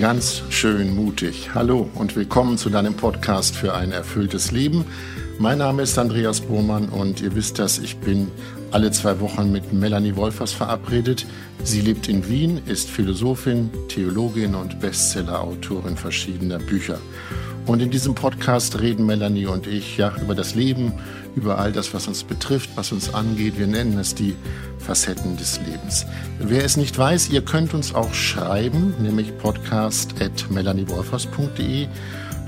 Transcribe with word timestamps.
ganz 0.00 0.42
schön 0.48 0.96
mutig. 0.96 1.50
Hallo 1.54 1.90
und 1.94 2.16
willkommen 2.16 2.56
zu 2.56 2.70
deinem 2.70 2.94
Podcast 2.94 3.54
für 3.54 3.74
ein 3.74 3.92
erfülltes 3.92 4.50
Leben. 4.50 4.86
Mein 5.38 5.58
Name 5.58 5.82
ist 5.82 5.98
Andreas 5.98 6.40
Bohrmann 6.40 6.88
und 6.88 7.20
ihr 7.20 7.34
wisst 7.34 7.58
das, 7.58 7.78
ich 7.78 7.98
bin 7.98 8.30
alle 8.70 8.92
zwei 8.92 9.20
Wochen 9.20 9.52
mit 9.52 9.74
Melanie 9.74 10.16
Wolfers 10.16 10.52
verabredet. 10.52 11.26
Sie 11.64 11.82
lebt 11.82 12.08
in 12.08 12.26
Wien, 12.30 12.62
ist 12.64 12.88
Philosophin, 12.88 13.68
Theologin 13.88 14.54
und 14.54 14.80
Bestsellerautorin 14.80 15.98
verschiedener 15.98 16.58
Bücher. 16.58 16.98
Und 17.70 17.80
in 17.80 17.90
diesem 17.92 18.16
Podcast 18.16 18.80
reden 18.80 19.06
Melanie 19.06 19.46
und 19.46 19.68
ich 19.68 19.96
ja 19.96 20.12
über 20.20 20.34
das 20.34 20.56
Leben, 20.56 20.92
über 21.36 21.60
all 21.60 21.70
das, 21.70 21.94
was 21.94 22.08
uns 22.08 22.24
betrifft, 22.24 22.70
was 22.74 22.90
uns 22.90 23.14
angeht. 23.14 23.60
Wir 23.60 23.68
nennen 23.68 23.96
es 23.96 24.12
die 24.12 24.34
Facetten 24.78 25.36
des 25.36 25.60
Lebens. 25.60 26.04
Wer 26.40 26.64
es 26.64 26.76
nicht 26.76 26.98
weiß, 26.98 27.30
ihr 27.30 27.42
könnt 27.42 27.72
uns 27.72 27.94
auch 27.94 28.12
schreiben, 28.12 28.96
nämlich 29.00 29.38
podcast.melaniewolfers.de. 29.38 31.86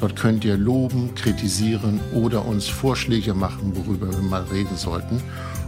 Dort 0.01 0.17
könnt 0.17 0.45
ihr 0.45 0.57
loben, 0.57 1.15
kritisieren 1.15 2.01
oder 2.13 2.45
uns 2.45 2.67
Vorschläge 2.67 3.33
machen, 3.33 3.77
worüber 3.77 4.11
wir 4.11 4.23
mal 4.23 4.43
reden 4.53 4.77
sollten. 4.77 5.23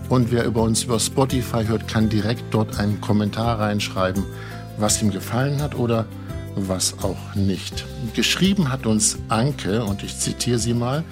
Und 0.08 0.32
wer 0.32 0.46
über 0.46 0.62
uns 0.62 0.82
über 0.82 0.98
Spotify 0.98 1.64
hört, 1.64 1.86
kann 1.86 2.08
direkt 2.08 2.42
dort 2.50 2.80
einen 2.80 3.00
Kommentar 3.00 3.60
reinschreiben, 3.60 4.24
was 4.78 5.00
ihm 5.00 5.12
gefallen 5.12 5.62
hat 5.62 5.76
oder 5.76 6.06
was 6.56 6.98
auch 7.02 7.34
nicht. 7.34 7.84
Geschrieben 8.14 8.70
hat 8.70 8.86
uns 8.86 9.18
Anke, 9.28 9.84
und 9.84 10.02
ich 10.02 10.18
zitiere 10.18 10.58
sie 10.58 10.74
mal, 10.74 11.04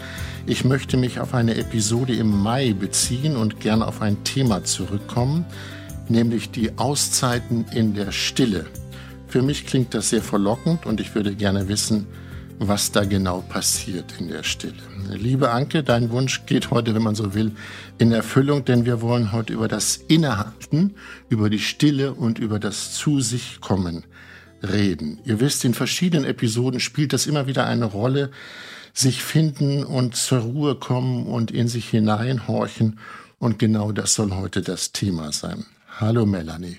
ich 0.47 0.65
möchte 0.65 0.97
mich 0.97 1.21
auf 1.21 1.35
eine 1.35 1.57
Episode 1.57 2.15
im 2.15 2.43
Mai 2.43 2.73
beziehen 2.73 3.37
und 3.37 3.61
gerne 3.61 3.87
auf 3.87 4.03
ein 4.03 4.25
Thema 4.25 4.65
zurückkommen, 4.65 5.45
nämlich 6.09 6.51
die 6.51 6.79
Auszeiten 6.79 7.65
in 7.73 7.95
der 7.95 8.13
Stille. 8.13 8.67
Für 9.29 9.43
mich 9.43 9.67
klingt 9.67 9.95
das 9.95 10.11
sehr 10.11 10.23
verlockend 10.23 10.85
und 10.85 11.01
ich 11.01 11.15
würde 11.15 11.35
gerne 11.35 11.69
wissen, 11.69 12.07
was 12.59 12.93
da 12.93 13.05
genau 13.05 13.41
passiert 13.49 14.15
in 14.19 14.29
der 14.29 14.43
Stille. 14.43 14.75
Liebe 15.11 15.51
Anke, 15.51 15.83
dein 15.83 16.11
Wunsch 16.11 16.45
geht 16.47 16.71
heute, 16.71 16.95
wenn 16.95 17.03
man 17.03 17.15
so 17.15 17.35
will, 17.35 17.53
in 17.99 18.13
Erfüllung, 18.13 18.65
denn 18.65 18.85
wir 18.85 19.01
wollen 19.01 19.33
heute 19.33 19.53
über 19.53 19.69
das 19.69 19.97
Innehalten, 20.09 20.95
über 21.29 21.51
die 21.51 21.59
Stille 21.59 22.15
und 22.15 22.39
über 22.39 22.59
das 22.59 22.95
Zu 22.95 23.21
sich 23.21 23.61
kommen 23.61 24.05
reden. 24.63 25.21
Ihr 25.25 25.41
wisst, 25.41 25.65
in 25.65 25.75
verschiedenen 25.75 26.25
Episoden 26.25 26.81
spielt 26.81 27.13
das 27.13 27.27
immer 27.27 27.47
wieder 27.47 27.67
eine 27.67 27.87
Rolle, 27.87 28.31
sich 28.95 29.23
finden 29.23 29.85
und 29.85 30.17
zur 30.17 30.41
Ruhe 30.41 30.75
kommen 30.75 31.27
und 31.27 31.51
in 31.51 31.69
sich 31.69 31.89
hineinhorchen. 31.89 32.99
Und 33.39 33.59
genau 33.59 33.93
das 33.93 34.15
soll 34.15 34.33
heute 34.33 34.63
das 34.63 34.93
Thema 34.93 35.33
sein. 35.33 35.65
Hallo 35.99 36.27
Melanie. 36.27 36.79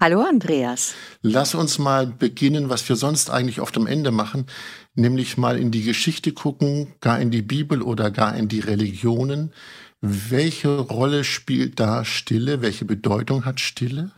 Hallo 0.00 0.22
Andreas. 0.22 0.94
Lass 1.22 1.54
uns 1.54 1.78
mal 1.78 2.06
beginnen, 2.06 2.68
was 2.68 2.86
wir 2.88 2.96
sonst 2.96 3.30
eigentlich 3.30 3.60
oft 3.60 3.76
am 3.76 3.86
Ende 3.86 4.10
machen, 4.10 4.46
nämlich 4.94 5.38
mal 5.38 5.56
in 5.56 5.70
die 5.70 5.82
Geschichte 5.82 6.32
gucken, 6.32 6.92
gar 7.00 7.20
in 7.20 7.30
die 7.30 7.42
Bibel 7.42 7.80
oder 7.80 8.10
gar 8.10 8.36
in 8.36 8.48
die 8.48 8.60
Religionen. 8.60 9.52
Welche 10.00 10.78
Rolle 10.78 11.24
spielt 11.24 11.80
da 11.80 12.04
Stille? 12.04 12.60
Welche 12.60 12.84
Bedeutung 12.84 13.44
hat 13.44 13.60
Stille? 13.60 14.10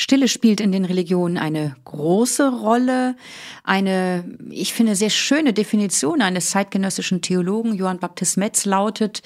Stille 0.00 0.28
spielt 0.28 0.60
in 0.60 0.70
den 0.70 0.84
Religionen 0.84 1.38
eine 1.38 1.74
große 1.82 2.52
Rolle. 2.60 3.16
Eine, 3.64 4.38
ich 4.48 4.72
finde, 4.72 4.94
sehr 4.94 5.10
schöne 5.10 5.52
Definition 5.52 6.22
eines 6.22 6.50
zeitgenössischen 6.50 7.20
Theologen, 7.20 7.74
Johann 7.74 7.98
Baptist 7.98 8.36
Metz, 8.36 8.64
lautet, 8.64 9.22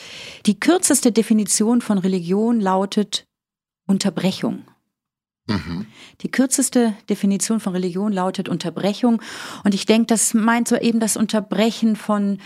die 0.47 0.59
kürzeste 0.59 1.12
Definition 1.12 1.83
von 1.83 1.98
Religion 1.98 2.59
lautet 2.59 3.27
Unterbrechung. 3.87 4.65
Mhm. 5.47 5.88
Die 6.22 6.31
kürzeste 6.31 6.94
Definition 7.10 7.60
von 7.60 7.75
Religion 7.75 8.10
lautet 8.10 8.49
Unterbrechung. 8.49 9.21
Und 9.65 9.75
ich 9.75 9.84
denke, 9.84 10.06
das 10.06 10.33
meint 10.33 10.69
so 10.69 10.77
eben 10.77 11.00
das 11.00 11.19
Unterbrechen 11.19 11.97
von 11.97 12.39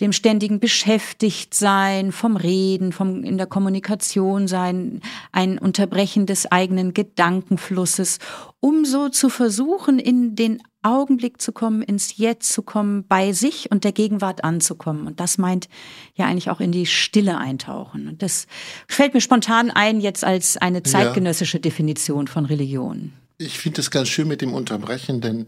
dem 0.00 0.12
ständigen 0.12 0.60
Beschäftigtsein, 0.60 2.12
vom 2.12 2.36
Reden, 2.36 2.92
vom 2.92 3.24
in 3.24 3.38
der 3.38 3.46
Kommunikation 3.46 4.46
sein, 4.46 5.00
ein 5.32 5.58
Unterbrechen 5.58 6.26
des 6.26 6.50
eigenen 6.52 6.94
Gedankenflusses, 6.94 8.18
um 8.60 8.84
so 8.84 9.08
zu 9.08 9.28
versuchen, 9.28 9.98
in 9.98 10.36
den 10.36 10.62
Augenblick 10.82 11.42
zu 11.42 11.50
kommen, 11.50 11.82
ins 11.82 12.16
Jetzt 12.16 12.52
zu 12.52 12.62
kommen, 12.62 13.06
bei 13.08 13.32
sich 13.32 13.72
und 13.72 13.82
der 13.82 13.90
Gegenwart 13.90 14.44
anzukommen. 14.44 15.08
Und 15.08 15.18
das 15.18 15.36
meint 15.36 15.68
ja 16.14 16.26
eigentlich 16.26 16.48
auch 16.48 16.60
in 16.60 16.70
die 16.70 16.86
Stille 16.86 17.38
eintauchen. 17.38 18.06
Und 18.06 18.22
das 18.22 18.46
fällt 18.86 19.12
mir 19.12 19.20
spontan 19.20 19.70
ein 19.72 20.00
jetzt 20.00 20.24
als 20.24 20.56
eine 20.56 20.82
zeitgenössische. 20.84 21.58
Definition 21.58 22.28
von 22.28 22.44
Religion. 22.44 23.12
Ich 23.38 23.58
finde 23.58 23.80
es 23.80 23.90
ganz 23.90 24.08
schön 24.08 24.28
mit 24.28 24.40
dem 24.40 24.54
Unterbrechen, 24.54 25.20
denn 25.20 25.46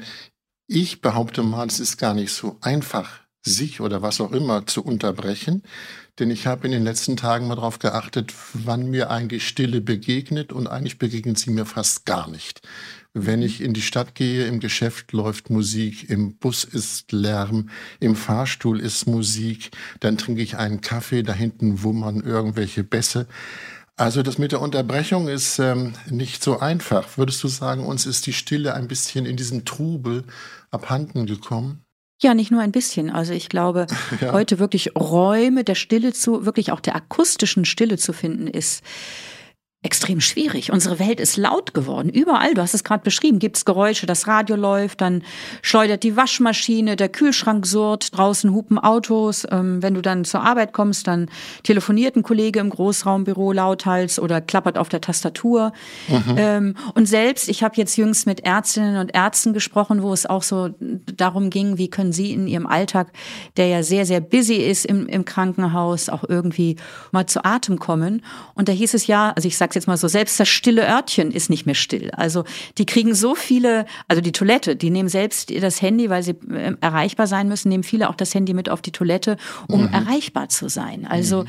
ich 0.67 1.01
behaupte 1.01 1.43
mal, 1.43 1.67
es 1.67 1.81
ist 1.81 1.97
gar 1.97 2.15
nicht 2.15 2.33
so 2.33 2.57
einfach, 2.61 3.21
sich 3.49 3.81
oder 3.81 4.03
was 4.03 4.21
auch 4.21 4.33
immer 4.33 4.67
zu 4.67 4.85
unterbrechen. 4.85 5.63
Denn 6.19 6.31
ich 6.31 6.47
habe 6.47 6.67
in 6.67 6.73
den 6.73 6.85
letzten 6.85 7.17
Tagen 7.17 7.47
mal 7.47 7.55
darauf 7.55 7.79
geachtet, 7.79 8.33
wann 8.53 8.91
mir 8.91 9.11
eigentlich 9.11 9.47
Stille 9.47 9.81
begegnet 9.81 10.53
und 10.53 10.67
eigentlich 10.67 10.99
begegnet 10.99 11.39
sie 11.39 11.51
mir 11.51 11.65
fast 11.65 12.07
gar 12.07 12.29
nicht. 12.29 12.61
Wenn 13.15 13.43
ich 13.43 13.61
in 13.61 13.73
die 13.73 13.83
Stadt 13.83 14.15
gehe, 14.15 14.47
im 14.47 14.61
Geschäft 14.61 15.13
läuft 15.13 15.51
Musik, 15.51 16.11
im 16.11 16.37
Bus 16.37 16.65
ist 16.65 17.11
Lärm, 17.13 17.71
im 18.01 18.17
Fahrstuhl 18.17 18.81
ist 18.81 19.07
Musik, 19.07 19.71
dann 20.01 20.19
trinke 20.19 20.43
ich 20.43 20.57
einen 20.57 20.81
Kaffee, 20.81 21.23
da 21.23 21.33
hinten 21.33 21.83
wummern 21.83 22.21
irgendwelche 22.21 22.85
Bässe. 22.85 23.27
Also 23.97 24.23
das 24.23 24.39
mit 24.39 24.53
der 24.53 24.61
Unterbrechung 24.61 25.27
ist 25.27 25.59
ähm, 25.59 25.95
nicht 26.09 26.45
so 26.45 26.61
einfach. 26.61 27.19
Würdest 27.19 27.43
du 27.43 27.49
sagen, 27.49 27.85
uns 27.85 28.07
ist 28.07 28.27
die 28.27 28.33
Stille 28.33 28.75
ein 28.75 28.87
bisschen 28.87 29.27
in 29.27 29.37
diesem 29.37 29.65
Trubel 29.65 30.23
abhanden 30.71 31.27
gekommen? 31.27 31.85
Ja, 32.21 32.35
nicht 32.35 32.51
nur 32.51 32.61
ein 32.61 32.73
bisschen. 32.73 33.11
Also 33.11 33.33
ich 33.33 33.49
glaube, 33.49 33.87
ja. 34.21 34.33
heute 34.33 34.59
wirklich 34.59 34.95
Räume 34.97 35.65
der 35.65 35.77
Stille 35.77 36.13
zu, 36.13 36.45
wirklich 36.45 36.73
auch 36.73 36.81
der 36.81 36.97
akustischen 36.97 37.65
Stille 37.65 37.97
zu 37.97 38.13
finden, 38.13 38.49
ist 38.49 38.83
extrem 39.83 40.21
schwierig. 40.21 40.73
Unsere 40.73 40.99
Welt 40.99 41.21
ist 41.21 41.37
laut 41.37 41.73
geworden. 41.73 42.09
Überall, 42.09 42.53
du 42.55 42.63
hast 42.63 42.75
es 42.75 42.83
gerade 42.83 43.05
beschrieben, 43.05 43.39
gibt's 43.39 43.65
Geräusche, 43.65 44.07
das 44.07 44.27
Radio 44.27 44.57
läuft, 44.57 45.01
dann 45.01 45.23
schleudert 45.63 46.03
die 46.03 46.17
Waschmaschine, 46.17 46.97
der 46.97 47.09
Kühlschrank 47.09 47.65
surrt, 47.65 48.17
draußen 48.17 48.53
hupen 48.53 48.81
Autos. 48.81 49.47
Ähm, 49.49 49.81
wenn 49.81 49.95
du 49.95 50.03
dann 50.03 50.25
zur 50.25 50.43
Arbeit 50.43 50.73
kommst, 50.73 51.07
dann 51.07 51.31
telefoniert 51.63 52.17
ein 52.17 52.25
Kollege 52.25 52.59
im 52.59 52.71
Großraumbüro 52.71 53.53
lauthals 53.53 54.19
oder 54.19 54.41
klappert 54.41 54.79
auf 54.79 54.89
der 54.89 55.01
Tastatur. 55.01 55.73
Mhm. 56.09 56.35
Ähm, 56.37 56.75
und 56.95 57.07
selbst, 57.07 57.49
ich 57.49 57.63
habe 57.63 57.77
jetzt 57.77 57.97
jüngst 57.97 58.27
mit 58.27 58.41
Ärztinnen 58.41 58.97
und 58.97 59.15
Ärzten 59.15 59.53
gesprochen, 59.53 60.03
wo 60.03 60.13
es 60.13 60.27
auch 60.27 60.43
so 60.43 60.71
darum 60.81 61.51
ging, 61.51 61.79
wie 61.79 61.89
können 61.89 62.13
sie 62.13 62.33
in 62.33 62.49
ihrem 62.49 62.67
Alltag, 62.67 63.13
der 63.57 63.69
ja 63.69 63.85
sehr, 63.85 64.07
sehr 64.07 64.21
busy 64.21 64.57
ist 64.57 64.87
im, 64.87 65.07
im 65.07 65.25
Krankenhaus, 65.25 66.09
auch 66.09 66.25
irgendwie 66.29 66.75
mal 67.13 67.27
zu 67.27 67.45
Atem 67.45 67.79
kommen. 67.79 68.25
Und 68.55 68.69
da 68.69 68.73
hieß 68.73 68.95
es 68.95 69.07
ja, 69.07 69.33
also 69.37 69.47
ich 69.47 69.57
sage 69.57 69.68
sag's 69.69 69.75
jetzt 69.75 69.87
mal 69.87 69.99
so, 69.99 70.09
selbst 70.09 70.41
das 70.41 70.49
stille 70.49 70.89
Örtchen 70.89 71.31
ist 71.31 71.51
nicht 71.51 71.67
mehr 71.67 71.75
still. 71.75 72.11
Also 72.13 72.45
die 72.79 72.87
kriegen 72.87 73.15
so 73.15 73.35
viele, 73.35 73.85
also 74.09 74.23
die 74.23 74.33
Toilette, 74.33 74.77
die 74.77 74.89
nehmen 74.89 75.11
selbst 75.11 75.53
das 75.63 75.83
Handy, 75.83 76.09
weil 76.09 76.23
sie 76.23 76.37
äh, 76.51 76.75
erreichbar 76.81 77.27
sein 77.27 77.49
müssen, 77.49 77.69
nehmen 77.69 77.85
viele 77.85 78.09
auch 78.09 78.15
das 78.15 78.35
Handy 78.35 78.55
mit 78.55 78.71
auf 78.71 78.81
die 78.81 78.93
Toilette, 78.93 79.37
um 79.69 79.83
mhm. 79.83 79.93
erreichbar 79.93 80.49
zu 80.49 80.71
sein. 80.71 81.07
Also 81.07 81.45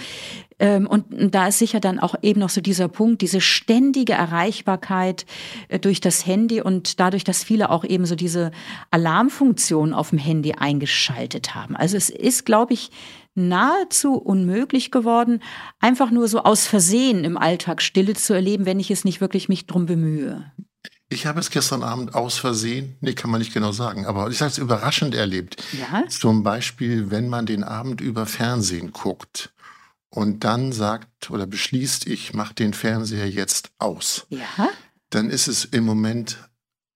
mhm. 0.60 0.88
und 0.88 1.06
da 1.34 1.48
ist 1.48 1.60
sicher 1.60 1.80
dann 1.80 2.00
auch 2.00 2.16
eben 2.22 2.42
noch 2.42 2.50
so 2.50 2.60
dieser 2.60 2.90
Punkt, 2.90 3.22
diese 3.22 3.40
ständige 3.40 4.14
Erreichbarkeit 4.14 5.26
äh, 5.70 5.80
durch 5.80 6.02
das 6.02 6.26
Handy 6.26 6.62
und 6.62 7.00
dadurch, 7.00 7.24
dass 7.24 7.46
viele 7.46 7.70
auch 7.70 7.86
eben 7.86 8.06
so 8.06 8.16
diese 8.16 8.52
Alarmfunktion 8.92 9.94
auf 9.94 10.10
dem 10.10 10.20
Handy 10.20 10.54
eingeschaltet 10.54 11.56
haben. 11.56 11.78
Also 11.78 11.96
es 11.96 12.10
ist, 12.10 12.46
glaube 12.46 12.74
ich, 12.74 12.92
nahezu 13.36 14.16
unmöglich 14.16 14.92
geworden, 14.92 15.42
einfach 15.80 16.12
nur 16.12 16.28
so 16.28 16.44
aus 16.44 16.68
Versehen 16.68 17.24
im 17.24 17.38
Alltag 17.38 17.82
Stille 17.82 18.14
zu 18.14 18.34
erleben, 18.34 18.66
wenn 18.66 18.80
ich 18.80 18.92
es 18.92 19.06
nicht 19.06 19.22
wirklich 19.22 19.50
mich 19.50 19.66
drum 19.66 19.86
bemühe. 19.86 20.52
Ich 21.12 21.26
habe 21.26 21.40
es 21.40 21.50
gestern 21.50 21.82
Abend 21.82 22.14
aus 22.14 22.38
Versehen, 22.38 22.96
nee, 23.02 23.14
kann 23.14 23.32
man 23.32 23.40
nicht 23.40 23.54
genau 23.54 23.72
sagen, 23.72 24.06
aber 24.06 24.30
ich 24.30 24.38
sage 24.38 24.52
es 24.52 24.58
überraschend 24.60 25.16
erlebt. 25.16 25.64
Ja? 25.74 26.08
Zum 26.08 26.44
Beispiel, 26.44 27.10
wenn 27.10 27.30
man 27.30 27.48
den 27.48 27.64
Abend 27.64 28.00
über 28.00 28.28
Fernsehen 28.28 28.92
guckt 28.92 29.52
und 30.10 30.44
dann 30.44 30.72
sagt 30.72 31.32
oder 31.32 31.48
beschließt, 31.48 32.06
ich 32.06 32.34
mache 32.34 32.54
den 32.54 32.76
Fernseher 32.76 33.28
jetzt 33.28 33.72
aus. 33.80 34.28
Ja? 34.30 34.70
Dann 35.10 35.32
ist 35.32 35.48
es 35.48 35.66
im 35.66 35.84
Moment 35.84 36.38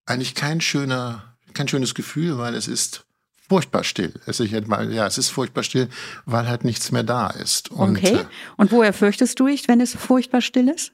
eigentlich 0.05 0.35
kein 0.35 0.61
schöner, 0.61 1.35
kein 1.53 1.67
schönes 1.67 1.95
Gefühl, 1.95 2.37
weil 2.37 2.53
es 2.53 2.67
ist 2.67 3.05
furchtbar 3.47 3.83
still. 3.83 4.13
Es 4.25 4.39
ist, 4.39 4.51
ja, 4.51 5.07
es 5.07 5.17
ist 5.17 5.29
furchtbar 5.29 5.63
still, 5.63 5.89
weil 6.25 6.47
halt 6.47 6.63
nichts 6.63 6.91
mehr 6.91 7.03
da 7.03 7.27
ist. 7.27 7.71
Und, 7.71 7.97
okay. 7.97 8.15
Äh, 8.15 8.25
Und 8.57 8.71
woher 8.71 8.93
fürchtest 8.93 9.39
du 9.39 9.47
dich, 9.47 9.67
wenn 9.67 9.81
es 9.81 9.93
furchtbar 9.95 10.41
still 10.41 10.69
ist? 10.69 10.91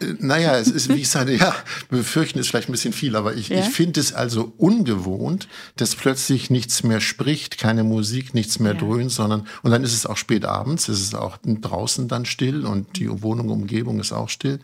Äh, 0.00 0.14
naja, 0.18 0.56
es 0.58 0.68
ist, 0.68 0.88
wie 0.88 1.00
ich 1.00 1.08
sage, 1.08 1.34
ja, 1.34 1.54
befürchten 1.88 2.38
ist 2.38 2.48
vielleicht 2.48 2.68
ein 2.68 2.72
bisschen 2.72 2.92
viel, 2.92 3.16
aber 3.16 3.34
ich, 3.34 3.48
ja? 3.48 3.60
ich 3.60 3.66
finde 3.66 4.00
es 4.00 4.12
also 4.12 4.52
ungewohnt, 4.56 5.48
dass 5.76 5.96
plötzlich 5.96 6.50
nichts 6.50 6.82
mehr 6.82 7.00
spricht, 7.00 7.58
keine 7.58 7.84
Musik, 7.84 8.34
nichts 8.34 8.58
mehr 8.58 8.74
ja. 8.74 8.78
dröhnt, 8.78 9.10
sondern, 9.10 9.46
und 9.62 9.70
dann 9.70 9.82
ist 9.82 9.94
es 9.94 10.06
auch 10.06 10.16
spät 10.16 10.44
abends, 10.44 10.88
es 10.88 11.00
ist 11.00 11.14
auch 11.14 11.38
draußen 11.44 12.08
dann 12.08 12.26
still 12.26 12.66
und 12.66 12.98
die 12.98 13.08
Wohnung, 13.22 13.48
Umgebung 13.48 14.00
ist 14.00 14.12
auch 14.12 14.28
still. 14.28 14.60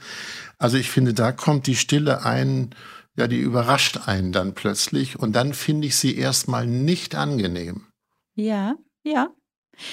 Also 0.59 0.77
ich 0.77 0.91
finde, 0.91 1.15
da 1.15 1.33
kommt 1.33 1.67
die 1.67 1.77
Stille 1.77 2.25
ein, 2.25 2.75
Ja, 3.17 3.29
die 3.29 3.41
überrascht 3.41 4.09
einen 4.09 4.33
dann 4.33 4.55
plötzlich 4.55 5.19
und 5.19 5.37
dann 5.37 5.53
finde 5.53 5.87
ich 5.87 5.97
sie 5.97 6.17
erstmal 6.17 6.67
nicht 6.67 7.15
angenehm. 7.15 7.87
Ja, 8.35 8.77
ja. 9.05 9.29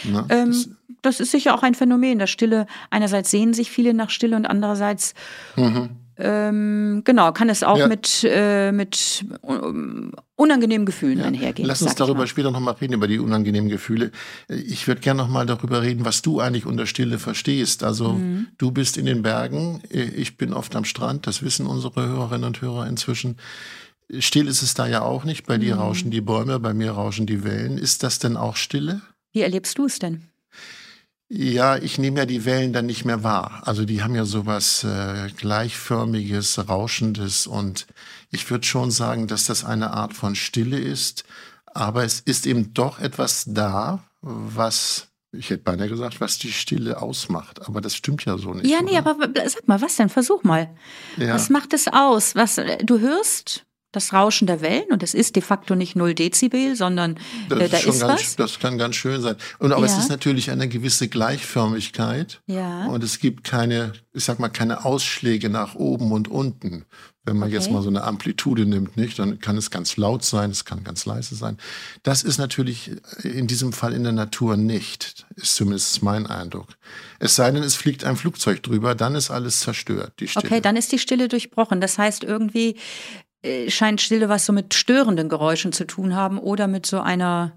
Na, 0.06 0.26
ähm, 0.30 0.52
das, 0.52 0.70
das, 1.02 1.20
ist 1.20 1.32
sicher 1.32 1.54
auch 1.54 1.64
ein 1.64 1.76
Phänomen, 1.76 2.20
dass 2.20 2.30
Stille, 2.30 2.66
einerseits 2.90 3.32
sehen 3.32 3.54
sich 3.54 3.72
viele 3.72 3.94
nach 3.94 4.10
Stille 4.10 4.36
und 4.36 4.46
andererseits 4.46 5.14
mhm. 5.56 5.90
Ähm, 6.20 7.02
genau, 7.06 7.32
kann 7.32 7.50
es 7.50 7.64
auch 7.64 7.78
ja. 7.78 7.88
mit, 7.88 8.26
äh, 8.30 8.72
mit 8.72 9.26
um, 9.42 10.12
unangenehmen 10.36 10.86
Gefühlen 10.86 11.20
ja. 11.20 11.26
einhergehen. 11.26 11.68
Lass 11.68 11.82
uns 11.82 11.96
darüber 11.96 12.28
später 12.28 12.52
nochmal 12.52 12.76
reden, 12.76 12.94
über 12.94 13.08
die 13.08 13.20
unangenehmen 13.20 13.70
Gefühle. 13.70 14.12
Ich 14.48 14.88
würde 14.88 15.02
gerne 15.02 15.22
nochmal 15.22 15.46
darüber 15.46 15.82
reden, 15.82 16.06
was 16.06 16.22
du 16.22 16.40
eigentlich 16.40 16.66
unter 16.66 16.86
Stille 16.86 17.20
verstehst. 17.20 17.84
Also 17.84 18.14
mhm. 18.14 18.48
du 18.58 18.72
bist 18.72 18.98
in 18.98 19.06
den 19.06 19.22
Bergen, 19.22 19.82
ich 19.90 20.38
bin 20.38 20.54
oft 20.54 20.76
am 20.76 20.86
Strand, 20.86 21.26
das 21.26 21.42
wissen 21.42 21.66
unsere 21.66 22.06
Hörerinnen 22.06 22.46
und 22.46 22.62
Hörer 22.62 22.88
inzwischen. 22.88 23.38
Still 24.20 24.48
ist 24.48 24.62
es 24.62 24.74
da 24.74 24.88
ja 24.88 25.02
auch 25.02 25.24
nicht. 25.24 25.46
Bei 25.46 25.58
mhm. 25.58 25.62
dir 25.62 25.76
rauschen 25.76 26.12
die 26.12 26.22
Bäume, 26.22 26.60
bei 26.60 26.74
mir 26.74 26.92
rauschen 26.92 27.28
die 27.28 27.44
Wellen. 27.44 27.78
Ist 27.78 28.04
das 28.04 28.20
denn 28.20 28.38
auch 28.38 28.56
Stille? 28.56 29.02
Wie 29.32 29.42
erlebst 29.42 29.78
du 29.78 29.86
es 29.86 30.00
denn? 30.00 30.24
Ja, 31.32 31.78
ich 31.78 32.00
nehme 32.00 32.20
ja 32.20 32.26
die 32.26 32.44
Wellen 32.44 32.74
dann 32.74 32.88
nicht 32.88 33.06
mehr 33.06 33.24
wahr. 33.24 33.62
Also 33.66 33.86
die 33.86 34.02
haben 34.02 34.16
ja 34.16 34.26
sowas 34.26 34.84
äh, 34.84 35.30
gleichförmiges, 35.38 36.68
rauschendes 36.68 37.46
und 37.46 37.86
ich 38.32 38.50
würde 38.50 38.66
schon 38.66 38.90
sagen, 38.90 39.28
dass 39.28 39.46
das 39.46 39.64
eine 39.64 39.92
Art 39.92 40.16
von 40.16 40.34
Stille 40.36 40.80
ist, 40.80 41.24
aber 41.68 42.04
es 42.04 42.20
ist 42.20 42.48
eben 42.48 42.74
doch 42.74 43.00
etwas 43.00 43.46
da, 43.48 44.04
was 44.22 45.06
ich 45.32 45.52
hätte 45.52 45.64
beinahe 45.64 45.88
gesagt, 45.90 46.20
was 46.22 46.40
die 46.40 46.52
Stille 46.52 47.00
ausmacht, 47.00 47.68
aber 47.68 47.82
das 47.82 47.96
stimmt 47.96 48.26
ja 48.26 48.40
so 48.40 48.56
nicht. 48.56 48.66
Ja, 48.66 48.82
nee, 48.82 49.00
oder? 49.00 49.12
aber 49.12 49.28
sag 49.48 49.68
mal, 49.68 49.80
was 49.80 49.96
denn? 49.96 50.10
Versuch 50.10 50.44
mal. 50.44 50.76
Ja. 51.18 51.36
Was 51.36 51.52
macht 51.52 51.74
es 51.74 51.88
aus? 51.88 52.34
Was 52.34 52.56
du 52.56 53.00
hörst 53.00 53.68
das 53.92 54.14
Rauschen 54.14 54.46
der 54.46 54.62
Wellen 54.62 54.92
und 54.92 55.02
es 55.02 55.14
ist 55.14 55.36
de 55.36 55.42
facto 55.42 55.76
nicht 55.76 55.96
0 55.96 56.14
Dezibel, 56.14 56.76
sondern 56.76 57.18
äh, 57.50 57.68
da 57.68 57.78
ist, 57.78 57.86
ist 57.86 58.00
ganz, 58.02 58.22
was. 58.22 58.36
Das 58.36 58.60
kann 58.60 58.78
ganz 58.78 58.96
schön 58.96 59.20
sein. 59.22 59.36
Und 59.58 59.72
aber 59.72 59.88
ja. 59.88 59.92
es 59.92 59.98
ist 59.98 60.10
natürlich 60.10 60.52
eine 60.52 60.68
gewisse 60.68 61.08
Gleichförmigkeit. 61.08 62.42
Ja. 62.46 62.86
Und 62.88 63.04
es 63.04 63.20
gibt 63.20 63.44
keine, 63.44 63.94
ich 64.14 64.24
sag 64.24 64.40
mal, 64.40 64.50
keine 64.50 64.86
Ausschläge 64.86 65.50
nach 65.50 65.76
oben 65.76 66.12
und 66.12 66.28
unten. 66.28 66.86
Wenn 67.26 67.38
man 67.38 67.50
okay. 67.50 67.58
jetzt 67.58 67.70
mal 67.70 67.82
so 67.82 67.90
eine 67.90 68.04
Amplitude 68.04 68.66
nimmt, 68.66 68.96
nicht, 68.96 69.20
dann 69.20 69.40
kann 69.40 69.58
es 69.58 69.70
ganz 69.70 69.98
laut 69.98 70.24
sein, 70.24 70.50
es 70.50 70.66
kann 70.66 70.84
ganz 70.84 71.06
leise 71.06 71.36
sein. 71.36 71.58
Das 72.02 72.24
ist 72.24 72.38
natürlich 72.38 72.92
in 73.24 73.46
diesem 73.46 73.74
Fall 73.74 73.94
in 73.94 74.04
der 74.04 74.14
Natur 74.14 74.56
nicht, 74.56 75.28
ist 75.36 75.56
zumindest 75.56 76.02
mein 76.02 76.26
Eindruck. 76.26 76.70
Es 77.20 77.36
sei 77.36 77.52
denn, 77.52 77.62
es 77.62 77.76
fliegt 77.76 78.04
ein 78.04 78.16
Flugzeug 78.16 78.64
drüber, 78.64 78.96
dann 78.96 79.16
ist 79.16 79.30
alles 79.30 79.60
zerstört. 79.60 80.14
Die 80.20 80.28
Stille. 80.28 80.46
Okay, 80.46 80.62
dann 80.62 80.76
ist 80.76 80.92
die 80.92 80.98
Stille 80.98 81.28
durchbrochen. 81.28 81.82
Das 81.82 81.98
heißt 81.98 82.24
irgendwie, 82.24 82.70
äh, 82.70 83.29
scheint 83.44 84.02
Stille 84.02 84.30
was 84.30 84.46
so 84.46 84.54
mit 84.54 84.74
störenden 84.74 85.30
Geräuschen 85.30 85.72
zu 85.72 85.86
tun 85.86 86.16
haben 86.16 86.38
oder 86.40 86.68
mit 86.68 86.86
so 86.86 87.00
einer, 87.00 87.54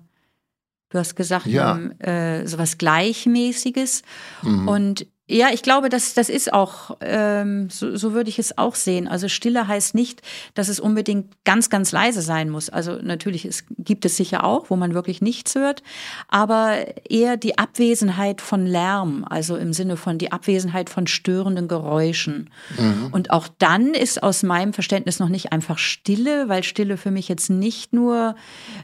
du 0.90 0.98
hast 0.98 1.16
gesagt, 1.16 1.46
ja. 1.46 1.74
einem, 1.74 1.92
äh, 2.00 2.46
sowas 2.46 2.78
Gleichmäßiges. 2.78 4.02
Mhm. 4.42 4.68
Und 4.68 5.06
ja, 5.32 5.48
ich 5.50 5.62
glaube, 5.62 5.88
das, 5.88 6.12
das 6.14 6.28
ist 6.28 6.52
auch, 6.52 6.96
ähm, 7.00 7.70
so, 7.70 7.96
so 7.96 8.12
würde 8.12 8.28
ich 8.28 8.38
es 8.38 8.58
auch 8.58 8.74
sehen. 8.74 9.08
Also 9.08 9.28
Stille 9.28 9.66
heißt 9.66 9.94
nicht, 9.94 10.20
dass 10.54 10.68
es 10.68 10.78
unbedingt 10.78 11.32
ganz, 11.44 11.70
ganz 11.70 11.90
leise 11.90 12.20
sein 12.20 12.50
muss. 12.50 12.68
Also 12.68 12.98
natürlich 13.02 13.46
es 13.46 13.64
gibt 13.78 14.04
es 14.04 14.16
sicher 14.16 14.44
auch, 14.44 14.68
wo 14.68 14.76
man 14.76 14.92
wirklich 14.92 15.22
nichts 15.22 15.54
hört, 15.54 15.82
aber 16.28 16.76
eher 17.08 17.38
die 17.38 17.58
Abwesenheit 17.58 18.42
von 18.42 18.66
Lärm, 18.66 19.24
also 19.28 19.56
im 19.56 19.72
Sinne 19.72 19.96
von 19.96 20.18
die 20.18 20.32
Abwesenheit 20.32 20.90
von 20.90 21.06
störenden 21.06 21.66
Geräuschen. 21.66 22.50
Mhm. 22.78 23.08
Und 23.12 23.30
auch 23.30 23.48
dann 23.58 23.94
ist 23.94 24.22
aus 24.22 24.42
meinem 24.42 24.74
Verständnis 24.74 25.18
noch 25.18 25.30
nicht 25.30 25.50
einfach 25.50 25.78
Stille, 25.78 26.48
weil 26.48 26.62
Stille 26.62 26.98
für 26.98 27.10
mich 27.10 27.28
jetzt 27.28 27.48
nicht 27.48 27.94
nur 27.94 28.36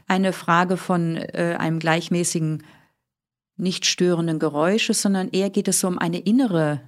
eine 0.07 0.33
Frage 0.33 0.77
von 0.77 1.15
äh, 1.15 1.55
einem 1.59 1.77
gleichmäßigen 1.77 2.63
nicht 3.59 3.85
störenden 3.85 4.39
Geräusche, 4.39 4.93
sondern 4.93 5.29
eher 5.29 5.49
geht 5.49 5.67
es 5.67 5.79
so 5.79 5.87
um 5.87 5.97
eine 5.97 6.19
innere 6.19 6.81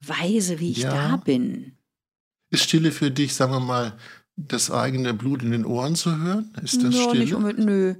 Weise, 0.00 0.60
wie 0.60 0.70
ich 0.70 0.78
ja. 0.78 0.90
da 0.90 1.16
bin. 1.16 1.72
Ist 2.50 2.64
Stille 2.64 2.92
für 2.92 3.10
dich, 3.10 3.34
sagen 3.34 3.52
wir 3.52 3.60
mal, 3.60 3.96
das 4.36 4.70
eigene 4.70 5.14
Blut 5.14 5.42
in 5.42 5.50
den 5.50 5.64
Ohren 5.64 5.94
zu 5.96 6.16
hören? 6.16 6.52
Ist 6.62 6.82
das 6.82 6.94
no, 6.94 7.08
Stille? 7.08 7.38
Nicht 7.40 7.58
nö. 7.58 7.94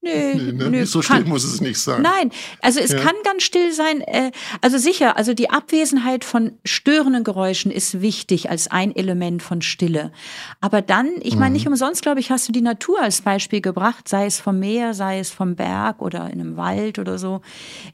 Nee, 0.00 0.34
nee, 0.36 0.52
ne? 0.52 0.70
nee 0.70 0.84
so 0.84 1.02
still 1.02 1.22
kann, 1.22 1.28
muss 1.28 1.44
es 1.44 1.60
nicht 1.60 1.78
sein. 1.78 2.02
Nein, 2.02 2.30
also 2.62 2.78
es 2.80 2.92
ja. 2.92 2.98
kann 2.98 3.14
ganz 3.24 3.42
still 3.42 3.72
sein. 3.72 4.00
Äh, 4.02 4.30
also 4.60 4.78
sicher, 4.78 5.16
also 5.16 5.34
die 5.34 5.50
Abwesenheit 5.50 6.24
von 6.24 6.52
störenden 6.64 7.24
Geräuschen 7.24 7.70
ist 7.72 8.00
wichtig 8.00 8.48
als 8.48 8.70
ein 8.70 8.94
Element 8.94 9.42
von 9.42 9.60
Stille. 9.60 10.12
Aber 10.60 10.82
dann, 10.82 11.10
ich 11.20 11.36
meine, 11.36 11.52
nicht 11.52 11.66
mhm. 11.66 11.72
umsonst, 11.72 12.02
glaube 12.02 12.20
ich, 12.20 12.30
hast 12.30 12.48
du 12.48 12.52
die 12.52 12.60
Natur 12.60 13.02
als 13.02 13.22
Beispiel 13.22 13.60
gebracht, 13.60 14.08
sei 14.08 14.26
es 14.26 14.38
vom 14.40 14.58
Meer, 14.58 14.94
sei 14.94 15.18
es 15.18 15.30
vom 15.30 15.56
Berg 15.56 16.00
oder 16.00 16.30
in 16.30 16.40
einem 16.40 16.56
Wald 16.56 16.98
oder 16.98 17.18
so. 17.18 17.40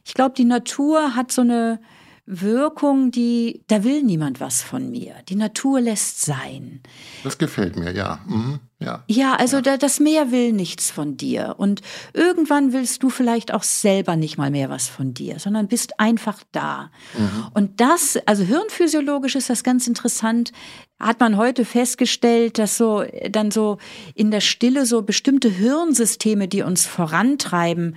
Ich 0.03 0.13
glaube, 0.13 0.35
die 0.37 0.45
Natur 0.45 1.15
hat 1.15 1.31
so 1.31 1.41
eine 1.41 1.79
Wirkung, 2.27 3.11
die, 3.11 3.61
da 3.67 3.83
will 3.83 4.01
niemand 4.01 4.39
was 4.39 4.63
von 4.63 4.89
mir. 4.89 5.13
Die 5.29 5.35
Natur 5.35 5.79
lässt 5.79 6.25
sein. 6.25 6.81
Das 7.23 7.37
gefällt 7.37 7.75
mir, 7.75 7.91
ja. 7.93 8.19
Mhm. 8.25 8.59
Ja, 8.79 9.03
ja, 9.07 9.35
also 9.35 9.59
ja. 9.59 9.77
das 9.77 9.99
Meer 9.99 10.31
will 10.31 10.51
nichts 10.51 10.91
von 10.91 11.17
dir. 11.17 11.55
Und 11.57 11.81
irgendwann 12.13 12.73
willst 12.73 13.03
du 13.03 13.09
vielleicht 13.09 13.53
auch 13.53 13.63
selber 13.63 14.15
nicht 14.15 14.37
mal 14.37 14.49
mehr 14.49 14.69
was 14.69 14.89
von 14.89 15.13
dir, 15.13 15.39
sondern 15.39 15.67
bist 15.67 15.99
einfach 15.99 16.43
da. 16.51 16.89
Mhm. 17.17 17.47
Und 17.53 17.79
das, 17.79 18.17
also 18.25 18.43
hirnphysiologisch 18.43 19.35
ist 19.35 19.49
das 19.49 19.63
ganz 19.63 19.87
interessant, 19.87 20.51
hat 20.99 21.19
man 21.19 21.37
heute 21.37 21.63
festgestellt, 21.63 22.57
dass 22.57 22.77
so 22.77 23.03
dann 23.29 23.51
so 23.51 23.77
in 24.15 24.31
der 24.31 24.41
Stille 24.41 24.85
so 24.85 25.03
bestimmte 25.03 25.49
Hirnsysteme, 25.49 26.47
die 26.47 26.63
uns 26.63 26.85
vorantreiben, 26.85 27.95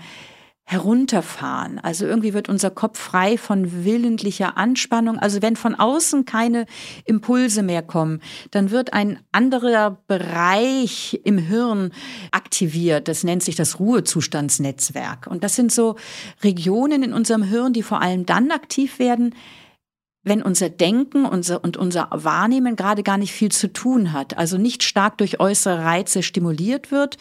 herunterfahren. 0.70 1.78
Also 1.78 2.04
irgendwie 2.04 2.34
wird 2.34 2.50
unser 2.50 2.70
Kopf 2.70 2.98
frei 2.98 3.38
von 3.38 3.86
willentlicher 3.86 4.58
Anspannung. 4.58 5.18
Also 5.18 5.40
wenn 5.40 5.56
von 5.56 5.74
außen 5.74 6.26
keine 6.26 6.66
Impulse 7.06 7.62
mehr 7.62 7.80
kommen, 7.80 8.20
dann 8.50 8.70
wird 8.70 8.92
ein 8.92 9.18
anderer 9.32 10.02
Bereich 10.06 11.22
im 11.24 11.38
Hirn 11.38 11.90
aktiviert. 12.32 13.08
Das 13.08 13.24
nennt 13.24 13.42
sich 13.42 13.56
das 13.56 13.80
Ruhezustandsnetzwerk. 13.80 15.26
Und 15.26 15.42
das 15.42 15.56
sind 15.56 15.72
so 15.72 15.96
Regionen 16.44 17.02
in 17.02 17.14
unserem 17.14 17.44
Hirn, 17.44 17.72
die 17.72 17.82
vor 17.82 18.02
allem 18.02 18.26
dann 18.26 18.50
aktiv 18.50 18.98
werden, 18.98 19.34
wenn 20.22 20.42
unser 20.42 20.68
Denken 20.68 21.24
unser, 21.24 21.64
und 21.64 21.78
unser 21.78 22.08
Wahrnehmen 22.10 22.76
gerade 22.76 23.02
gar 23.02 23.16
nicht 23.16 23.32
viel 23.32 23.50
zu 23.50 23.72
tun 23.72 24.12
hat, 24.12 24.36
also 24.36 24.58
nicht 24.58 24.82
stark 24.82 25.16
durch 25.16 25.40
äußere 25.40 25.82
Reize 25.82 26.22
stimuliert 26.22 26.90
wird. 26.90 27.16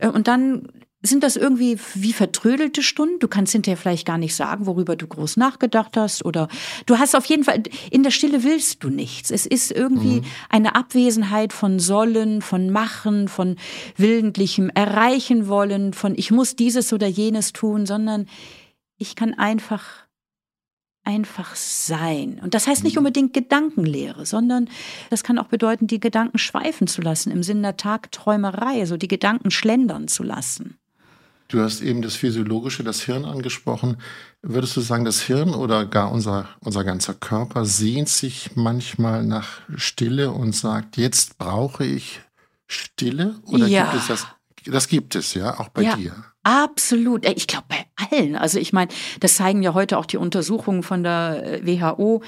Mhm. 0.00 0.08
Und 0.12 0.28
dann 0.28 0.68
sind 1.08 1.22
das 1.22 1.36
irgendwie 1.36 1.78
wie 1.94 2.12
vertrödelte 2.12 2.82
Stunden? 2.82 3.18
Du 3.18 3.28
kannst 3.28 3.52
hinterher 3.52 3.76
vielleicht 3.76 4.06
gar 4.06 4.18
nicht 4.18 4.34
sagen, 4.34 4.66
worüber 4.66 4.96
du 4.96 5.06
groß 5.06 5.36
nachgedacht 5.36 5.96
hast 5.96 6.24
oder 6.24 6.48
du 6.86 6.98
hast 6.98 7.14
auf 7.14 7.24
jeden 7.26 7.44
Fall, 7.44 7.62
in 7.90 8.02
der 8.02 8.10
Stille 8.10 8.44
willst 8.44 8.82
du 8.82 8.90
nichts. 8.90 9.30
Es 9.30 9.46
ist 9.46 9.70
irgendwie 9.70 10.20
mhm. 10.20 10.26
eine 10.48 10.74
Abwesenheit 10.74 11.52
von 11.52 11.78
Sollen, 11.78 12.42
von 12.42 12.70
Machen, 12.70 13.28
von 13.28 13.56
willentlichem 13.96 14.70
Erreichen 14.70 15.48
wollen, 15.48 15.92
von 15.92 16.14
ich 16.16 16.30
muss 16.30 16.56
dieses 16.56 16.92
oder 16.92 17.06
jenes 17.06 17.52
tun, 17.52 17.86
sondern 17.86 18.26
ich 18.98 19.16
kann 19.16 19.34
einfach 19.34 20.06
einfach 21.06 21.54
sein. 21.54 22.40
Und 22.42 22.54
das 22.54 22.66
heißt 22.66 22.82
nicht 22.82 22.96
mhm. 22.96 22.98
unbedingt 22.98 23.32
Gedankenlehre, 23.32 24.26
sondern 24.26 24.68
das 25.08 25.22
kann 25.22 25.38
auch 25.38 25.46
bedeuten, 25.46 25.86
die 25.86 26.00
Gedanken 26.00 26.38
schweifen 26.38 26.88
zu 26.88 27.00
lassen, 27.00 27.30
im 27.30 27.42
Sinne 27.44 27.62
der 27.62 27.76
Tagträumerei, 27.76 28.84
so 28.86 28.96
die 28.96 29.08
Gedanken 29.08 29.50
schlendern 29.50 30.08
zu 30.08 30.24
lassen. 30.24 30.78
Du 31.48 31.60
hast 31.60 31.80
eben 31.80 32.02
das 32.02 32.16
Physiologische, 32.16 32.82
das 32.82 33.02
Hirn 33.02 33.24
angesprochen. 33.24 33.98
Würdest 34.42 34.76
du 34.76 34.80
sagen, 34.80 35.04
das 35.04 35.22
Hirn 35.22 35.54
oder 35.54 35.86
gar 35.86 36.10
unser, 36.10 36.48
unser 36.60 36.84
ganzer 36.84 37.14
Körper 37.14 37.64
sehnt 37.64 38.08
sich 38.08 38.50
manchmal 38.54 39.24
nach 39.24 39.60
Stille 39.76 40.32
und 40.32 40.54
sagt, 40.54 40.96
jetzt 40.96 41.38
brauche 41.38 41.84
ich 41.84 42.20
Stille? 42.66 43.36
Oder 43.44 43.66
ja. 43.66 43.90
gibt 43.90 44.02
es 44.02 44.06
das? 44.08 44.26
Das 44.64 44.88
gibt 44.88 45.14
es, 45.14 45.34
ja, 45.34 45.60
auch 45.60 45.68
bei 45.68 45.82
ja. 45.82 45.96
dir. 45.96 46.24
Absolut. 46.42 47.26
Ich 47.28 47.48
glaube 47.48 47.66
bei 47.68 47.86
allen. 48.10 48.36
Also 48.36 48.60
ich 48.60 48.72
meine, 48.72 48.90
das 49.18 49.34
zeigen 49.34 49.62
ja 49.62 49.74
heute 49.74 49.98
auch 49.98 50.06
die 50.06 50.16
Untersuchungen 50.16 50.84
von 50.84 51.02
der 51.02 51.60
äh, 51.60 51.66
WHO, 51.66 52.22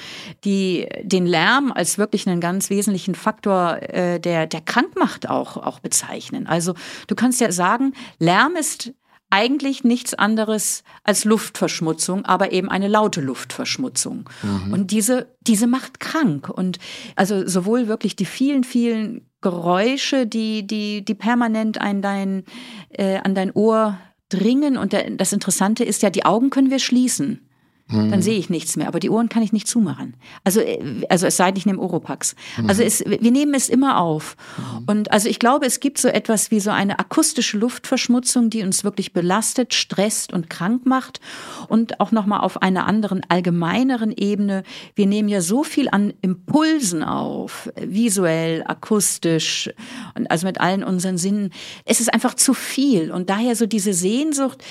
die 0.44 0.88
den 1.02 1.24
Lärm 1.24 1.70
als 1.70 1.98
wirklich 1.98 2.26
einen 2.26 2.40
ganz 2.40 2.68
wesentlichen 2.68 3.14
Faktor, 3.14 3.80
äh, 3.80 4.18
der, 4.18 4.48
der 4.48 4.60
krank 4.60 4.96
macht, 4.96 5.28
auch, 5.28 5.56
auch 5.56 5.78
bezeichnen. 5.78 6.48
Also 6.48 6.74
du 7.06 7.14
kannst 7.14 7.40
ja 7.40 7.52
sagen, 7.52 7.92
Lärm 8.18 8.56
ist 8.56 8.92
eigentlich 9.30 9.84
nichts 9.84 10.14
anderes 10.14 10.84
als 11.04 11.24
Luftverschmutzung, 11.24 12.24
aber 12.24 12.52
eben 12.52 12.68
eine 12.68 12.88
laute 12.88 13.20
Luftverschmutzung. 13.20 14.28
Mhm. 14.42 14.72
Und 14.72 14.90
diese, 14.90 15.34
diese 15.40 15.66
macht 15.66 16.00
krank. 16.00 16.48
Und 16.48 16.78
also 17.16 17.46
sowohl 17.46 17.88
wirklich 17.88 18.16
die 18.16 18.24
vielen, 18.24 18.64
vielen 18.64 19.28
Geräusche, 19.40 20.26
die, 20.26 20.66
die, 20.66 21.04
die 21.04 21.14
permanent 21.14 21.80
an 21.80 22.02
dein, 22.02 22.44
äh, 22.90 23.18
an 23.18 23.34
dein 23.34 23.52
Ohr 23.52 23.98
dringen. 24.28 24.76
Und 24.76 24.94
das 25.16 25.32
Interessante 25.32 25.84
ist 25.84 26.02
ja, 26.02 26.10
die 26.10 26.24
Augen 26.24 26.50
können 26.50 26.70
wir 26.70 26.78
schließen. 26.78 27.47
Dann 27.90 28.10
mhm. 28.10 28.22
sehe 28.22 28.38
ich 28.38 28.50
nichts 28.50 28.76
mehr. 28.76 28.86
Aber 28.86 29.00
die 29.00 29.08
Ohren 29.08 29.30
kann 29.30 29.42
ich 29.42 29.52
nicht 29.52 29.66
zumachen. 29.66 30.14
Also, 30.44 30.60
äh, 30.60 31.06
also 31.08 31.26
es 31.26 31.38
sei 31.38 31.46
denn, 31.46 31.56
ich 31.56 31.64
nehme 31.64 31.80
Oropax. 31.80 32.36
Mhm. 32.58 32.68
Also 32.68 32.82
es, 32.82 33.02
wir 33.06 33.30
nehmen 33.30 33.54
es 33.54 33.70
immer 33.70 33.98
auf. 33.98 34.36
Mhm. 34.56 34.84
Und 34.86 35.12
also 35.12 35.28
ich 35.28 35.38
glaube, 35.38 35.64
es 35.64 35.80
gibt 35.80 35.98
so 35.98 36.08
etwas 36.08 36.50
wie 36.50 36.60
so 36.60 36.70
eine 36.70 36.98
akustische 36.98 37.56
Luftverschmutzung, 37.56 38.50
die 38.50 38.62
uns 38.62 38.84
wirklich 38.84 39.14
belastet, 39.14 39.72
stresst 39.72 40.34
und 40.34 40.50
krank 40.50 40.84
macht. 40.84 41.20
Und 41.68 41.98
auch 42.00 42.12
nochmal 42.12 42.40
auf 42.40 42.60
einer 42.60 42.86
anderen, 42.86 43.22
allgemeineren 43.28 44.12
Ebene. 44.12 44.64
Wir 44.94 45.06
nehmen 45.06 45.30
ja 45.30 45.40
so 45.40 45.64
viel 45.64 45.88
an 45.88 46.12
Impulsen 46.20 47.02
auf, 47.02 47.70
visuell, 47.80 48.64
akustisch, 48.66 49.70
und 50.14 50.30
also 50.30 50.46
mit 50.46 50.60
allen 50.60 50.84
unseren 50.84 51.16
Sinnen. 51.16 51.52
Es 51.86 52.00
ist 52.00 52.12
einfach 52.12 52.34
zu 52.34 52.52
viel. 52.52 53.10
Und 53.10 53.30
daher 53.30 53.56
so 53.56 53.64
diese 53.64 53.94
Sehnsucht, 53.94 54.62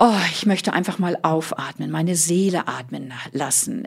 Oh, 0.00 0.14
ich 0.30 0.46
möchte 0.46 0.72
einfach 0.72 1.00
mal 1.00 1.18
aufatmen, 1.22 1.90
meine 1.90 2.14
Seele 2.14 2.68
atmen 2.68 3.12
lassen. 3.32 3.86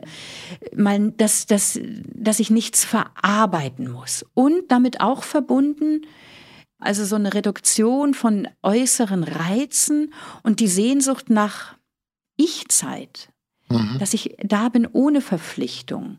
Mal, 0.76 1.10
dass, 1.12 1.46
dass, 1.46 1.80
dass 1.82 2.38
ich 2.38 2.50
nichts 2.50 2.84
verarbeiten 2.84 3.90
muss. 3.90 4.26
Und 4.34 4.70
damit 4.70 5.00
auch 5.00 5.22
verbunden, 5.22 6.02
also 6.78 7.06
so 7.06 7.16
eine 7.16 7.32
Reduktion 7.32 8.12
von 8.12 8.46
äußeren 8.62 9.24
Reizen 9.24 10.12
und 10.42 10.60
die 10.60 10.68
Sehnsucht 10.68 11.30
nach 11.30 11.76
Ich-Zeit. 12.36 13.30
Mhm. 13.70 13.96
Dass 13.98 14.12
ich 14.12 14.36
da 14.42 14.68
bin 14.68 14.86
ohne 14.86 15.22
Verpflichtung. 15.22 16.18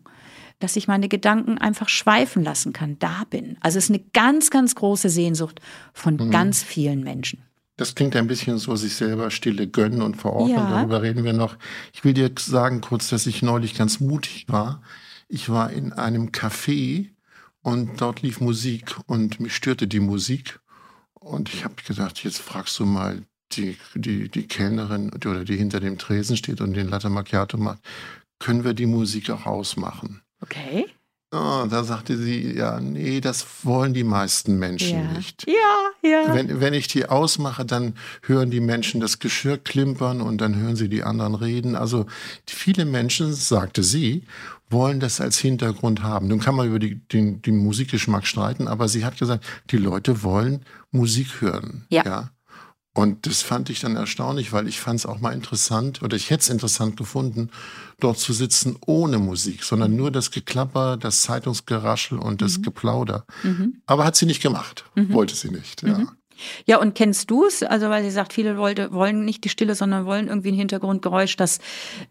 Dass 0.58 0.76
ich 0.76 0.88
meine 0.88 1.08
Gedanken 1.08 1.60
einfach 1.60 1.90
schweifen 1.90 2.44
lassen 2.44 2.74
kann, 2.74 2.98
da 2.98 3.26
bin. 3.30 3.58
Also 3.60 3.78
es 3.78 3.86
ist 3.86 3.92
eine 3.92 4.04
ganz, 4.14 4.50
ganz 4.50 4.74
große 4.74 5.10
Sehnsucht 5.10 5.60
von 5.94 6.16
mhm. 6.16 6.32
ganz 6.32 6.64
vielen 6.64 7.04
Menschen. 7.04 7.44
Das 7.76 7.96
klingt 7.96 8.16
ein 8.16 8.28
bisschen 8.28 8.58
so, 8.60 8.76
sich 8.76 8.96
selber 8.96 9.32
Stille 9.32 9.68
gönnen 9.68 10.02
und 10.02 10.16
verordnen. 10.16 10.58
Ja. 10.58 10.70
Darüber 10.70 11.02
reden 11.02 11.24
wir 11.24 11.34
noch. 11.34 11.58
Ich 11.94 12.04
will 12.04 12.14
dir 12.14 12.32
sagen 12.38 12.82
kurz, 12.82 13.10
dass 13.10 13.26
ich 13.26 13.42
neulich 13.42 13.76
ganz 13.76 14.00
mutig 14.00 14.46
war. 14.48 14.84
Ich 15.28 15.50
war 15.50 15.72
in 15.72 15.92
einem 15.94 16.30
Café 16.30 17.10
und 17.62 18.00
dort 18.00 18.22
lief 18.22 18.40
Musik 18.40 18.96
und 19.08 19.40
mich 19.40 19.56
störte 19.56 19.88
die 19.88 20.00
Musik. 20.00 20.60
Und 21.14 21.52
ich 21.54 21.64
habe 21.64 21.76
gedacht, 21.88 22.24
jetzt 22.24 22.40
fragst 22.40 22.78
du 22.80 22.86
mal 22.86 23.24
die, 23.54 23.78
die, 23.96 24.30
die 24.30 24.48
Kellnerin 24.48 25.12
oder 25.14 25.44
die 25.44 25.56
hinter 25.56 25.80
dem 25.80 25.98
Tresen 25.98 26.38
steht 26.38 26.62
und 26.62 26.74
den 26.74 26.90
Latte 26.90 27.10
Macchiato 27.10 27.58
macht, 27.58 27.80
können 28.40 28.64
wir 28.64 28.74
die 28.74 28.86
Musik 28.86 29.30
auch 29.30 29.46
ausmachen? 29.46 30.22
Okay. 30.42 30.86
Oh, 31.36 31.66
da 31.68 31.84
sagte 31.84 32.16
sie, 32.16 32.56
ja, 32.56 32.80
nee, 32.80 33.20
das 33.20 33.48
wollen 33.64 33.96
die 33.96 34.04
meisten 34.04 34.60
Menschen 34.60 35.00
ja. 35.00 35.12
nicht. 35.14 35.48
Ja, 35.48 36.08
ja. 36.08 36.36
Wenn, 36.36 36.62
wenn 36.62 36.76
ich 36.76 36.88
die 36.88 37.08
ausmache, 37.08 37.66
dann 37.66 37.96
hören 38.22 38.52
die 38.52 38.60
Menschen 38.60 39.02
das 39.02 39.18
Geschirr 39.18 39.58
klimpern 39.58 40.22
und 40.22 40.40
dann 40.42 40.56
hören 40.56 40.76
sie 40.76 40.90
die 40.90 41.02
anderen 41.02 41.34
reden. 41.34 41.76
Also 41.76 42.06
viele 42.46 42.86
Menschen, 42.86 43.34
sagte 43.34 43.82
sie, 43.82 44.26
wollen 44.70 45.00
das 45.00 45.20
als 45.20 45.40
Hintergrund 45.40 46.04
haben. 46.04 46.28
Nun 46.28 46.40
kann 46.40 46.54
man 46.54 46.68
über 46.68 46.78
die, 46.78 46.96
den, 46.96 47.42
den 47.42 47.58
Musikgeschmack 47.58 48.28
streiten, 48.28 48.68
aber 48.68 48.88
sie 48.88 49.04
hat 49.04 49.18
gesagt, 49.18 49.44
die 49.72 49.78
Leute 49.78 50.22
wollen 50.22 50.64
Musik 50.92 51.42
hören. 51.42 51.86
Ja. 51.90 52.04
ja? 52.06 52.30
Und 52.96 53.26
das 53.26 53.42
fand 53.42 53.72
ich 53.72 53.80
dann 53.80 53.96
erstaunlich, 53.96 54.54
weil 54.54 54.68
ich 54.68 54.80
fand 54.80 55.00
es 55.00 55.06
auch 55.08 55.20
mal 55.20 55.34
interessant 55.34 56.04
oder 56.04 56.16
ich 56.16 56.30
hätte 56.30 56.42
es 56.42 56.50
interessant 56.50 56.96
gefunden, 56.96 57.50
dort 58.00 58.20
zu 58.20 58.34
sitzen 58.34 58.78
ohne 58.86 59.18
Musik, 59.18 59.64
sondern 59.64 59.96
nur 59.96 60.12
das 60.12 60.30
Geklapper, 60.30 60.98
das 60.98 61.24
Zeitungsgeraschel 61.24 62.20
und 62.20 62.44
das 62.44 62.60
mhm. 62.60 62.64
Geplauder. 62.64 63.26
Mhm. 63.42 63.82
Aber 63.88 64.06
hat 64.06 64.16
sie 64.16 64.28
nicht 64.28 64.44
gemacht, 64.44 64.86
mhm. 64.94 65.12
wollte 65.12 65.34
sie 65.34 65.50
nicht. 65.50 65.82
Ja. 65.82 65.98
Mhm. 65.98 66.10
Ja, 66.66 66.78
und 66.80 66.94
kennst 66.94 67.32
du 67.32 67.46
es? 67.46 67.64
Also, 67.64 67.90
weil 67.90 68.04
sie 68.04 68.12
sagt, 68.12 68.34
viele 68.34 68.58
wollte, 68.58 68.92
wollen 68.92 69.26
nicht 69.26 69.44
die 69.44 69.50
Stille, 69.50 69.76
sondern 69.76 70.06
wollen 70.06 70.28
irgendwie 70.28 70.52
ein 70.52 70.56
Hintergrundgeräusch, 70.56 71.36
dass 71.36 71.60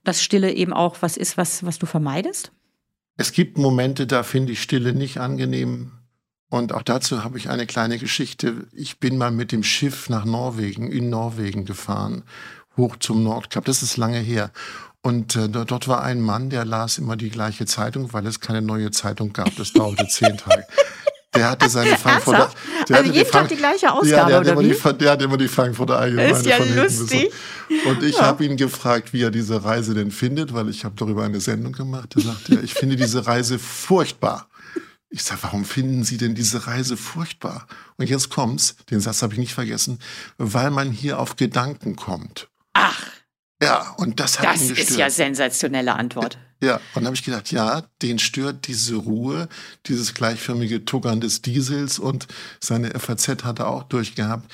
das 0.04 0.22
Stille 0.22 0.52
eben 0.52 0.72
auch 0.72 0.96
was 1.00 1.16
ist, 1.16 1.36
was, 1.36 1.64
was 1.64 1.78
du 1.78 1.86
vermeidest? 1.86 2.52
Es 3.16 3.32
gibt 3.32 3.58
Momente, 3.58 4.06
da 4.06 4.22
finde 4.22 4.52
ich 4.52 4.62
Stille 4.62 4.94
nicht 4.94 5.18
angenehm 5.18 5.92
und 6.52 6.74
auch 6.74 6.82
dazu 6.82 7.24
habe 7.24 7.38
ich 7.38 7.48
eine 7.48 7.64
kleine 7.64 7.96
Geschichte. 7.96 8.66
Ich 8.74 8.98
bin 8.98 9.16
mal 9.16 9.30
mit 9.30 9.52
dem 9.52 9.62
Schiff 9.62 10.10
nach 10.10 10.26
Norwegen, 10.26 10.92
in 10.92 11.08
Norwegen 11.08 11.64
gefahren, 11.64 12.24
hoch 12.76 12.96
zum 12.96 13.22
Nordkap. 13.22 13.64
Das 13.64 13.82
ist 13.82 13.96
lange 13.96 14.18
her. 14.18 14.50
Und 15.00 15.34
äh, 15.34 15.48
dort 15.48 15.88
war 15.88 16.02
ein 16.02 16.20
Mann, 16.20 16.50
der 16.50 16.66
las 16.66 16.98
immer 16.98 17.16
die 17.16 17.30
gleiche 17.30 17.64
Zeitung, 17.64 18.12
weil 18.12 18.26
es 18.26 18.40
keine 18.40 18.60
neue 18.60 18.90
Zeitung 18.90 19.32
gab. 19.32 19.56
Das 19.56 19.72
dauerte 19.72 20.06
zehn 20.08 20.36
Tage. 20.36 20.66
Der 21.34 21.48
hatte 21.48 21.70
seine 21.70 21.96
Frankfurter. 21.96 22.50
Der 22.86 22.98
also 22.98 23.10
jeden 23.10 23.30
Tag 23.30 23.48
die 23.48 23.56
gleiche 23.56 23.90
Ausgabe, 23.90 24.30
ja, 24.32 24.40
der, 24.42 24.52
oder 24.52 24.60
wie? 24.60 24.74
Die, 24.74 24.98
der 24.98 25.12
hat 25.12 25.22
immer 25.22 25.38
die 25.38 25.48
Frankfurter 25.48 25.98
Allgemeine 25.98 26.32
ist 26.32 26.44
ja 26.44 26.58
lustig. 26.58 27.32
Und 27.86 28.02
ich 28.02 28.16
ja. 28.16 28.26
habe 28.26 28.44
ihn 28.44 28.58
gefragt, 28.58 29.14
wie 29.14 29.22
er 29.22 29.30
diese 29.30 29.64
Reise 29.64 29.94
denn 29.94 30.10
findet, 30.10 30.52
weil 30.52 30.68
ich 30.68 30.84
habe 30.84 30.96
darüber 30.98 31.24
eine 31.24 31.40
Sendung 31.40 31.72
gemacht. 31.72 32.14
Er 32.14 32.20
sagte, 32.20 32.60
ich 32.62 32.74
finde 32.74 32.96
diese 32.96 33.26
Reise 33.26 33.58
furchtbar. 33.58 34.48
Ich 35.14 35.24
sage, 35.24 35.42
warum 35.42 35.66
finden 35.66 36.04
Sie 36.04 36.16
denn 36.16 36.34
diese 36.34 36.66
Reise 36.66 36.96
furchtbar? 36.96 37.66
Und 37.98 38.08
jetzt 38.08 38.30
kommt's, 38.30 38.76
den 38.90 39.00
Satz 39.00 39.20
habe 39.20 39.34
ich 39.34 39.38
nicht 39.38 39.52
vergessen, 39.52 39.98
weil 40.38 40.70
man 40.70 40.90
hier 40.90 41.18
auf 41.18 41.36
Gedanken 41.36 41.96
kommt. 41.96 42.48
Ach. 42.72 43.10
Ja, 43.62 43.90
und 43.98 44.20
das 44.20 44.38
hat 44.38 44.46
das 44.46 44.62
ihn 44.62 44.68
gestört. 44.68 44.80
Das 44.80 44.90
ist 44.90 44.98
ja 44.98 45.10
sensationelle 45.10 45.94
Antwort. 45.94 46.38
Ja, 46.62 46.76
und 46.76 46.96
dann 46.96 47.06
habe 47.06 47.16
ich 47.16 47.24
gedacht, 47.24 47.52
ja, 47.52 47.82
den 48.00 48.18
stört 48.18 48.66
diese 48.66 48.94
Ruhe, 48.94 49.48
dieses 49.86 50.14
gleichförmige 50.14 50.86
Tuckern 50.86 51.20
des 51.20 51.42
Diesels 51.42 51.98
und 51.98 52.26
seine 52.58 52.98
FAZ 52.98 53.44
hat 53.44 53.58
er 53.58 53.68
auch 53.68 53.82
durchgehabt, 53.82 54.50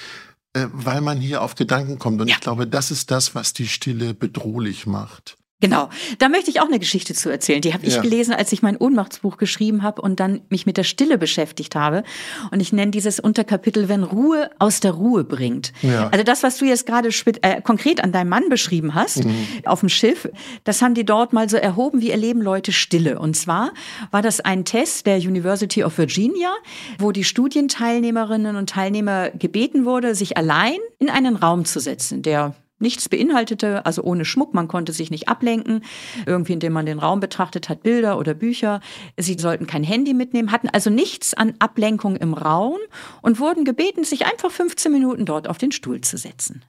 äh, 0.55 0.67
weil 0.73 1.01
man 1.03 1.21
hier 1.21 1.43
auf 1.43 1.55
Gedanken 1.55 2.01
kommt. 2.01 2.21
Und 2.21 2.29
ja. 2.29 2.35
ich 2.35 2.41
glaube, 2.41 2.67
das 2.67 2.91
ist 2.91 3.13
das, 3.13 3.37
was 3.37 3.53
die 3.53 3.69
Stille 3.69 4.13
bedrohlich 4.13 4.87
macht. 4.87 5.37
Genau, 5.61 5.89
da 6.19 6.29
möchte 6.29 6.51
ich 6.51 6.61
auch 6.61 6.67
eine 6.67 6.79
Geschichte 6.79 7.15
zu 7.15 7.31
erzählen. 7.31 7.61
Die 7.61 7.75
habe 7.75 7.85
ich 7.85 7.97
ja. 7.97 8.01
gelesen, 8.03 8.33
als 8.33 8.53
ich 8.53 8.63
mein 8.63 8.77
Ohnmachtsbuch 8.77 9.39
geschrieben 9.39 9.83
habe 9.83 10.01
und 10.01 10.21
dann 10.21 10.41
mich 10.51 10.67
mit 10.67 10.77
der 10.77 10.85
Stille 10.85 11.19
beschäftigt 11.19 11.75
habe. 11.75 12.05
Und 12.53 12.61
ich 12.61 12.73
nenne 12.73 12.93
dieses 12.93 13.19
Unterkapitel, 13.19 13.89
wenn 13.89 14.05
Ruhe 14.05 14.51
aus 14.61 14.79
der 14.79 14.93
Ruhe 14.93 15.25
bringt. 15.25 15.73
Ja. 15.83 16.11
Also 16.11 16.23
das, 16.23 16.45
was 16.45 16.59
du 16.59 16.65
jetzt 16.65 16.87
gerade 16.87 17.09
äh, 17.43 17.61
konkret 17.61 18.05
an 18.05 18.13
deinem 18.13 18.29
Mann 18.29 18.49
beschrieben 18.49 18.95
hast, 18.95 19.25
mhm. 19.25 19.49
auf 19.65 19.81
dem 19.81 19.89
Schiff, 19.89 20.29
das 20.63 20.81
haben 20.81 20.95
die 20.95 21.05
dort 21.05 21.33
mal 21.33 21.49
so 21.49 21.57
erhoben, 21.57 22.01
wie 22.01 22.13
erleben 22.13 22.41
Leute 22.41 22.71
Stille. 22.71 23.19
Und 23.19 23.35
zwar 23.35 23.73
war 24.13 24.23
das 24.23 24.39
ein 24.41 24.65
Test 24.65 25.07
der 25.07 25.17
University 25.17 25.83
of 25.83 25.99
Virginia, 25.99 26.53
wo 27.01 27.11
die 27.11 27.25
Studienteilnehmerinnen 27.25 28.55
und 28.55 28.71
Teilnehmer 28.71 29.31
gebeten 29.31 29.85
wurde, 29.85 30.15
sich 30.15 30.37
allein 30.37 30.79
in 31.01 31.11
einen 31.11 31.35
Raum 31.35 31.65
zu 31.65 31.81
setzen, 31.81 32.23
der 32.23 32.55
nichts 32.79 33.09
beinhaltete, 33.09 33.85
also 33.87 34.03
ohne 34.03 34.25
Schmuck, 34.25 34.55
man 34.55 34.69
konnte 34.69 34.93
sich 34.93 35.11
nicht 35.11 35.29
ablenken, 35.29 35.83
irgendwie 36.27 36.53
indem 36.53 36.73
man 36.73 36.87
den 36.87 36.99
Raum 36.99 37.21
betrachtet 37.21 37.69
hat, 37.69 37.83
Bilder 37.83 38.19
oder 38.19 38.35
Bücher. 38.35 38.81
Sie 39.17 39.37
sollten 39.39 39.67
kein 39.67 39.83
Handy 39.83 40.15
mitnehmen, 40.15 40.53
hatten 40.53 40.69
also 40.69 40.91
nichts 40.91 41.35
an 41.35 41.55
Ablenkung 41.59 42.17
im 42.17 42.35
Raum 42.35 42.79
und 43.23 43.41
wurden 43.41 43.65
gebeten, 43.65 44.05
sich 44.05 44.27
einfach 44.27 44.51
15 44.51 44.93
Minuten 44.93 45.25
dort 45.25 45.49
auf 45.49 45.59
den 45.59 45.73
Stuhl 45.73 46.01
zu 46.01 46.17
setzen. 46.17 46.63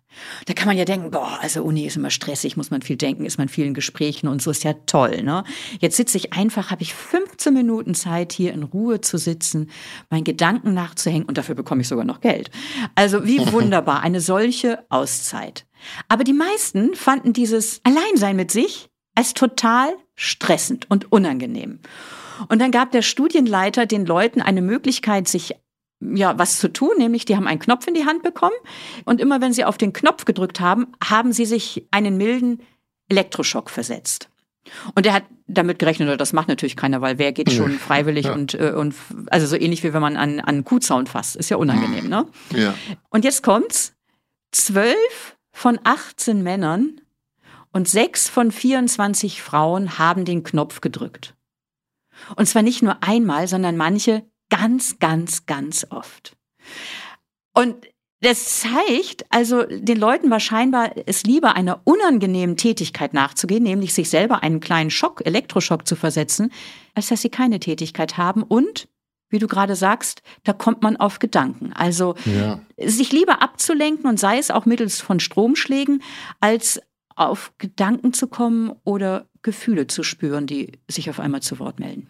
Da 0.48 0.54
kann 0.54 0.68
man 0.68 0.78
ja 0.78 0.86
denken, 0.86 1.12
boah, 1.12 1.38
also 1.42 1.64
Uni 1.64 1.86
ist 1.86 1.96
immer 1.96 2.10
stressig, 2.10 2.58
muss 2.58 2.72
man 2.72 2.82
viel 2.82 2.98
denken, 2.98 3.26
ist 3.26 3.38
man 3.38 3.48
in 3.48 3.54
vielen 3.54 3.74
Gesprächen 3.74 4.28
und 4.28 4.42
so 4.42 4.52
ist 4.52 4.64
ja 4.64 4.74
toll, 4.86 5.22
ne? 5.22 5.44
Jetzt 5.80 5.98
sitze 5.98 6.18
ich 6.18 6.34
einfach, 6.34 6.72
habe 6.72 6.82
ich 6.82 6.94
15 6.94 7.54
Minuten 7.54 7.94
Zeit 7.94 8.34
hier 8.34 8.54
in 8.54 8.64
Ruhe 8.64 9.02
zu 9.02 9.18
sitzen, 9.18 9.70
meinen 10.10 10.24
Gedanken 10.24 10.74
nachzuhängen 10.74 11.28
und 11.28 11.38
dafür 11.38 11.56
bekomme 11.56 11.82
ich 11.82 11.88
sogar 11.88 12.06
noch 12.06 12.22
Geld. 12.22 12.50
Also 12.96 13.26
wie 13.26 13.40
wunderbar, 13.52 14.02
eine 14.02 14.20
solche 14.20 14.84
Auszeit. 14.90 15.66
Aber 16.08 16.24
die 16.24 16.34
meisten 16.34 16.96
fanden 16.96 17.34
dieses 17.34 17.82
Alleinsein 17.84 18.36
mit 18.36 18.52
sich 18.52 18.90
als 19.16 19.34
total 19.34 19.94
stressend 20.16 20.90
und 20.90 21.12
unangenehm. 21.12 21.80
Und 22.48 22.60
dann 22.60 22.72
gab 22.72 22.92
der 22.92 23.02
Studienleiter 23.02 23.86
den 23.86 24.06
Leuten 24.06 24.42
eine 24.42 24.62
Möglichkeit, 24.62 25.28
sich 25.28 25.56
ja, 26.02 26.38
was 26.40 26.60
zu 26.60 26.72
tun, 26.72 26.92
nämlich 26.98 27.26
die 27.26 27.36
haben 27.36 27.48
einen 27.48 27.60
Knopf 27.60 27.86
in 27.88 27.94
die 27.94 28.06
Hand 28.06 28.24
bekommen 28.24 28.56
und 29.04 29.20
immer 29.20 29.42
wenn 29.42 29.52
sie 29.52 29.66
auf 29.66 29.78
den 29.78 29.92
Knopf 29.92 30.24
gedrückt 30.24 30.62
haben, 30.62 30.88
haben 31.04 31.34
sie 31.34 31.46
sich 31.46 31.88
einen 31.92 32.16
milden 32.16 32.62
Elektroschock 33.10 33.70
versetzt. 33.70 34.30
Und 34.96 35.06
er 35.06 35.14
hat 35.14 35.24
damit 35.48 35.80
gerechnet, 35.80 36.08
oder 36.08 36.18
das 36.18 36.32
macht 36.32 36.48
natürlich 36.48 36.76
keiner, 36.76 37.02
weil 37.02 37.18
wer 37.18 37.32
geht 37.32 37.52
schon 37.52 37.72
freiwillig 37.72 38.26
ja. 38.26 38.34
und, 38.34 38.54
äh, 38.54 38.74
und 38.76 38.94
also 39.30 39.48
so 39.48 39.56
ähnlich 39.56 39.84
wie 39.84 39.94
wenn 39.94 40.02
man 40.02 40.16
an, 40.16 40.40
an 40.40 40.64
Kuhzaun 40.64 41.08
fasst, 41.08 41.36
ist 41.36 41.50
ja 41.50 41.58
unangenehm, 41.58 42.08
ne? 42.08 42.28
Ja. 42.56 42.76
Und 43.10 43.26
jetzt 43.26 43.42
kommt's. 43.44 43.94
Zwölf 44.52 45.38
von 45.60 45.78
18 45.84 46.42
Männern 46.42 47.02
und 47.74 47.90
sechs 47.90 48.30
von 48.30 48.50
24 48.50 49.42
Frauen 49.42 50.00
haben 50.00 50.24
den 50.24 50.44
Knopf 50.44 50.80
gedrückt. 50.80 51.36
Und 52.38 52.46
zwar 52.46 52.62
nicht 52.62 52.82
nur 52.82 53.04
einmal, 53.04 53.46
sondern 53.50 53.76
manche 53.76 54.24
ganz, 54.50 55.00
ganz, 55.00 55.48
ganz 55.48 55.86
oft. 55.90 56.38
Und 57.54 57.76
das 58.22 58.62
zeigt, 58.62 59.26
also 59.32 59.64
den 59.64 60.00
Leuten 60.00 60.30
war 60.30 60.40
scheinbar 60.40 60.92
es 61.06 61.24
lieber 61.24 61.58
einer 61.58 61.82
unangenehmen 61.84 62.56
Tätigkeit 62.56 63.14
nachzugehen, 63.14 63.64
nämlich 63.64 63.94
sich 63.94 64.10
selber 64.10 64.44
einen 64.44 64.62
kleinen 64.62 64.92
Schock, 64.92 65.26
Elektroschock 65.26 65.86
zu 65.86 65.98
versetzen, 65.98 66.54
als 66.96 67.08
dass 67.08 67.22
sie 67.22 67.30
keine 67.30 67.60
Tätigkeit 67.60 68.16
haben 68.16 68.44
und 68.44 68.88
wie 69.30 69.40
du 69.40 69.48
gerade 69.48 69.76
sagst, 69.76 70.22
da 70.44 70.54
kommt 70.54 70.82
man 70.82 70.98
auf 70.98 71.20
Gedanken. 71.20 71.72
Also 71.74 72.16
ja. 72.26 72.62
sich 72.78 73.12
lieber 73.12 73.42
abzulenken 73.42 74.10
und 74.10 74.20
sei 74.20 74.38
es 74.38 74.52
auch 74.52 74.66
mittels 74.66 75.02
von 75.02 75.20
Stromschlägen, 75.20 76.02
als 76.40 76.82
auf 77.16 77.52
Gedanken 77.58 78.14
zu 78.14 78.28
kommen 78.28 78.72
oder 78.84 79.28
Gefühle 79.42 79.88
zu 79.88 80.04
spüren, 80.04 80.48
die 80.48 80.72
sich 80.90 81.10
auf 81.10 81.20
einmal 81.20 81.42
zu 81.42 81.60
Wort 81.60 81.80
melden. 81.80 82.10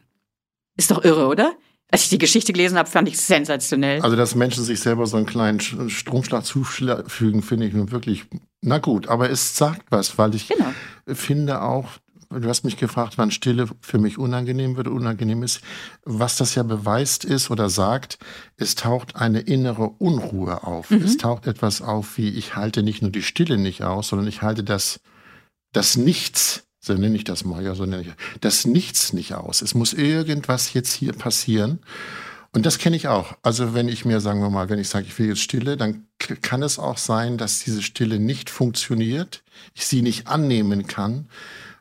Ist 0.78 0.92
doch 0.92 1.04
irre, 1.04 1.28
oder? 1.28 1.54
Als 1.92 2.04
ich 2.04 2.10
die 2.10 2.20
Geschichte 2.20 2.54
gelesen 2.54 2.78
habe, 2.78 2.88
fand 2.88 3.08
ich 3.08 3.16
es 3.16 3.26
sensationell. 3.26 4.02
Also, 4.02 4.16
dass 4.16 4.36
Menschen 4.36 4.64
sich 4.64 4.80
selber 4.80 5.08
so 5.08 5.18
einen 5.18 5.26
kleinen 5.26 5.60
Stromschlag 5.60 6.46
zufügen, 6.46 7.42
finde 7.42 7.66
ich 7.66 7.74
nun 7.74 7.92
wirklich, 7.92 8.26
na 8.62 8.78
gut, 8.78 9.08
aber 9.08 9.32
es 9.32 9.58
sagt 9.58 9.88
was, 9.90 10.18
weil 10.20 10.36
ich 10.36 10.48
genau. 10.48 10.72
finde 11.08 11.64
auch, 11.64 11.90
du 12.30 12.48
hast 12.48 12.64
mich 12.64 12.78
gefragt, 12.78 13.18
wann 13.18 13.32
Stille 13.32 13.68
für 13.82 13.98
mich 13.98 14.18
unangenehm 14.18 14.78
wird, 14.78 14.88
unangenehm 14.88 15.44
ist. 15.44 15.62
Was 16.04 16.38
das 16.38 16.56
ja 16.56 16.64
beweist 16.64 17.26
ist 17.26 17.50
oder 17.50 17.70
sagt, 17.70 18.20
es 18.58 18.76
taucht 18.76 19.16
eine 19.16 19.40
innere 19.40 19.90
Unruhe 19.90 20.64
auf. 20.64 20.92
Mhm. 20.92 21.04
Es 21.04 21.18
taucht 21.18 21.48
etwas 21.48 21.82
auf, 21.82 22.18
wie 22.18 22.30
ich 22.30 22.56
halte 22.56 22.84
nicht 22.84 23.02
nur 23.02 23.12
die 23.12 23.24
Stille 23.24 23.58
nicht 23.58 23.84
aus, 23.84 24.10
sondern 24.10 24.28
ich 24.28 24.42
halte 24.42 24.64
das, 24.64 25.00
das 25.74 25.98
Nichts 25.98 26.64
so 26.80 26.94
nenne 26.94 27.16
ich 27.16 27.24
das 27.24 27.44
mal, 27.44 27.64
ja, 27.64 27.76
so 27.76 27.86
nenne 27.86 28.04
ich 28.04 28.10
das 28.42 28.66
Nichts 28.66 29.14
nicht 29.14 29.34
aus. 29.34 29.62
Es 29.62 29.76
muss 29.76 29.94
irgendwas 29.94 30.74
jetzt 30.74 30.94
hier 30.94 31.14
passieren. 31.14 31.80
Und 32.52 32.66
das 32.66 32.80
kenne 32.80 32.96
ich 32.96 33.08
auch. 33.08 33.38
Also 33.44 33.74
wenn 33.74 33.88
ich 33.88 34.06
mir, 34.06 34.22
sagen 34.22 34.42
wir 34.42 34.50
mal, 34.50 34.70
wenn 34.70 34.80
ich 34.80 34.90
sage, 34.90 35.06
ich 35.06 35.20
will 35.20 35.28
jetzt 35.28 35.42
Stille, 35.42 35.78
dann 35.78 36.08
kann 36.18 36.64
es 36.64 36.80
auch 36.80 36.98
sein, 36.98 37.38
dass 37.38 37.60
diese 37.60 37.84
Stille 37.84 38.18
nicht 38.18 38.50
funktioniert, 38.50 39.44
ich 39.76 39.86
sie 39.86 40.02
nicht 40.02 40.28
annehmen 40.28 40.88
kann, 40.88 41.28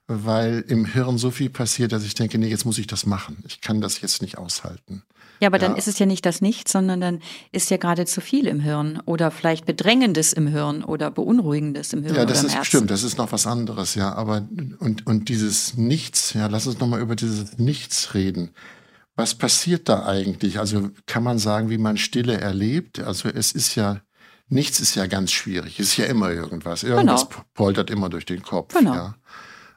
weil 0.09 0.65
im 0.67 0.87
Hirn 0.87 1.19
so 1.19 1.31
viel 1.31 1.51
passiert, 1.51 1.93
dass 1.93 2.03
ich 2.03 2.15
denke, 2.15 2.39
nee, 2.39 2.49
jetzt 2.49 2.65
muss 2.65 2.79
ich 2.79 2.87
das 2.87 3.05
machen. 3.07 3.45
Ich 3.47 3.61
kann 3.61 3.81
das 3.83 4.01
jetzt 4.01 4.23
nicht 4.23 4.39
aushalten. 4.39 5.03
Ja, 5.41 5.49
aber 5.49 5.61
ja. 5.61 5.69
dann 5.69 5.77
ist 5.77 5.87
es 5.87 5.99
ja 5.99 6.07
nicht 6.07 6.27
das 6.27 6.41
Nichts, 6.41 6.73
sondern 6.73 7.01
dann 7.01 7.21
ist 7.53 7.71
ja 7.71 7.77
gerade 7.77 8.07
zu 8.07 8.21
viel 8.21 8.47
im 8.47 8.59
Hirn 8.59 9.01
oder 9.05 9.31
vielleicht 9.31 9.67
Bedrängendes 9.67 10.33
im 10.33 10.49
Hirn 10.49 10.83
oder 10.83 11.11
Beunruhigendes 11.11 11.93
im 11.93 12.03
Hirn. 12.03 12.17
Ja, 12.17 12.25
das 12.25 12.43
ist 12.43 12.55
Herzen. 12.55 12.65
stimmt, 12.65 12.91
das 12.91 13.05
ist 13.05 13.19
noch 13.19 13.31
was 13.31 13.47
anderes, 13.47 13.95
ja. 13.95 14.13
Aber 14.15 14.49
und, 14.79 15.07
und 15.07 15.29
dieses 15.29 15.77
Nichts, 15.77 16.33
ja, 16.33 16.47
lass 16.47 16.67
uns 16.67 16.81
nochmal 16.81 17.01
über 17.01 17.15
dieses 17.15 17.59
Nichts 17.59 18.15
reden. 18.15 18.51
Was 19.15 19.35
passiert 19.35 19.89
da 19.89 20.07
eigentlich? 20.07 20.59
Also 20.59 20.91
kann 21.07 21.23
man 21.23 21.39
sagen, 21.39 21.71
wie 21.71 21.79
man 21.79 21.99
Stille 21.99 22.41
erlebt? 22.41 23.01
Also 23.01 23.29
es 23.29 23.53
ist 23.53 23.75
ja, 23.75 24.01
nichts 24.49 24.81
ist 24.81 24.95
ja 24.95 25.07
ganz 25.07 25.33
schwierig. 25.33 25.79
Es 25.79 25.89
ist 25.89 25.97
ja 25.99 26.07
immer 26.07 26.31
irgendwas. 26.31 26.83
Irgendwas 26.83 27.29
genau. 27.29 27.43
poltert 27.55 27.91
immer 27.91 28.09
durch 28.09 28.27
den 28.27 28.43
Kopf. 28.43 28.75
Genau. 28.75 28.95
Ja. 28.95 29.15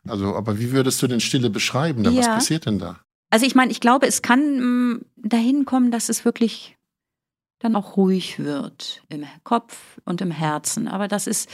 Also, 0.07 0.35
aber 0.35 0.59
wie 0.59 0.71
würdest 0.71 1.01
du 1.01 1.07
denn 1.07 1.19
Stille 1.19 1.49
beschreiben? 1.49 2.03
Ja. 2.03 2.15
Was 2.15 2.27
passiert 2.27 2.65
denn 2.65 2.79
da? 2.79 2.99
Also 3.29 3.45
ich 3.45 3.55
meine, 3.55 3.71
ich 3.71 3.79
glaube, 3.79 4.07
es 4.07 4.21
kann 4.21 4.93
mm, 4.93 5.05
dahin 5.15 5.65
kommen, 5.65 5.91
dass 5.91 6.09
es 6.09 6.25
wirklich 6.25 6.77
dann 7.61 7.75
auch 7.75 7.95
ruhig 7.95 8.39
wird 8.39 9.03
im 9.09 9.23
Kopf 9.43 9.99
und 10.03 10.19
im 10.21 10.31
Herzen. 10.31 10.87
Aber 10.87 11.07
das 11.07 11.27
ist, 11.27 11.49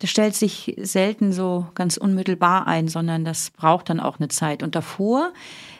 das 0.00 0.10
stellt 0.10 0.34
sich 0.34 0.74
selten 0.80 1.32
so 1.32 1.68
ganz 1.74 1.96
unmittelbar 1.96 2.66
ein, 2.66 2.88
sondern 2.88 3.24
das 3.24 3.50
braucht 3.50 3.88
dann 3.88 4.00
auch 4.00 4.18
eine 4.18 4.28
Zeit. 4.28 4.62
Und 4.62 4.74
davor, 4.74 5.32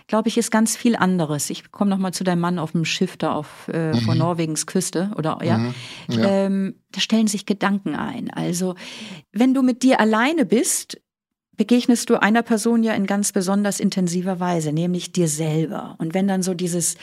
glaube 0.07 0.29
ich, 0.29 0.39
ist 0.39 0.53
ganz 0.53 0.77
viel 0.77 0.95
anderes. 0.95 1.51
Ich 1.51 1.73
komme 1.73 1.91
noch 1.91 1.99
mal 1.99 2.13
zu 2.13 2.23
deinem 2.23 2.41
Mann 2.41 2.61
auf 2.61 2.73
dem 2.73 2.85
Schiff 2.85 3.17
da 3.17 3.35
auf 3.35 3.69
äh, 3.73 3.93
mhm. 3.93 4.01
vor 4.01 4.15
Norwegens 4.15 4.67
Küste 4.67 5.11
oder 5.17 5.41
ja, 5.43 5.59
mhm. 5.59 5.75
ja. 6.09 6.25
Ähm, 6.27 6.77
da 6.93 7.01
stellen 7.01 7.27
sich 7.27 7.45
Gedanken 7.45 7.97
ein. 7.97 8.31
Also 8.31 8.77
wenn 9.33 9.53
du 9.53 9.63
mit 9.63 9.83
dir 9.83 9.99
alleine 9.99 10.47
bist, 10.47 11.01
begegnest 11.57 12.09
du 12.09 12.21
einer 12.21 12.43
Person 12.43 12.83
ja 12.83 12.95
in 12.95 13.07
ganz 13.07 13.33
besonders 13.33 13.79
intensiver 13.79 14.41
Weise, 14.41 14.73
nämlich 14.73 15.13
dir 15.13 15.29
selber. 15.29 15.97
Und 15.99 16.15
wenn 16.15 16.27
dann 16.27 16.43
so 16.43 16.55
dieses 16.55 16.97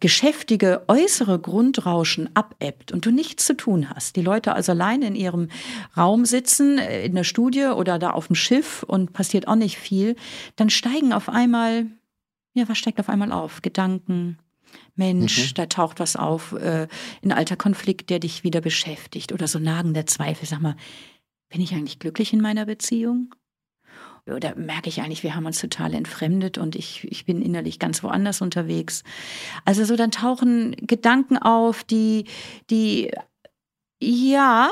geschäftige 0.00 0.82
äußere 0.88 1.38
Grundrauschen 1.38 2.34
abebbt 2.34 2.92
und 2.92 3.04
du 3.04 3.10
nichts 3.10 3.44
zu 3.44 3.54
tun 3.56 3.90
hast, 3.90 4.16
die 4.16 4.22
Leute 4.22 4.54
also 4.54 4.72
allein 4.72 5.02
in 5.02 5.14
ihrem 5.14 5.48
Raum 5.96 6.24
sitzen, 6.24 6.78
äh, 6.78 7.04
in 7.04 7.14
der 7.14 7.24
Studie 7.24 7.66
oder 7.66 7.98
da 7.98 8.10
auf 8.10 8.28
dem 8.28 8.36
Schiff 8.36 8.82
und 8.82 9.12
passiert 9.12 9.46
auch 9.46 9.56
nicht 9.56 9.76
viel, 9.76 10.16
dann 10.56 10.70
steigen 10.70 11.12
auf 11.12 11.28
einmal, 11.28 11.86
ja, 12.54 12.68
was 12.68 12.78
steigt 12.78 13.00
auf 13.00 13.08
einmal 13.08 13.32
auf? 13.32 13.60
Gedanken, 13.60 14.38
Mensch, 14.94 15.50
mhm. 15.50 15.54
da 15.54 15.66
taucht 15.66 16.00
was 16.00 16.16
auf, 16.16 16.52
äh, 16.52 16.86
ein 17.22 17.32
alter 17.32 17.56
Konflikt, 17.56 18.08
der 18.08 18.20
dich 18.20 18.44
wieder 18.44 18.60
beschäftigt 18.60 19.32
oder 19.32 19.48
so 19.48 19.58
nagender 19.58 20.06
Zweifel. 20.06 20.46
Sag 20.46 20.60
mal, 20.60 20.76
bin 21.48 21.60
ich 21.60 21.72
eigentlich 21.74 21.98
glücklich 21.98 22.32
in 22.32 22.40
meiner 22.40 22.64
Beziehung? 22.64 23.34
Oder 24.26 24.54
merke 24.56 24.88
ich 24.88 25.00
eigentlich, 25.00 25.22
wir 25.22 25.34
haben 25.34 25.46
uns 25.46 25.60
total 25.60 25.94
entfremdet 25.94 26.58
und 26.58 26.76
ich, 26.76 27.04
ich 27.10 27.24
bin 27.24 27.42
innerlich 27.42 27.78
ganz 27.78 28.02
woanders 28.02 28.40
unterwegs. 28.40 29.02
Also 29.64 29.84
so 29.84 29.96
dann 29.96 30.10
tauchen 30.10 30.76
Gedanken 30.86 31.38
auf, 31.38 31.84
die, 31.84 32.24
die, 32.70 33.10
ja, 34.02 34.70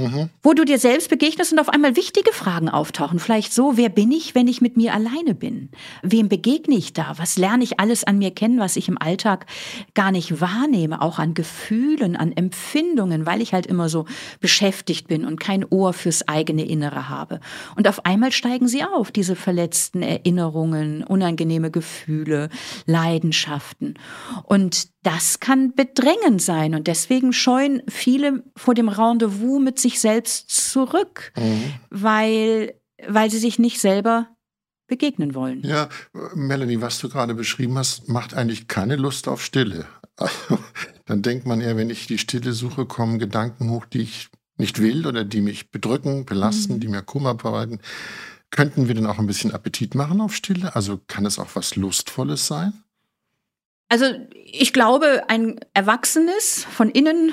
Mhm. 0.00 0.30
Wo 0.42 0.54
du 0.54 0.64
dir 0.64 0.78
selbst 0.78 1.10
begegnest 1.10 1.52
und 1.52 1.58
auf 1.58 1.68
einmal 1.68 1.96
wichtige 1.96 2.32
Fragen 2.32 2.68
auftauchen. 2.68 3.18
Vielleicht 3.18 3.52
so, 3.52 3.76
wer 3.76 3.88
bin 3.88 4.10
ich, 4.12 4.34
wenn 4.34 4.48
ich 4.48 4.60
mit 4.60 4.76
mir 4.76 4.94
alleine 4.94 5.34
bin? 5.34 5.70
Wem 6.02 6.28
begegne 6.28 6.76
ich 6.76 6.92
da? 6.92 7.14
Was 7.16 7.36
lerne 7.36 7.64
ich 7.64 7.78
alles 7.78 8.04
an 8.04 8.18
mir 8.18 8.30
kennen, 8.30 8.58
was 8.58 8.76
ich 8.76 8.88
im 8.88 8.98
Alltag 9.00 9.46
gar 9.94 10.10
nicht 10.10 10.40
wahrnehme? 10.40 11.02
Auch 11.02 11.18
an 11.18 11.34
Gefühlen, 11.34 12.16
an 12.16 12.32
Empfindungen, 12.32 13.26
weil 13.26 13.42
ich 13.42 13.52
halt 13.52 13.66
immer 13.66 13.88
so 13.88 14.06
beschäftigt 14.40 15.08
bin 15.08 15.24
und 15.24 15.38
kein 15.38 15.64
Ohr 15.64 15.92
fürs 15.92 16.26
eigene 16.26 16.64
Innere 16.64 17.08
habe. 17.08 17.40
Und 17.76 17.88
auf 17.88 18.06
einmal 18.06 18.32
steigen 18.32 18.68
sie 18.68 18.84
auf, 18.84 19.10
diese 19.10 19.36
verletzten 19.36 20.02
Erinnerungen, 20.02 21.04
unangenehme 21.04 21.70
Gefühle, 21.70 22.48
Leidenschaften. 22.86 23.94
Und 24.44 24.88
das 25.02 25.40
kann 25.40 25.74
bedrängend 25.74 26.42
sein 26.42 26.74
und 26.74 26.86
deswegen 26.86 27.32
scheuen 27.32 27.82
viele 27.88 28.44
vor 28.56 28.74
dem 28.74 28.88
Rendezvous 28.88 29.60
mit 29.60 29.78
sich 29.78 30.00
selbst 30.00 30.50
zurück, 30.50 31.32
mhm. 31.36 31.72
weil, 31.90 32.74
weil 33.06 33.30
sie 33.30 33.38
sich 33.38 33.58
nicht 33.58 33.80
selber 33.80 34.28
begegnen 34.86 35.34
wollen. 35.34 35.62
Ja, 35.64 35.88
Melanie, 36.34 36.80
was 36.80 36.98
du 36.98 37.08
gerade 37.08 37.34
beschrieben 37.34 37.78
hast, 37.78 38.08
macht 38.08 38.34
eigentlich 38.34 38.68
keine 38.68 38.96
Lust 38.96 39.28
auf 39.28 39.42
Stille. 39.42 39.86
Also, 40.16 40.58
dann 41.06 41.22
denkt 41.22 41.46
man 41.46 41.62
eher, 41.62 41.78
wenn 41.78 41.88
ich 41.88 42.06
die 42.06 42.18
Stille 42.18 42.52
suche, 42.52 42.84
kommen 42.84 43.18
Gedanken 43.18 43.70
hoch, 43.70 43.86
die 43.86 44.02
ich 44.02 44.28
nicht 44.58 44.82
will 44.82 45.06
oder 45.06 45.24
die 45.24 45.40
mich 45.40 45.70
bedrücken, 45.70 46.26
belasten, 46.26 46.74
mhm. 46.74 46.80
die 46.80 46.88
mir 46.88 47.00
Kummer 47.00 47.34
bereiten. 47.34 47.78
Könnten 48.50 48.88
wir 48.88 48.94
denn 48.94 49.06
auch 49.06 49.18
ein 49.18 49.26
bisschen 49.26 49.52
Appetit 49.52 49.94
machen 49.94 50.20
auf 50.20 50.34
Stille? 50.34 50.74
Also 50.76 51.00
kann 51.06 51.24
es 51.24 51.38
auch 51.38 51.48
was 51.54 51.76
Lustvolles 51.76 52.46
sein? 52.46 52.74
Also 53.90 54.06
ich 54.34 54.72
glaube, 54.72 55.24
ein 55.28 55.60
erwachsenes, 55.74 56.64
von 56.64 56.90
innen 56.90 57.32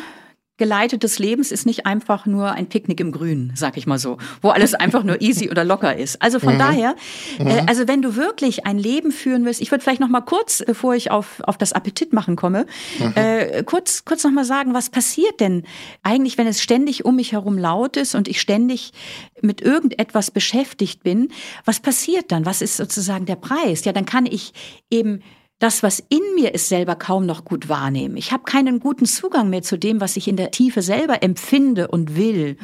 geleitetes 0.58 1.20
Lebens 1.20 1.52
ist 1.52 1.67
nicht 1.67 1.86
einfach 1.86 2.26
nur 2.26 2.52
ein 2.52 2.67
Picknick 2.67 3.00
im 3.00 3.12
Grün, 3.12 3.52
sag 3.56 3.78
ich 3.78 3.86
mal 3.86 4.00
so, 4.00 4.17
wo 4.41 4.50
alles 4.50 4.74
einfach 4.74 5.04
nur 5.04 5.22
easy 5.22 5.52
oder 5.52 5.63
locker 5.63 5.96
ist. 5.96 6.20
Also 6.20 6.39
von 6.39 6.56
mhm. 6.56 6.60
daher, 6.60 6.96
äh, 7.38 7.62
mhm. 7.62 7.67
also 7.67 7.88
wenn 7.88 8.02
du 8.02 8.15
wirklich 8.15 8.65
ein 8.65 8.80
Leben 8.80 9.12
führen 9.12 9.46
willst, 9.46 9.62
ich 9.62 9.70
würde 9.70 9.84
vielleicht 9.84 10.02
noch 10.02 10.10
mal 10.10 10.22
kurz, 10.22 10.63
bevor 10.65 10.96
ich 10.96 11.12
auf, 11.12 11.41
auf 11.43 11.60
das 11.60 11.74
Appetit 11.74 12.12
machen 12.12 12.36
komme, 12.36 12.65
mhm. 12.98 13.13
äh, 13.13 13.63
kurz, 13.63 14.04
kurz 14.04 14.24
noch 14.24 14.32
mal 14.32 14.46
sagen, 14.46 14.74
was 14.74 14.89
passiert 14.89 15.39
denn 15.39 15.63
eigentlich, 16.02 16.39
wenn 16.39 16.48
es 16.48 16.63
ständig 16.63 17.06
um 17.06 17.17
mich 17.17 17.34
herum 17.34 17.60
laut 17.60 17.96
ist 17.96 18.15
und 18.15 18.28
ich 18.28 18.41
ständig 18.41 18.93
mit 19.41 19.62
irgendetwas 19.62 20.32
beschäftigt 20.32 21.04
bin? 21.04 21.30
Was 21.65 21.80
passiert 21.80 22.32
dann? 22.32 22.48
Was 22.48 22.63
ist 22.63 22.78
sozusagen 22.78 23.28
der 23.28 23.36
Preis? 23.36 23.86
Ja, 23.86 23.93
dann 23.93 24.06
kann 24.06 24.26
ich 24.26 24.54
eben 24.89 25.22
das, 25.60 25.82
was 25.82 26.04
in 26.10 26.22
mir 26.36 26.54
ist, 26.54 26.70
selber 26.70 26.96
kaum 26.96 27.26
noch 27.26 27.43
gut 27.43 27.67
wahrnehmen. 27.67 28.17
Ich 28.17 28.32
habe 28.32 28.43
keinen 28.43 28.80
guten 28.80 29.06
Zugang 29.06 29.50
mehr 29.50 29.63
zu 29.63 29.78
dem, 29.78 30.00
was 30.00 30.15
ich 30.15 30.28
in 30.28 30.38
der 30.38 30.52
Tiefe 30.52 30.82
selber 30.82 31.24
empfinde 31.24 31.88
und 31.88 32.15
will. 32.15 32.58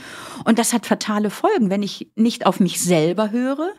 Und 0.46 0.60
das 0.60 0.74
hat 0.74 0.86
fatale 0.86 1.30
Folgen, 1.30 1.70
wenn 1.70 1.82
ich 1.82 2.12
nicht 2.16 2.46
auf 2.46 2.60
mich 2.60 2.82
selber 2.82 3.32
höre, 3.32 3.74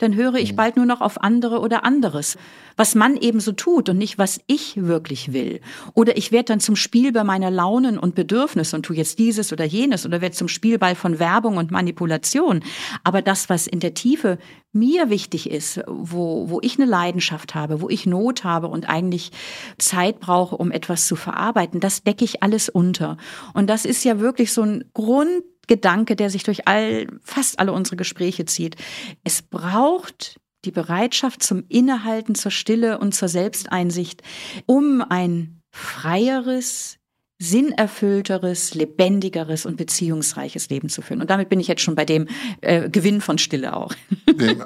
dann 0.00 0.16
höre 0.16 0.34
ich 0.34 0.52
mhm. 0.52 0.56
bald 0.56 0.76
nur 0.76 0.86
noch 0.86 1.00
auf 1.00 1.22
andere 1.22 1.60
oder 1.60 1.84
anderes, 1.84 2.36
was 2.76 2.94
man 2.94 3.16
eben 3.16 3.38
so 3.40 3.52
tut 3.52 3.88
und 3.88 3.98
nicht, 3.98 4.18
was 4.18 4.40
ich 4.46 4.82
wirklich 4.82 5.32
will. 5.32 5.60
Oder 5.94 6.16
ich 6.16 6.32
werde 6.32 6.46
dann 6.46 6.60
zum 6.60 6.74
Spielball 6.74 7.24
meiner 7.24 7.50
Launen 7.50 7.98
und 7.98 8.14
Bedürfnisse 8.14 8.74
und 8.74 8.82
tu 8.84 8.94
jetzt 8.94 9.18
dieses 9.18 9.52
oder 9.52 9.64
jenes 9.64 10.06
oder 10.06 10.20
werde 10.20 10.34
zum 10.34 10.48
Spielball 10.48 10.94
von 10.94 11.18
Werbung 11.18 11.58
und 11.58 11.70
Manipulation. 11.70 12.62
Aber 13.04 13.22
das, 13.22 13.48
was 13.48 13.66
in 13.66 13.80
der 13.80 13.94
Tiefe 13.94 14.38
mir 14.72 15.10
wichtig 15.10 15.50
ist, 15.50 15.80
wo, 15.86 16.48
wo 16.48 16.60
ich 16.62 16.78
eine 16.78 16.88
Leidenschaft 16.88 17.54
habe, 17.54 17.80
wo 17.80 17.88
ich 17.88 18.06
Not 18.06 18.44
habe 18.44 18.68
und 18.68 18.88
eigentlich 18.88 19.32
Zeit 19.78 20.20
brauche, 20.20 20.56
um 20.56 20.70
etwas 20.70 21.06
zu 21.06 21.16
verarbeiten, 21.16 21.80
das 21.80 22.04
decke 22.04 22.24
ich 22.24 22.42
alles 22.42 22.68
unter. 22.68 23.16
Und 23.52 23.68
das 23.68 23.84
ist 23.84 24.04
ja 24.04 24.20
wirklich 24.20 24.52
so 24.52 24.62
ein 24.62 24.84
Grund 24.94 25.42
Gedanke, 25.66 26.16
der 26.16 26.30
sich 26.30 26.42
durch 26.42 26.66
all, 26.66 27.06
fast 27.22 27.58
alle 27.58 27.72
unsere 27.72 27.96
Gespräche 27.96 28.44
zieht. 28.44 28.76
Es 29.24 29.42
braucht 29.42 30.40
die 30.64 30.70
Bereitschaft 30.70 31.42
zum 31.42 31.64
Innehalten, 31.68 32.34
zur 32.34 32.50
Stille 32.50 32.98
und 32.98 33.14
zur 33.14 33.28
Selbsteinsicht, 33.28 34.22
um 34.66 35.02
ein 35.08 35.62
freieres, 35.70 36.99
sinnerfüllteres, 37.42 38.74
lebendigeres 38.74 39.64
und 39.64 39.78
beziehungsreiches 39.78 40.68
Leben 40.68 40.90
zu 40.90 41.00
führen. 41.00 41.22
Und 41.22 41.30
damit 41.30 41.48
bin 41.48 41.58
ich 41.58 41.68
jetzt 41.68 41.80
schon 41.80 41.94
bei 41.94 42.04
dem 42.04 42.28
äh, 42.60 42.90
Gewinn 42.90 43.22
von 43.22 43.38
Stille 43.38 43.74
auch. 43.74 43.94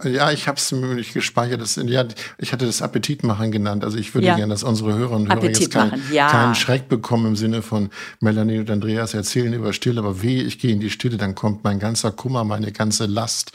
ja, 0.05 0.33
ich 0.33 0.49
habe 0.49 0.59
es 0.59 0.73
mir 0.73 0.95
nicht 0.97 1.15
gespeichert. 1.15 1.61
Das, 1.61 1.77
ja, 1.77 2.05
ich 2.37 2.53
hatte 2.53 2.67
das 2.67 2.83
Appetitmachen 2.83 3.53
genannt. 3.53 3.85
Also 3.85 3.97
ich 3.97 4.13
würde 4.13 4.27
ja. 4.27 4.35
gerne, 4.35 4.53
dass 4.53 4.65
unsere 4.65 4.93
Hörer 4.95 5.15
und 5.15 5.33
Hörer 5.33 5.45
jetzt 5.45 5.71
kein, 5.71 6.03
ja. 6.13 6.29
keinen 6.29 6.57
Schreck 6.57 6.89
bekommen 6.89 7.27
im 7.27 7.37
Sinne 7.37 7.63
von 7.63 7.91
Melanie 8.19 8.59
und 8.59 8.69
Andreas 8.69 9.15
erzählen 9.15 9.53
über 9.53 9.73
Stille, 9.73 10.01
aber 10.01 10.21
weh, 10.23 10.41
ich 10.41 10.59
gehe 10.59 10.73
in 10.73 10.81
die 10.81 10.91
Stille, 10.91 11.17
dann 11.17 11.37
kommt 11.37 11.63
mein 11.63 11.79
ganzer 11.79 12.11
Kummer, 12.11 12.43
meine 12.43 12.73
ganze 12.73 13.07
Last 13.07 13.53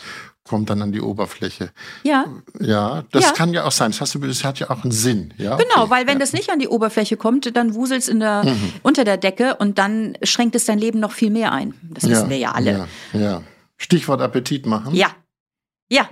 kommt 0.50 0.72
dann 0.72 0.82
an 0.82 0.92
die 0.92 1.00
Oberfläche. 1.00 1.72
Ja. 2.02 2.26
Ja, 2.60 3.04
das 3.12 3.26
ja. 3.26 3.32
kann 3.34 3.54
ja 3.54 3.66
auch 3.66 3.72
sein. 3.72 3.92
Das, 3.92 4.02
hast 4.02 4.16
du, 4.16 4.20
das 4.20 4.44
hat 4.44 4.58
ja 4.58 4.72
auch 4.72 4.82
einen 4.84 4.92
Sinn. 4.92 5.32
Ja? 5.38 5.58
Genau, 5.58 5.84
okay. 5.84 5.92
weil 5.92 6.08
wenn 6.08 6.16
ja. 6.16 6.20
das 6.20 6.34
nicht 6.34 6.50
an 6.50 6.58
die 6.58 6.68
Oberfläche 6.68 7.18
kommt, 7.18 7.56
dann 7.56 7.76
wuselt 7.76 8.02
es 8.02 8.12
mhm. 8.12 8.74
unter 8.82 9.04
der 9.04 9.18
Decke 9.18 9.58
und 9.58 9.78
dann 9.78 10.18
schränkt 10.24 10.56
es 10.56 10.66
dein 10.66 10.80
Leben 10.80 11.00
noch 11.00 11.12
viel 11.12 11.30
mehr 11.30 11.52
ein. 11.52 11.76
Das 11.84 12.04
ja. 12.04 12.10
wissen 12.10 12.30
wir 12.32 12.38
ja 12.38 12.54
alle. 12.54 12.88
Ja, 13.14 13.20
ja. 13.20 13.44
Stichwort 13.78 14.22
Appetit 14.22 14.66
machen. 14.66 14.96
Ja. 14.96 15.12
Ja. 15.88 16.10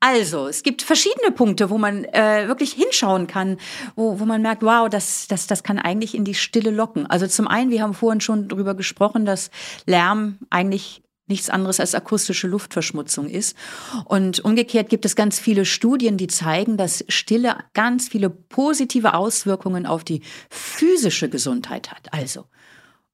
Also, 0.00 0.48
es 0.48 0.64
gibt 0.64 0.82
verschiedene 0.82 1.30
Punkte, 1.30 1.70
wo 1.70 1.78
man 1.78 2.04
äh, 2.06 2.48
wirklich 2.48 2.72
hinschauen 2.72 3.28
kann, 3.28 3.56
wo, 3.94 4.18
wo 4.18 4.24
man 4.24 4.42
merkt, 4.42 4.62
wow, 4.62 4.88
das, 4.90 5.28
das, 5.28 5.46
das 5.46 5.62
kann 5.62 5.78
eigentlich 5.78 6.14
in 6.14 6.24
die 6.24 6.34
Stille 6.34 6.70
locken. 6.70 7.06
Also 7.06 7.26
zum 7.28 7.46
einen, 7.46 7.70
wir 7.70 7.82
haben 7.82 7.94
vorhin 7.94 8.20
schon 8.20 8.48
darüber 8.48 8.74
gesprochen, 8.74 9.24
dass 9.24 9.50
Lärm 9.86 10.38
eigentlich 10.50 11.02
nichts 11.26 11.50
anderes 11.50 11.80
als 11.80 11.94
akustische 11.94 12.46
Luftverschmutzung 12.46 13.28
ist. 13.28 13.56
Und 14.04 14.44
umgekehrt 14.44 14.88
gibt 14.88 15.04
es 15.04 15.16
ganz 15.16 15.38
viele 15.38 15.64
Studien, 15.64 16.16
die 16.16 16.28
zeigen, 16.28 16.76
dass 16.76 17.04
Stille 17.08 17.56
ganz 17.74 18.08
viele 18.08 18.30
positive 18.30 19.14
Auswirkungen 19.14 19.86
auf 19.86 20.04
die 20.04 20.22
physische 20.50 21.28
Gesundheit 21.28 21.90
hat. 21.90 22.12
Also, 22.12 22.46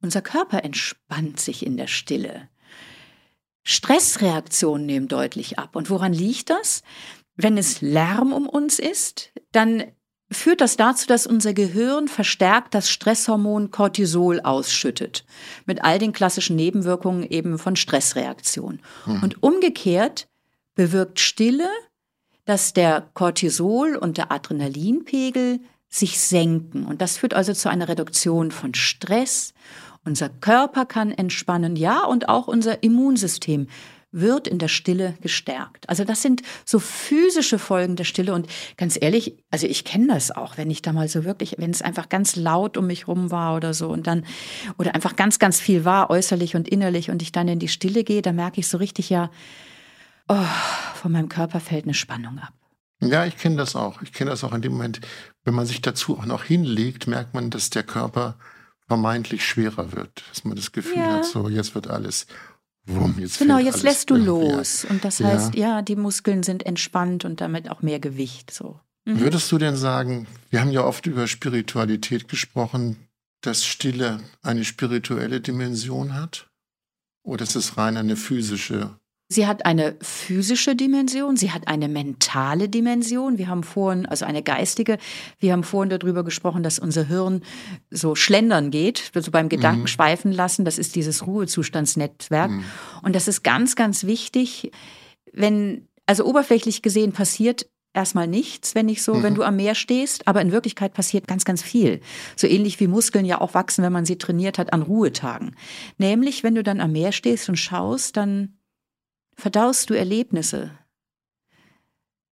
unser 0.01 0.21
Körper 0.21 0.65
entspannt 0.65 1.41
sich 1.41 1.65
in 1.65 1.77
der 1.77 1.87
Stille. 1.87 2.49
Stressreaktionen 3.65 4.87
nehmen 4.87 5.09
deutlich 5.09 5.59
ab. 5.59 5.77
Und 5.77 5.89
woran 5.89 6.13
liegt 6.13 6.51
das? 6.51 6.83
Wenn 7.37 7.57
es 7.57 7.81
Lärm 7.81 8.33
um 8.33 8.49
uns 8.49 8.79
ist, 8.79 9.33
dann 9.53 9.85
führt 10.33 10.61
das 10.61 10.77
dazu, 10.77 11.07
dass 11.07 11.27
unser 11.27 11.55
Gehirn 11.55 12.09
verstärkt 12.09 12.75
das 12.75 12.91
Stresshormon 12.91 13.71
Cortisol 13.71 14.41
ausschüttet. 14.41 15.25
Mit 15.67 15.85
all 15.85 15.99
den 15.99 16.13
klassischen 16.13 16.57
Nebenwirkungen 16.57 17.25
eben 17.25 17.59
von 17.59 17.77
Stressreaktion. 17.77 18.81
Mhm. 19.07 19.23
Und 19.23 19.43
umgekehrt 19.43 20.27
bewirkt 20.75 21.21
Stille, 21.21 21.69
dass 22.45 22.73
der 22.73 23.09
Cortisol 23.15 23.97
und 23.97 24.19
der 24.19 24.33
Adrenalinpegel 24.33 25.61
sich 25.89 26.19
senken. 26.19 26.87
Und 26.87 27.03
das 27.03 27.19
führt 27.19 27.35
also 27.35 27.53
zu 27.53 27.69
einer 27.69 27.89
Reduktion 27.89 28.51
von 28.51 28.75
Stress. 28.75 29.53
Unser 30.05 30.31
Körper 30.31 30.87
kann 30.87 31.13
entspannen, 31.13 31.77
ja, 31.77 32.05
und 32.05 32.29
auch 32.29 32.49
unser 32.49 32.83
Immunsystem 32.83 33.69
wird 34.13 34.47
in 34.47 34.59
der 34.59 34.69
Stille 34.69 35.15
gestärkt. 35.23 35.89
Also 35.89 36.05
das 36.05 36.23
sind 36.23 36.43
so 36.65 36.79
physische 36.79 37.59
Folgen 37.59 37.97
der 37.97 38.05
Stille 38.05 38.35
und 38.35 38.47
ganz 38.77 38.99
ehrlich, 39.01 39.37
also 39.51 39.67
ich 39.67 39.85
kenne 39.85 40.09
das 40.09 40.31
auch, 40.31 40.59
wenn 40.59 40.71
ich 40.71 40.83
da 40.83 40.93
mal 40.93 41.09
so 41.09 41.25
wirklich, 41.25 41.57
wenn 41.59 41.71
es 41.71 41.83
einfach 41.83 42.11
ganz 42.11 42.37
laut 42.37 42.77
um 42.77 42.87
mich 42.87 43.09
rum 43.09 43.31
war 43.31 43.57
oder 43.57 43.73
so 43.73 43.89
und 43.89 44.07
dann 44.07 44.25
oder 44.79 44.95
einfach 44.95 45.17
ganz 45.17 45.39
ganz 45.39 45.61
viel 45.61 45.85
war 45.85 46.11
äußerlich 46.11 46.55
und 46.55 46.69
innerlich 46.69 47.11
und 47.11 47.23
ich 47.23 47.33
dann 47.33 47.49
in 47.49 47.59
die 47.59 47.69
Stille 47.69 48.05
gehe, 48.05 48.23
da 48.23 48.33
merke 48.33 48.61
ich 48.61 48.69
so 48.69 48.77
richtig 48.77 49.09
ja, 49.09 49.31
oh, 50.29 50.47
von 50.95 51.11
meinem 51.11 51.29
Körper 51.31 51.59
fällt 51.59 51.85
eine 51.85 51.95
Spannung 51.95 52.39
ab. 52.39 52.53
Ja, 53.01 53.25
ich 53.25 53.37
kenne 53.37 53.57
das 53.57 53.75
auch. 53.75 54.01
Ich 54.03 54.13
kenne 54.13 54.31
das 54.31 54.45
auch 54.45 54.53
in 54.53 54.63
dem 54.63 54.73
Moment, 54.73 55.01
wenn 55.45 55.55
man 55.55 55.67
sich 55.67 55.81
dazu 55.81 56.19
auch 56.19 56.27
noch 56.27 56.45
hinlegt, 56.45 57.09
merkt 57.09 57.35
man, 57.35 57.51
dass 57.51 57.71
der 57.71 57.83
Körper 57.83 58.37
vermeintlich 58.87 59.45
schwerer 59.45 59.93
wird, 59.93 60.23
dass 60.29 60.45
man 60.45 60.55
das 60.55 60.71
Gefühl 60.71 60.99
ja. 60.99 61.15
hat, 61.15 61.25
so 61.25 61.49
jetzt 61.49 61.75
wird 61.75 61.89
alles 61.89 62.27
Wumm, 62.87 63.17
jetzt 63.19 63.39
genau, 63.39 63.59
jetzt 63.59 63.83
lässt 63.83 64.11
du 64.11 64.17
los. 64.17 64.85
Und 64.85 65.05
das 65.05 65.21
heißt, 65.21 65.55
ja. 65.55 65.77
ja. 65.77 65.83
die 65.83 65.97
Muskeln 65.97 66.43
sind 66.43 66.67
entspannt 66.67 67.25
und 67.25 67.41
damit 67.41 67.71
auch 67.71 67.83
mehr 67.83 68.01
Gewicht. 68.01 68.51
So. 68.51 68.81
Mhm. 69.05 69.21
Würdest 69.21 69.51
du 69.53 69.59
denn 69.59 69.77
sagen, 69.77 70.27
wir 70.51 70.61
haben 70.61 70.71
ja 70.73 70.85
oft 70.85 71.07
über 71.07 71.27
Spiritualität 71.27 72.29
gesprochen, 72.29 72.97
dass 73.41 73.65
Stille 73.65 74.21
eine 74.43 74.65
spirituelle 74.65 75.41
Dimension 75.41 76.15
hat? 76.15 76.49
Oder 77.23 77.45
ist 77.45 77.55
es 77.55 77.77
rein 77.77 77.97
eine 77.97 78.17
physische 78.17 78.99
Sie 79.33 79.47
hat 79.47 79.65
eine 79.65 79.97
physische 80.01 80.77
Dimension, 80.77 81.37
sie 81.37 81.51
hat 81.51 81.67
eine 81.67 81.89
mentale 81.89 82.69
Dimension. 82.69 83.39
Wir 83.39 83.49
haben 83.49 83.63
vorhin, 83.63 84.07
also 84.07 84.25
eine 84.25 84.43
geistige, 84.43 84.99
wir 85.39 85.53
haben 85.53 85.65
vorhin 85.65 85.91
darüber 85.91 86.23
gesprochen, 86.23 86.63
dass 86.63 86.79
unser 86.79 87.05
Hirn 87.09 87.43
so 87.91 88.15
schlendern 88.15 88.71
geht, 88.71 89.11
so 89.15 89.31
beim 89.31 89.49
Gedanken 89.49 89.83
mhm. 89.83 89.87
schweifen 89.89 90.33
lassen. 90.33 90.65
Das 90.65 90.79
ist 90.79 90.95
dieses 90.95 91.27
Ruhezustandsnetzwerk. 91.27 92.51
Mhm. 92.51 92.65
Und 93.03 93.17
das 93.17 93.29
ist 93.29 93.43
ganz, 93.43 93.75
ganz 93.75 94.05
wichtig, 94.05 94.71
wenn, 95.33 95.89
also 96.07 96.25
oberflächlich 96.25 96.83
gesehen 96.83 97.13
passiert 97.13 97.67
erstmal 97.95 98.27
nichts, 98.27 98.75
wenn 98.75 98.87
nicht 98.87 99.03
so, 99.03 99.15
mhm. 99.15 99.23
wenn 99.23 99.35
du 99.35 99.43
am 99.43 99.57
Meer 99.57 99.75
stehst, 99.75 100.27
aber 100.29 100.41
in 100.41 100.53
Wirklichkeit 100.53 100.95
passiert 100.95 101.27
ganz, 101.27 101.45
ganz 101.45 101.63
viel. 101.63 102.01
So 102.37 102.47
ähnlich 102.47 102.81
wie 102.81 102.87
Muskeln 102.87 103.25
ja 103.25 103.41
auch 103.41 103.55
wachsen, 103.55 103.83
wenn 103.83 103.93
man 103.93 104.05
sie 104.05 104.19
trainiert 104.19 104.59
hat 104.59 104.73
an 104.73 104.83
Ruhetagen. 104.83 105.57
Nämlich, 105.99 106.43
wenn 106.43 106.55
du 106.55 106.63
dann 106.63 106.81
am 106.81 106.93
Meer 106.93 107.13
stehst 107.13 107.49
und 107.49 107.57
schaust, 107.57 108.17
dann 108.17 108.59
verdaust 109.37 109.91
du 109.91 109.95
Erlebnisse. 109.95 110.73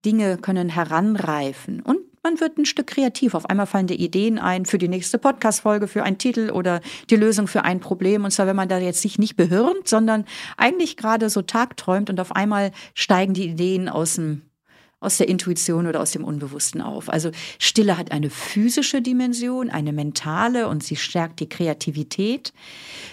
Dinge 0.05 0.39
können 0.39 0.69
heranreifen 0.71 1.81
und 1.83 1.99
man 2.23 2.39
wird 2.39 2.59
ein 2.59 2.67
Stück 2.67 2.89
kreativ. 2.89 3.35
Auf 3.35 3.49
einmal 3.49 3.67
fallen 3.67 3.87
dir 3.87 3.99
Ideen 3.99 4.39
ein 4.39 4.67
für 4.67 4.77
die 4.77 4.89
nächste 4.89 5.19
Podcast-Folge, 5.19 5.89
für 5.89 6.03
einen 6.03 6.19
Titel 6.19 6.51
oder 6.51 6.81
die 7.09 7.17
Lösung 7.17 7.47
für 7.47 7.65
ein 7.65 7.81
Problem. 7.81 8.25
Und 8.25 8.31
zwar, 8.31 8.47
wenn 8.47 8.57
man 8.57 8.69
da 8.69 8.79
jetzt 8.79 9.01
sich 9.01 9.19
nicht 9.19 9.37
behirnt, 9.37 9.89
sondern 9.89 10.27
eigentlich 10.59 10.99
gerade 10.99 11.31
so 11.31 11.41
tagträumt 11.41 12.11
und 12.11 12.21
auf 12.21 12.33
einmal 12.33 12.73
steigen 12.95 13.33
die 13.33 13.49
Ideen 13.49 13.89
aus 13.89 14.17
dem 14.17 14.43
aus 15.03 15.17
der 15.17 15.31
Intuition 15.31 15.87
oder 15.87 16.01
aus 16.01 16.11
dem 16.13 16.25
Unbewussten 16.25 16.83
auf. 16.83 17.09
Also 17.09 17.31
Stille 17.59 17.97
hat 17.97 18.13
eine 18.13 18.29
physische 18.29 19.01
Dimension, 19.01 19.71
eine 19.71 19.95
mentale 19.95 20.69
und 20.69 20.85
sie 20.85 20.97
stärkt 20.97 21.41
die 21.41 21.49
Kreativität. 21.49 22.53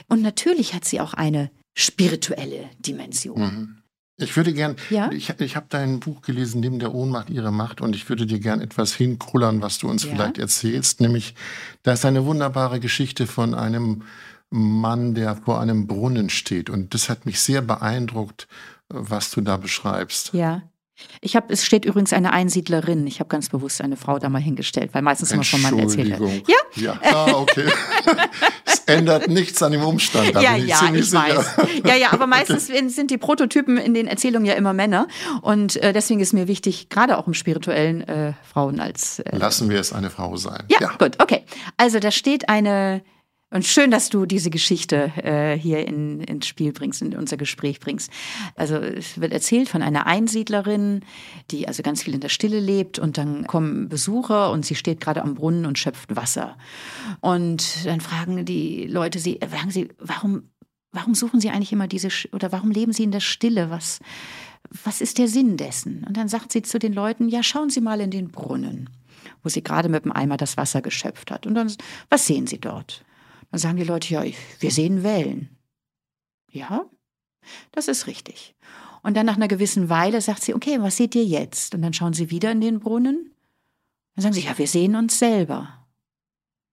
Und 0.10 0.22
natürlich 0.22 0.74
hat 0.74 0.84
sie 0.84 1.00
auch 1.00 1.14
eine 1.14 1.50
spirituelle 1.78 2.70
Dimension. 2.80 3.40
Mhm. 3.40 3.77
Ich 4.20 4.36
würde 4.36 4.52
gern, 4.52 4.76
ja? 4.90 5.12
ich, 5.12 5.32
ich 5.40 5.56
habe 5.56 5.68
dein 5.70 6.00
Buch 6.00 6.24
gelesen, 6.24 6.60
Neben 6.60 6.80
der 6.80 6.94
Ohnmacht 6.94 7.30
ihre 7.30 7.52
Macht, 7.52 7.82
und 7.82 7.96
ich 7.96 8.10
würde 8.10 8.26
dir 8.26 8.40
gern 8.40 8.62
etwas 8.62 8.96
hinkrullern, 8.96 9.62
was 9.62 9.78
du 9.78 9.88
uns 9.88 10.04
ja? 10.04 10.10
vielleicht 10.10 10.40
erzählst. 10.40 11.02
Nämlich, 11.02 11.36
da 11.84 11.94
ist 11.94 12.04
eine 12.04 12.26
wunderbare 12.26 12.80
Geschichte 12.80 13.28
von 13.28 13.54
einem 13.54 14.04
Mann, 14.50 15.14
der 15.14 15.36
vor 15.36 15.62
einem 15.62 15.86
Brunnen 15.86 16.30
steht. 16.30 16.70
Und 16.70 16.96
das 16.96 17.10
hat 17.10 17.28
mich 17.28 17.40
sehr 17.40 17.62
beeindruckt, 17.62 18.48
was 18.90 19.30
du 19.30 19.42
da 19.42 19.58
beschreibst. 19.58 20.34
Ja. 20.34 20.64
Ich 21.22 21.36
habe, 21.36 21.54
es 21.54 21.64
steht 21.64 21.86
übrigens 21.86 22.12
eine 22.12 22.34
Einsiedlerin. 22.34 23.06
Ich 23.06 23.20
habe 23.20 23.28
ganz 23.28 23.50
bewusst 23.50 23.82
eine 23.82 23.98
Frau 23.98 24.18
da 24.18 24.30
mal 24.30 24.42
hingestellt, 24.42 24.96
weil 24.96 25.04
meistens 25.04 25.32
immer 25.32 25.44
von 25.44 25.62
Mann 25.62 25.78
erzählt 25.78 26.20
wird. 26.20 26.48
Ja? 26.48 26.58
Ja, 26.76 27.00
ah, 27.14 27.34
okay. 27.34 27.68
ändert 28.88 29.28
nichts 29.28 29.62
an 29.62 29.72
dem 29.72 29.84
Umstand. 29.84 30.34
ja, 30.34 30.56
ich 30.56 30.68
ja, 30.68 30.80
ich 30.94 31.10
sicher. 31.10 31.38
weiß. 31.38 31.46
Ja, 31.86 31.96
ja, 31.96 32.14
aber 32.14 32.28
meistens 32.28 32.70
okay. 32.70 32.88
sind 32.90 33.12
die 33.12 33.18
Prototypen 33.18 33.78
in 33.78 33.94
den 33.94 34.08
Erzählungen 34.08 34.46
ja 34.46 34.54
immer 34.54 34.74
Männer. 34.74 35.08
Und 35.42 35.76
äh, 35.78 35.94
deswegen 35.94 36.20
ist 36.20 36.34
mir 36.34 36.48
wichtig, 36.48 36.90
gerade 36.90 37.18
auch 37.18 37.28
im 37.28 37.34
spirituellen 37.34 38.02
äh, 38.08 38.34
Frauen 38.52 38.80
als. 38.80 39.20
Äh, 39.20 39.38
Lassen 39.38 39.70
wir 39.70 39.80
es 39.80 39.94
eine 39.94 40.10
Frau 40.10 40.36
sein. 40.38 40.64
Ja, 40.70 40.78
ja, 40.82 40.92
gut, 40.98 41.22
okay. 41.22 41.44
Also 41.78 42.00
da 42.00 42.12
steht 42.12 42.50
eine 42.50 43.02
und 43.50 43.66
schön, 43.66 43.92
dass 43.92 44.10
du 44.10 44.26
diese 44.26 44.50
Geschichte 44.50 45.12
äh, 45.24 45.58
hier 45.58 45.88
in, 45.88 46.20
ins 46.20 46.48
Spiel 46.48 46.74
bringst, 46.74 47.02
in 47.02 47.16
unser 47.16 47.38
Gespräch 47.38 47.80
bringst. 47.80 48.12
Also 48.56 48.76
es 48.76 49.22
wird 49.22 49.32
erzählt 49.32 49.70
von 49.70 49.82
einer 49.82 50.06
Einsiedlerin, 50.06 51.02
die 51.50 51.66
also 51.66 51.82
ganz 51.82 52.04
viel 52.04 52.14
in 52.14 52.20
der 52.20 52.28
Stille 52.30 52.60
lebt 52.60 53.00
und 53.00 53.18
dann 53.18 53.48
kommen 53.48 53.88
Besucher 53.88 54.52
und 54.52 54.66
sie 54.66 54.76
steht 54.76 55.00
gerade 55.00 55.22
am 55.22 55.36
Brunnen 55.36 55.66
und 55.66 55.80
schöpft 55.80 56.16
Wasser. 56.16 56.58
Und 57.22 57.86
dann 57.86 58.02
fragen 58.02 58.44
die 58.44 58.86
Leute 58.86 59.20
sie, 59.20 59.40
fragen 59.40 59.72
sie, 59.72 59.88
warum, 59.98 60.50
warum 60.92 61.16
suchen 61.16 61.40
sie 61.40 61.50
eigentlich 61.50 61.72
immer 61.72 61.88
diese, 61.88 62.10
oder 62.34 62.52
warum 62.52 62.72
leben 62.72 62.92
sie 62.92 63.04
in 63.04 63.12
der 63.12 63.22
Stille? 63.22 63.70
Was, 63.70 64.00
was 64.84 65.00
ist 65.00 65.20
der 65.20 65.30
Sinn 65.30 65.56
dessen? 65.56 66.04
Und 66.06 66.18
dann 66.18 66.28
sagt 66.28 66.52
sie 66.52 66.64
zu 66.64 66.80
den 66.80 66.92
Leuten, 66.92 67.30
ja, 67.30 67.44
schauen 67.44 67.70
Sie 67.70 67.82
mal 67.82 68.02
in 68.02 68.12
den 68.12 68.28
Brunnen 68.28 68.90
wo 69.44 69.50
sie 69.50 69.64
gerade 69.64 69.90
mit 69.90 70.04
dem 70.04 70.12
Eimer 70.12 70.38
das 70.38 70.58
Wasser 70.58 70.82
geschöpft 70.82 71.32
hat. 71.32 71.46
Und 71.46 71.56
dann, 71.56 71.72
was 72.10 72.26
sehen 72.26 72.48
Sie 72.48 72.60
dort? 72.60 73.06
Dann 73.52 73.60
sagen 73.60 73.78
die 73.78 73.84
Leute, 73.84 74.14
ja, 74.14 74.24
wir 74.60 74.72
sehen 74.72 75.04
Wellen. 75.04 75.58
Ja, 76.52 76.86
das 77.72 77.88
ist 77.88 78.08
richtig. 78.08 78.56
Und 79.04 79.16
dann 79.16 79.26
nach 79.26 79.36
einer 79.36 79.48
gewissen 79.48 79.90
Weile 79.90 80.22
sagt 80.22 80.44
sie, 80.44 80.54
okay, 80.54 80.82
was 80.82 80.98
seht 80.98 81.16
ihr 81.16 81.24
jetzt? 81.24 81.76
Und 81.76 81.82
dann 81.82 81.94
schauen 81.94 82.14
sie 82.14 82.30
wieder 82.30 82.52
in 82.52 82.62
den 82.62 82.80
Brunnen. 82.80 83.34
Dann 84.16 84.24
sagen 84.24 84.34
sie, 84.34 84.42
ja, 84.42 84.58
wir 84.58 84.68
sehen 84.68 84.96
uns 84.96 85.20
selber. 85.20 85.86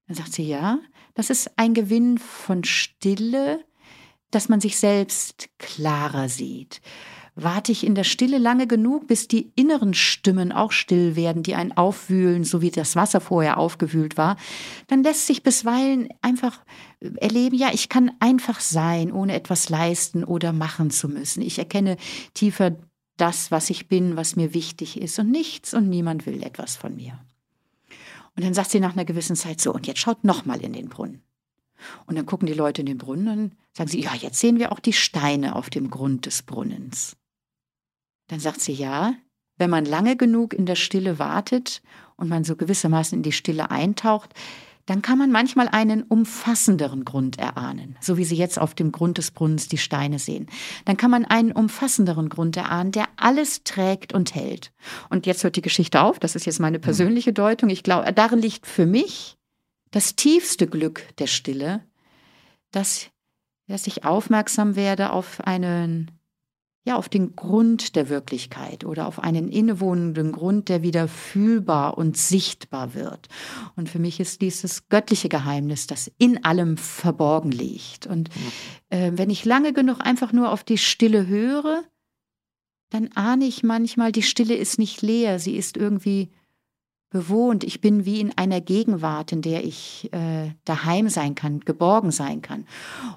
Dann 0.06 0.16
sagt 0.16 0.32
sie, 0.32 0.42
ja, 0.44 0.80
das 1.14 1.30
ist 1.30 1.52
ein 1.56 1.74
Gewinn 1.74 2.18
von 2.18 2.64
Stille, 2.64 3.64
dass 4.30 4.48
man 4.48 4.60
sich 4.60 4.76
selbst 4.78 5.48
klarer 5.58 6.28
sieht. 6.28 6.80
Warte 7.36 7.72
ich 7.72 7.84
in 7.84 7.96
der 7.96 8.04
Stille 8.04 8.38
lange 8.38 8.68
genug, 8.68 9.08
bis 9.08 9.26
die 9.26 9.50
inneren 9.56 9.92
Stimmen 9.92 10.52
auch 10.52 10.70
still 10.70 11.16
werden, 11.16 11.42
die 11.42 11.56
einen 11.56 11.72
aufwühlen, 11.72 12.44
so 12.44 12.62
wie 12.62 12.70
das 12.70 12.94
Wasser 12.94 13.20
vorher 13.20 13.58
aufgewühlt 13.58 14.16
war, 14.16 14.36
dann 14.86 15.02
lässt 15.02 15.26
sich 15.26 15.42
bisweilen 15.42 16.08
einfach 16.22 16.60
erleben, 17.16 17.56
ja, 17.56 17.70
ich 17.72 17.88
kann 17.88 18.12
einfach 18.20 18.60
sein, 18.60 19.10
ohne 19.10 19.34
etwas 19.34 19.68
leisten 19.68 20.22
oder 20.22 20.52
machen 20.52 20.90
zu 20.90 21.08
müssen. 21.08 21.42
Ich 21.42 21.58
erkenne 21.58 21.96
tiefer 22.34 22.76
das, 23.16 23.50
was 23.50 23.68
ich 23.70 23.88
bin, 23.88 24.16
was 24.16 24.36
mir 24.36 24.54
wichtig 24.54 25.00
ist 25.00 25.18
und 25.18 25.30
nichts 25.30 25.74
und 25.74 25.88
niemand 25.88 26.26
will 26.26 26.42
etwas 26.42 26.76
von 26.76 26.94
mir. 26.94 27.18
Und 28.36 28.44
dann 28.44 28.54
sagt 28.54 28.70
sie 28.70 28.80
nach 28.80 28.92
einer 28.92 29.04
gewissen 29.04 29.36
Zeit 29.36 29.60
so, 29.60 29.72
und 29.72 29.86
jetzt 29.86 30.00
schaut 30.00 30.24
nochmal 30.24 30.60
in 30.60 30.72
den 30.72 30.88
Brunnen. 30.88 31.22
Und 32.06 32.16
dann 32.16 32.26
gucken 32.26 32.46
die 32.46 32.54
Leute 32.54 32.82
in 32.82 32.86
den 32.86 32.98
Brunnen 32.98 33.28
und 33.28 33.56
sagen 33.72 33.90
sie, 33.90 34.00
ja, 34.00 34.14
jetzt 34.14 34.38
sehen 34.38 34.58
wir 34.58 34.72
auch 34.72 34.80
die 34.80 34.92
Steine 34.92 35.56
auf 35.56 35.70
dem 35.70 35.90
Grund 35.90 36.26
des 36.26 36.42
Brunnens. 36.42 37.16
Dann 38.28 38.40
sagt 38.40 38.60
sie, 38.60 38.72
ja, 38.72 39.14
wenn 39.56 39.70
man 39.70 39.84
lange 39.84 40.16
genug 40.16 40.54
in 40.54 40.66
der 40.66 40.74
Stille 40.76 41.18
wartet 41.18 41.82
und 42.16 42.28
man 42.28 42.44
so 42.44 42.56
gewissermaßen 42.56 43.18
in 43.18 43.22
die 43.22 43.32
Stille 43.32 43.70
eintaucht, 43.70 44.34
dann 44.86 45.00
kann 45.00 45.16
man 45.16 45.32
manchmal 45.32 45.68
einen 45.68 46.02
umfassenderen 46.02 47.04
Grund 47.04 47.38
erahnen, 47.38 47.96
so 48.00 48.18
wie 48.18 48.24
Sie 48.24 48.36
jetzt 48.36 48.58
auf 48.58 48.74
dem 48.74 48.92
Grund 48.92 49.16
des 49.16 49.30
Brunnens 49.30 49.66
die 49.68 49.78
Steine 49.78 50.18
sehen. 50.18 50.46
Dann 50.84 50.98
kann 50.98 51.10
man 51.10 51.24
einen 51.24 51.52
umfassenderen 51.52 52.28
Grund 52.28 52.56
erahnen, 52.56 52.92
der 52.92 53.08
alles 53.16 53.64
trägt 53.64 54.12
und 54.12 54.34
hält. 54.34 54.72
Und 55.08 55.24
jetzt 55.26 55.42
hört 55.42 55.56
die 55.56 55.62
Geschichte 55.62 56.02
auf, 56.02 56.18
das 56.18 56.36
ist 56.36 56.44
jetzt 56.44 56.60
meine 56.60 56.78
persönliche 56.78 57.32
Deutung. 57.32 57.70
Ich 57.70 57.82
glaube, 57.82 58.12
darin 58.12 58.40
liegt 58.40 58.66
für 58.66 58.84
mich 58.84 59.38
das 59.90 60.16
tiefste 60.16 60.66
Glück 60.66 61.06
der 61.16 61.28
Stille, 61.28 61.82
dass, 62.70 63.08
dass 63.68 63.86
ich 63.86 64.04
aufmerksam 64.04 64.76
werde 64.76 65.12
auf 65.12 65.40
einen 65.40 66.10
ja, 66.86 66.96
auf 66.96 67.08
den 67.08 67.34
Grund 67.34 67.96
der 67.96 68.10
Wirklichkeit 68.10 68.84
oder 68.84 69.06
auf 69.06 69.18
einen 69.18 69.48
innewohnenden 69.48 70.32
Grund, 70.32 70.68
der 70.68 70.82
wieder 70.82 71.08
fühlbar 71.08 71.96
und 71.96 72.16
sichtbar 72.18 72.94
wird. 72.94 73.28
Und 73.74 73.88
für 73.88 73.98
mich 73.98 74.20
ist 74.20 74.42
dieses 74.42 74.88
göttliche 74.90 75.30
Geheimnis, 75.30 75.86
das 75.86 76.12
in 76.18 76.44
allem 76.44 76.76
verborgen 76.76 77.52
liegt. 77.52 78.06
Und 78.06 78.28
äh, 78.90 79.12
wenn 79.14 79.30
ich 79.30 79.46
lange 79.46 79.72
genug 79.72 80.00
einfach 80.00 80.32
nur 80.32 80.52
auf 80.52 80.62
die 80.62 80.76
Stille 80.76 81.26
höre, 81.26 81.84
dann 82.90 83.10
ahne 83.14 83.46
ich 83.46 83.62
manchmal, 83.62 84.12
die 84.12 84.22
Stille 84.22 84.54
ist 84.54 84.78
nicht 84.78 85.00
leer, 85.00 85.38
sie 85.38 85.56
ist 85.56 85.78
irgendwie 85.78 86.30
bewohnt. 87.08 87.64
Ich 87.64 87.80
bin 87.80 88.04
wie 88.04 88.20
in 88.20 88.36
einer 88.36 88.60
Gegenwart, 88.60 89.32
in 89.32 89.40
der 89.40 89.64
ich 89.64 90.12
äh, 90.12 90.50
daheim 90.66 91.08
sein 91.08 91.34
kann, 91.34 91.60
geborgen 91.60 92.10
sein 92.10 92.42
kann. 92.42 92.66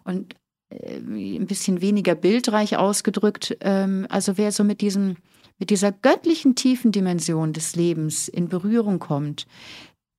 Und 0.05 0.35
ein 0.69 1.47
bisschen 1.47 1.81
weniger 1.81 2.15
bildreich 2.15 2.77
ausgedrückt. 2.77 3.57
Ähm, 3.61 4.05
also 4.09 4.37
wer 4.37 4.51
so 4.51 4.63
mit 4.63 4.81
diesem, 4.81 5.15
mit 5.59 5.69
dieser 5.69 5.91
göttlichen 5.91 6.55
tiefen 6.55 6.91
Dimension 6.91 7.53
des 7.53 7.75
Lebens 7.75 8.27
in 8.27 8.49
Berührung 8.49 8.99
kommt, 8.99 9.47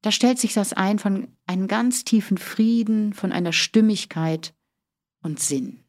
da 0.03 0.13
stellt 0.13 0.39
sich 0.39 0.55
das 0.55 0.73
ein 0.73 0.99
von 0.99 1.29
einem 1.47 1.67
ganz 1.67 2.05
tiefen 2.05 2.39
Frieden, 2.39 3.13
von 3.13 3.33
einer 3.33 3.53
Stimmigkeit 3.53 4.55
und 5.23 5.41
Sinn. 5.41 5.81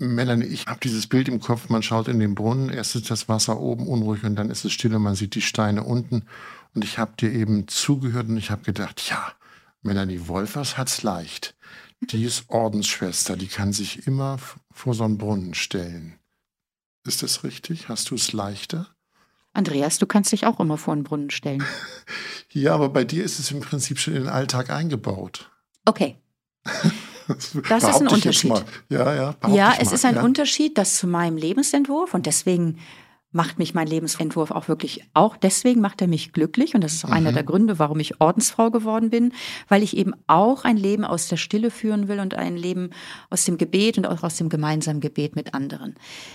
Melanie, 0.00 0.44
ich 0.44 0.66
habe 0.66 0.78
dieses 0.80 1.08
Bild 1.08 1.28
im 1.28 1.40
Kopf, 1.40 1.70
man 1.70 1.82
schaut 1.82 2.06
in 2.06 2.20
den 2.20 2.36
Brunnen, 2.36 2.68
erst 2.68 2.94
ist 2.94 3.10
das 3.10 3.28
Wasser 3.28 3.58
oben 3.58 3.88
unruhig 3.88 4.22
und 4.22 4.36
dann 4.36 4.48
ist 4.48 4.64
es 4.64 4.72
still 4.72 4.94
und 4.94 5.02
man 5.02 5.16
sieht 5.16 5.34
die 5.34 5.42
Steine 5.42 5.82
unten. 5.82 6.24
Und 6.74 6.84
ich 6.84 6.98
habe 6.98 7.14
dir 7.18 7.32
eben 7.32 7.66
zugehört 7.66 8.28
und 8.28 8.36
ich 8.36 8.52
habe 8.52 8.62
gedacht, 8.62 9.08
ja, 9.10 9.32
Melanie 9.82 10.28
Wolfers 10.28 10.78
hat's 10.78 11.02
leicht. 11.02 11.56
Die 12.00 12.24
ist 12.24 12.44
Ordensschwester, 12.48 13.36
die 13.36 13.48
kann 13.48 13.72
sich 13.72 14.06
immer 14.06 14.38
vor 14.70 14.94
so 14.94 15.04
einen 15.04 15.18
Brunnen 15.18 15.54
stellen. 15.54 16.18
Ist 17.04 17.22
das 17.22 17.42
richtig? 17.44 17.88
Hast 17.88 18.10
du 18.10 18.14
es 18.14 18.32
leichter? 18.32 18.88
Andreas, 19.52 19.98
du 19.98 20.06
kannst 20.06 20.30
dich 20.30 20.46
auch 20.46 20.60
immer 20.60 20.78
vor 20.78 20.94
einen 20.94 21.04
Brunnen 21.04 21.30
stellen. 21.30 21.64
ja, 22.52 22.74
aber 22.74 22.90
bei 22.90 23.04
dir 23.04 23.24
ist 23.24 23.38
es 23.38 23.50
im 23.50 23.60
Prinzip 23.60 23.98
schon 23.98 24.14
in 24.14 24.22
den 24.22 24.28
Alltag 24.28 24.70
eingebaut. 24.70 25.50
Okay. 25.84 26.16
Das, 27.26 27.56
das 27.68 27.82
ist 27.82 28.00
ein 28.00 28.08
Unterschied. 28.08 28.64
Ja, 28.88 29.14
ja, 29.14 29.34
ja 29.48 29.74
es 29.80 29.88
mal. 29.88 29.94
ist 29.94 30.04
ein 30.04 30.14
ja. 30.16 30.22
Unterschied, 30.22 30.78
das 30.78 30.96
zu 30.96 31.06
meinem 31.06 31.36
Lebensentwurf 31.36 32.14
und 32.14 32.26
deswegen 32.26 32.78
macht 33.30 33.58
mich 33.58 33.74
mein 33.74 33.86
Lebensentwurf 33.86 34.50
auch 34.50 34.68
wirklich, 34.68 35.04
auch 35.12 35.36
deswegen 35.36 35.82
macht 35.82 36.00
er 36.00 36.08
mich 36.08 36.32
glücklich. 36.32 36.74
Und 36.74 36.82
das 36.82 36.94
ist 36.94 37.04
auch 37.04 37.10
mhm. 37.10 37.16
einer 37.16 37.32
der 37.32 37.42
Gründe, 37.42 37.78
warum 37.78 38.00
ich 38.00 38.22
Ordensfrau 38.22 38.70
geworden 38.70 39.10
bin, 39.10 39.32
weil 39.68 39.82
ich 39.82 39.96
eben 39.96 40.14
auch 40.26 40.64
ein 40.64 40.78
Leben 40.78 41.04
aus 41.04 41.28
der 41.28 41.36
Stille 41.36 41.70
führen 41.70 42.08
will 42.08 42.20
und 42.20 42.34
ein 42.34 42.56
Leben 42.56 42.90
aus 43.28 43.44
dem 43.44 43.58
Gebet 43.58 43.98
und 43.98 44.06
auch 44.06 44.22
aus 44.22 44.36
dem 44.36 44.48
gemeinsamen 44.48 45.00
Gebet 45.00 45.36
mit 45.36 45.52
anderen. 45.52 45.94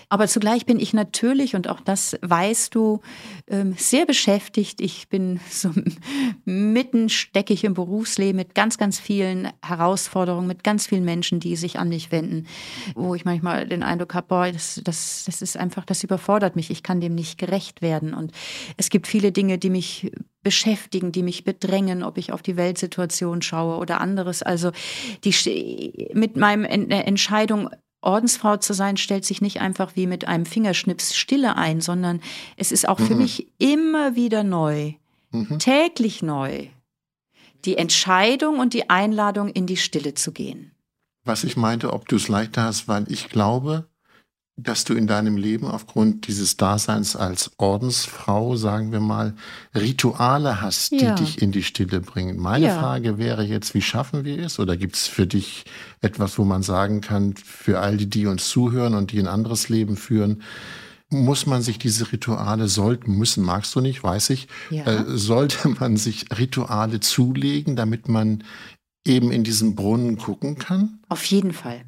Aber 0.09 0.27
zugleich 0.27 0.67
bin 0.67 0.79
ich 0.79 0.93
natürlich, 0.93 1.55
und 1.55 1.67
auch 1.67 1.81
das 1.81 2.15
weißt 2.21 2.75
du, 2.75 3.01
ähm, 3.47 3.73
sehr 3.75 4.05
beschäftigt. 4.05 4.79
Ich 4.79 5.09
bin 5.09 5.39
so 5.49 5.71
mitten 6.45 7.09
stecke 7.09 7.53
ich 7.53 7.63
im 7.63 7.73
Berufsleben 7.73 8.35
mit 8.35 8.53
ganz, 8.53 8.77
ganz 8.77 8.99
vielen 8.99 9.49
Herausforderungen, 9.65 10.45
mit 10.45 10.63
ganz 10.63 10.85
vielen 10.85 11.05
Menschen, 11.05 11.39
die 11.39 11.55
sich 11.55 11.79
an 11.79 11.89
mich 11.89 12.11
wenden, 12.11 12.45
wo 12.93 13.15
ich 13.15 13.25
manchmal 13.25 13.67
den 13.67 13.81
Eindruck 13.81 14.13
habe, 14.13 14.27
boah, 14.27 14.51
das, 14.51 14.79
das, 14.83 15.23
das 15.25 15.41
ist 15.41 15.57
einfach, 15.57 15.85
das 15.85 16.03
überfordert 16.03 16.55
mich. 16.55 16.69
Ich 16.69 16.82
ich 16.83 16.85
kann 16.85 16.99
dem 16.99 17.15
nicht 17.15 17.37
gerecht 17.37 17.81
werden. 17.81 18.13
Und 18.13 18.33
es 18.75 18.89
gibt 18.89 19.07
viele 19.07 19.31
Dinge, 19.31 19.57
die 19.57 19.69
mich 19.69 20.11
beschäftigen, 20.43 21.13
die 21.13 21.23
mich 21.23 21.45
bedrängen, 21.45 22.03
ob 22.03 22.17
ich 22.17 22.33
auf 22.33 22.41
die 22.41 22.57
Weltsituation 22.57 23.41
schaue 23.41 23.77
oder 23.77 24.01
anderes. 24.01 24.43
Also 24.43 24.71
die, 25.23 26.11
mit 26.13 26.35
meinem 26.35 26.65
äh, 26.65 26.99
Entscheidung 27.03 27.69
Ordensfrau 28.01 28.57
zu 28.57 28.73
sein, 28.73 28.97
stellt 28.97 29.23
sich 29.23 29.41
nicht 29.41 29.61
einfach 29.61 29.95
wie 29.95 30.07
mit 30.07 30.27
einem 30.27 30.45
Fingerschnips 30.45 31.15
Stille 31.15 31.55
ein, 31.55 31.79
sondern 31.79 32.19
es 32.57 32.73
ist 32.73 32.89
auch 32.89 32.99
mhm. 32.99 33.05
für 33.05 33.15
mich 33.15 33.47
immer 33.59 34.17
wieder 34.17 34.43
neu, 34.43 34.95
mhm. 35.31 35.57
täglich 35.59 36.21
neu, 36.21 36.67
die 37.63 37.77
Entscheidung 37.77 38.59
und 38.59 38.73
die 38.73 38.89
Einladung 38.89 39.47
in 39.47 39.67
die 39.67 39.77
Stille 39.77 40.15
zu 40.15 40.33
gehen. 40.33 40.71
Was 41.23 41.45
ich 41.45 41.55
meinte, 41.55 41.93
ob 41.93 42.09
du 42.09 42.17
es 42.17 42.27
leichter 42.27 42.63
hast, 42.63 42.89
weil 42.89 43.09
ich 43.09 43.29
glaube, 43.29 43.87
dass 44.55 44.83
du 44.83 44.93
in 44.93 45.07
deinem 45.07 45.35
Leben 45.35 45.65
aufgrund 45.65 46.27
dieses 46.27 46.57
Daseins 46.57 47.15
als 47.15 47.51
Ordensfrau, 47.57 48.55
sagen 48.55 48.91
wir 48.91 48.99
mal, 48.99 49.33
Rituale 49.73 50.61
hast, 50.61 50.91
die 50.91 51.05
ja. 51.05 51.15
dich 51.15 51.41
in 51.41 51.51
die 51.51 51.63
Stille 51.63 52.01
bringen. 52.01 52.37
Meine 52.37 52.67
ja. 52.67 52.79
Frage 52.79 53.17
wäre 53.17 53.43
jetzt, 53.43 53.73
wie 53.73 53.81
schaffen 53.81 54.25
wir 54.25 54.37
es? 54.39 54.59
Oder 54.59 54.77
gibt 54.77 54.95
es 54.95 55.07
für 55.07 55.25
dich 55.25 55.65
etwas, 56.01 56.37
wo 56.37 56.43
man 56.43 56.61
sagen 56.61 57.01
kann, 57.01 57.33
für 57.35 57.79
all 57.79 57.97
die, 57.97 58.09
die 58.09 58.27
uns 58.27 58.47
zuhören 58.47 58.93
und 58.93 59.11
die 59.11 59.19
ein 59.19 59.27
anderes 59.27 59.69
Leben 59.69 59.97
führen, 59.97 60.43
muss 61.09 61.45
man 61.47 61.61
sich 61.63 61.79
diese 61.79 62.11
Rituale 62.11 62.67
sollten, 62.67 63.17
müssen, 63.17 63.43
magst 63.43 63.73
du 63.75 63.81
nicht, 63.81 64.03
weiß 64.03 64.29
ich, 64.31 64.47
ja. 64.69 64.85
äh, 64.85 65.17
sollte 65.17 65.69
man 65.79 65.97
sich 65.97 66.25
Rituale 66.37 66.99
zulegen, 66.99 67.75
damit 67.75 68.07
man 68.07 68.43
eben 69.05 69.31
in 69.31 69.43
diesen 69.43 69.75
Brunnen 69.75 70.17
gucken 70.17 70.59
kann? 70.59 70.99
Auf 71.09 71.23
jeden 71.25 71.53
Fall. 71.53 71.85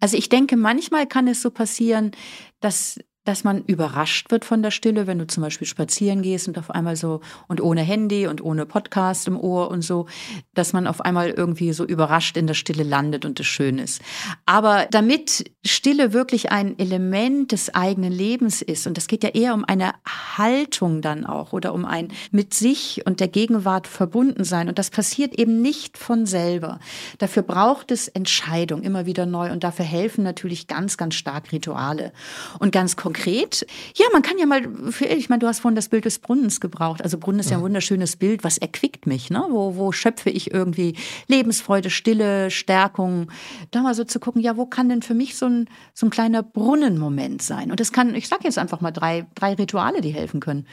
Also 0.00 0.16
ich 0.16 0.28
denke, 0.28 0.56
manchmal 0.56 1.06
kann 1.06 1.28
es 1.28 1.42
so 1.42 1.50
passieren, 1.50 2.12
dass 2.60 2.98
dass 3.24 3.44
man 3.44 3.64
überrascht 3.64 4.30
wird 4.30 4.46
von 4.46 4.62
der 4.62 4.70
Stille, 4.70 5.06
wenn 5.06 5.18
du 5.18 5.26
zum 5.26 5.42
Beispiel 5.42 5.66
spazieren 5.66 6.22
gehst 6.22 6.48
und 6.48 6.56
auf 6.58 6.70
einmal 6.70 6.96
so 6.96 7.20
und 7.48 7.60
ohne 7.60 7.82
Handy 7.82 8.26
und 8.26 8.42
ohne 8.42 8.64
Podcast 8.64 9.28
im 9.28 9.38
Ohr 9.38 9.70
und 9.70 9.82
so, 9.82 10.06
dass 10.54 10.72
man 10.72 10.86
auf 10.86 11.02
einmal 11.02 11.28
irgendwie 11.30 11.74
so 11.74 11.84
überrascht 11.84 12.38
in 12.38 12.46
der 12.46 12.54
Stille 12.54 12.82
landet 12.82 13.26
und 13.26 13.38
es 13.38 13.46
schön 13.46 13.78
ist. 13.78 14.00
Aber 14.46 14.86
damit 14.90 15.50
Stille 15.64 16.14
wirklich 16.14 16.50
ein 16.50 16.78
Element 16.78 17.52
des 17.52 17.74
eigenen 17.74 18.12
Lebens 18.12 18.62
ist, 18.62 18.86
und 18.86 18.96
das 18.96 19.06
geht 19.06 19.22
ja 19.22 19.30
eher 19.30 19.52
um 19.52 19.64
eine 19.66 19.92
Haltung 20.38 21.02
dann 21.02 21.26
auch 21.26 21.52
oder 21.52 21.74
um 21.74 21.84
ein 21.84 22.08
mit 22.30 22.54
sich 22.54 23.02
und 23.04 23.20
der 23.20 23.28
Gegenwart 23.28 23.86
verbunden 23.86 24.44
sein. 24.44 24.68
Und 24.68 24.78
das 24.78 24.88
passiert 24.88 25.38
eben 25.38 25.60
nicht 25.60 25.98
von 25.98 26.24
selber. 26.24 26.80
Dafür 27.18 27.42
braucht 27.42 27.90
es 27.90 28.08
Entscheidung 28.08 28.82
immer 28.82 29.04
wieder 29.04 29.26
neu 29.26 29.52
und 29.52 29.62
dafür 29.62 29.84
helfen 29.84 30.24
natürlich 30.24 30.66
ganz, 30.66 30.96
ganz 30.96 31.14
stark 31.14 31.52
Rituale 31.52 32.12
und 32.58 32.72
ganz 32.72 32.96
konkret 32.96 33.09
konkret? 33.12 33.66
Ja, 33.96 34.06
man 34.12 34.22
kann 34.22 34.38
ja 34.38 34.46
mal, 34.46 34.62
ich 35.00 35.28
meine, 35.28 35.40
du 35.40 35.46
hast 35.46 35.60
vorhin 35.60 35.74
das 35.74 35.88
Bild 35.88 36.04
des 36.04 36.20
Brunnens 36.20 36.60
gebraucht. 36.60 37.02
Also 37.02 37.18
Brunnen 37.18 37.40
ist 37.40 37.50
ja 37.50 37.56
ein 37.56 37.62
wunderschönes 37.62 38.16
Bild, 38.16 38.44
was 38.44 38.56
erquickt 38.56 39.06
mich, 39.06 39.30
ne? 39.30 39.44
Wo, 39.48 39.76
wo 39.76 39.90
schöpfe 39.90 40.30
ich 40.30 40.52
irgendwie 40.52 40.94
Lebensfreude, 41.26 41.90
Stille, 41.90 42.50
Stärkung? 42.50 43.30
Da 43.72 43.82
mal 43.82 43.94
so 43.94 44.04
zu 44.04 44.20
gucken, 44.20 44.40
ja, 44.40 44.56
wo 44.56 44.66
kann 44.66 44.88
denn 44.88 45.02
für 45.02 45.14
mich 45.14 45.36
so 45.36 45.46
ein, 45.46 45.68
so 45.92 46.06
ein 46.06 46.10
kleiner 46.10 46.42
Brunnenmoment 46.42 47.42
sein? 47.42 47.70
Und 47.70 47.80
das 47.80 47.92
kann, 47.92 48.14
ich 48.14 48.28
sag 48.28 48.44
jetzt 48.44 48.58
einfach 48.58 48.80
mal 48.80 48.92
drei, 48.92 49.26
drei 49.34 49.54
Rituale, 49.54 50.00
die 50.00 50.10
helfen 50.10 50.40
können. 50.40 50.66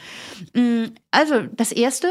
Mm, 0.54 0.84
also, 1.10 1.42
das 1.52 1.72
erste, 1.72 2.08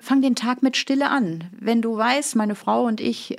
Fang 0.00 0.22
den 0.22 0.36
Tag 0.36 0.62
mit 0.62 0.76
Stille 0.76 1.10
an. 1.10 1.50
Wenn 1.58 1.82
du 1.82 1.96
weißt, 1.96 2.36
meine 2.36 2.54
Frau 2.54 2.84
und 2.84 3.00
ich 3.00 3.36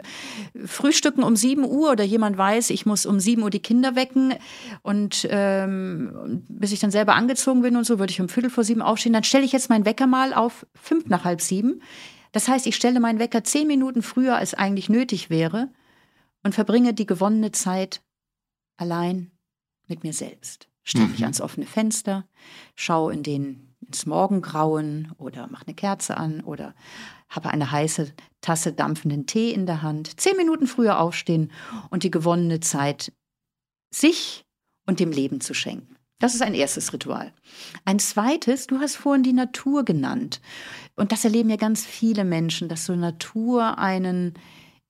frühstücken 0.65 1.23
um 1.23 1.35
7 1.35 1.63
Uhr 1.63 1.91
oder 1.91 2.03
jemand 2.03 2.37
weiß, 2.37 2.69
ich 2.71 2.85
muss 2.85 3.05
um 3.05 3.19
7 3.19 3.41
Uhr 3.41 3.49
die 3.49 3.61
Kinder 3.61 3.95
wecken 3.95 4.33
und 4.81 5.25
ähm, 5.29 6.43
bis 6.49 6.73
ich 6.73 6.79
dann 6.79 6.91
selber 6.91 7.15
angezogen 7.15 7.61
bin 7.61 7.77
und 7.77 7.85
so, 7.85 7.97
würde 7.97 8.11
ich 8.11 8.19
um 8.19 8.27
Viertel 8.27 8.49
vor 8.49 8.65
sieben 8.65 8.81
aufstehen, 8.81 9.13
dann 9.13 9.23
stelle 9.23 9.45
ich 9.45 9.53
jetzt 9.53 9.69
meinen 9.69 9.85
Wecker 9.85 10.05
mal 10.05 10.33
auf 10.33 10.65
fünf 10.75 11.05
nach 11.07 11.23
halb 11.23 11.41
sieben. 11.41 11.81
Das 12.33 12.47
heißt, 12.47 12.67
ich 12.67 12.75
stelle 12.75 12.99
meinen 12.99 13.19
Wecker 13.19 13.43
zehn 13.43 13.67
Minuten 13.67 14.01
früher, 14.01 14.35
als 14.35 14.53
eigentlich 14.53 14.89
nötig 14.89 15.29
wäre 15.29 15.69
und 16.43 16.53
verbringe 16.53 16.93
die 16.93 17.05
gewonnene 17.05 17.51
Zeit 17.51 18.01
allein 18.77 19.31
mit 19.87 20.03
mir 20.03 20.13
selbst. 20.13 20.67
Stell 20.83 21.07
dich 21.07 21.19
mhm. 21.19 21.25
ans 21.25 21.41
offene 21.41 21.65
Fenster, 21.65 22.27
schau 22.75 23.09
in 23.09 23.23
den, 23.23 23.68
ins 23.89 24.05
Morgengrauen 24.05 25.11
oder 25.17 25.47
mach 25.51 25.65
eine 25.65 25.75
Kerze 25.75 26.15
an 26.15 26.41
oder 26.41 26.75
habe 27.27 27.49
eine 27.49 27.71
heiße 27.71 28.13
Tasse 28.41 28.71
dampfenden 28.71 29.25
Tee 29.25 29.51
in 29.51 29.65
der 29.65 29.81
Hand. 29.81 30.19
Zehn 30.19 30.37
Minuten 30.37 30.67
früher 30.67 30.99
aufstehen 30.99 31.51
und 31.89 32.03
die 32.03 32.11
gewonnene 32.11 32.59
Zeit 32.59 33.11
sich 33.93 34.45
und 34.85 34.99
dem 34.99 35.11
Leben 35.11 35.41
zu 35.41 35.53
schenken. 35.53 35.95
Das 36.19 36.35
ist 36.35 36.41
ein 36.41 36.53
erstes 36.53 36.91
Ritual. 36.93 37.33
Ein 37.85 37.97
zweites, 37.97 38.67
du 38.67 38.79
hast 38.79 38.97
vorhin 38.97 39.23
die 39.23 39.33
Natur 39.33 39.85
genannt. 39.85 40.41
Und 40.95 41.11
das 41.11 41.23
erleben 41.23 41.49
ja 41.49 41.55
ganz 41.55 41.85
viele 41.85 42.25
Menschen, 42.25 42.67
dass 42.67 42.85
so 42.85 42.95
Natur 42.95 43.77
einen 43.77 44.33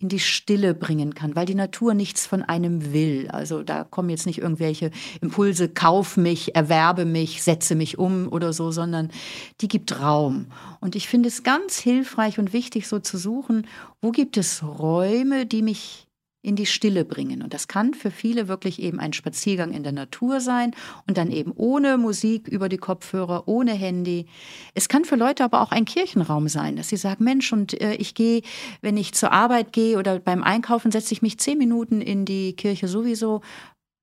in 0.02 0.08
die 0.08 0.20
Stille 0.20 0.74
bringen 0.74 1.14
kann, 1.14 1.36
weil 1.36 1.46
die 1.46 1.56
Natur 1.56 1.94
nichts 1.94 2.26
von 2.26 2.42
einem 2.42 2.94
will. 2.94 3.28
Also 3.32 3.64
da 3.64 3.84
kommen 3.84 4.10
jetzt 4.10 4.26
nicht 4.26 4.40
irgendwelche 4.40 4.92
Impulse, 5.22 5.68
kauf 5.68 6.16
mich, 6.16 6.56
erwerbe 6.56 7.04
mich, 7.04 7.44
setze 7.44 7.76
mich 7.76 7.98
um 7.98 8.30
oder 8.30 8.54
so, 8.54 8.72
sondern 8.72 9.12
die 9.60 9.68
gibt 9.68 10.00
Raum. 10.00 10.48
Und 10.80 10.96
ich 10.96 11.10
finde 11.10 11.28
es 11.28 11.44
ganz 11.44 11.78
hilfreich 11.78 12.40
und 12.40 12.54
wichtig, 12.54 12.88
so 12.88 13.00
zu 13.00 13.18
suchen, 13.18 13.68
wo 14.02 14.12
gibt 14.12 14.38
es 14.38 14.64
Räume, 14.64 15.46
die 15.46 15.62
mich 15.62 16.09
in 16.42 16.56
die 16.56 16.66
Stille 16.66 17.04
bringen. 17.04 17.42
Und 17.42 17.54
das 17.54 17.68
kann 17.68 17.94
für 17.94 18.12
viele 18.12 18.48
wirklich 18.48 18.82
eben 18.82 19.00
ein 19.00 19.12
Spaziergang 19.12 19.72
in 19.72 19.84
der 19.84 19.92
Natur 19.92 20.40
sein 20.40 20.72
und 21.06 21.18
dann 21.18 21.32
eben 21.32 21.52
ohne 21.56 21.98
Musik 21.98 22.48
über 22.48 22.70
die 22.70 22.78
Kopfhörer, 22.78 23.48
ohne 23.48 23.74
Handy. 23.74 24.26
Es 24.74 24.88
kann 24.88 25.04
für 25.04 25.18
Leute 25.18 25.44
aber 25.44 25.62
auch 25.62 25.72
ein 25.72 25.86
Kirchenraum 25.86 26.48
sein, 26.48 26.78
dass 26.78 26.90
sie 26.90 26.98
sagen, 26.98 27.26
Mensch, 27.26 27.52
und 27.52 27.80
äh, 27.82 27.96
ich 27.96 28.16
gehe, 28.16 28.42
wenn 28.82 28.96
ich 28.96 29.14
zur 29.14 29.34
Arbeit 29.34 29.74
gehe 29.74 29.98
oder 29.98 30.20
beim 30.20 30.44
Einkaufen, 30.44 30.92
setze 30.92 31.14
ich 31.14 31.22
mich 31.22 31.40
zehn 31.40 31.58
Minuten 31.58 32.02
in 32.02 32.24
die 32.24 32.54
Kirche 32.54 32.88
sowieso, 32.88 33.42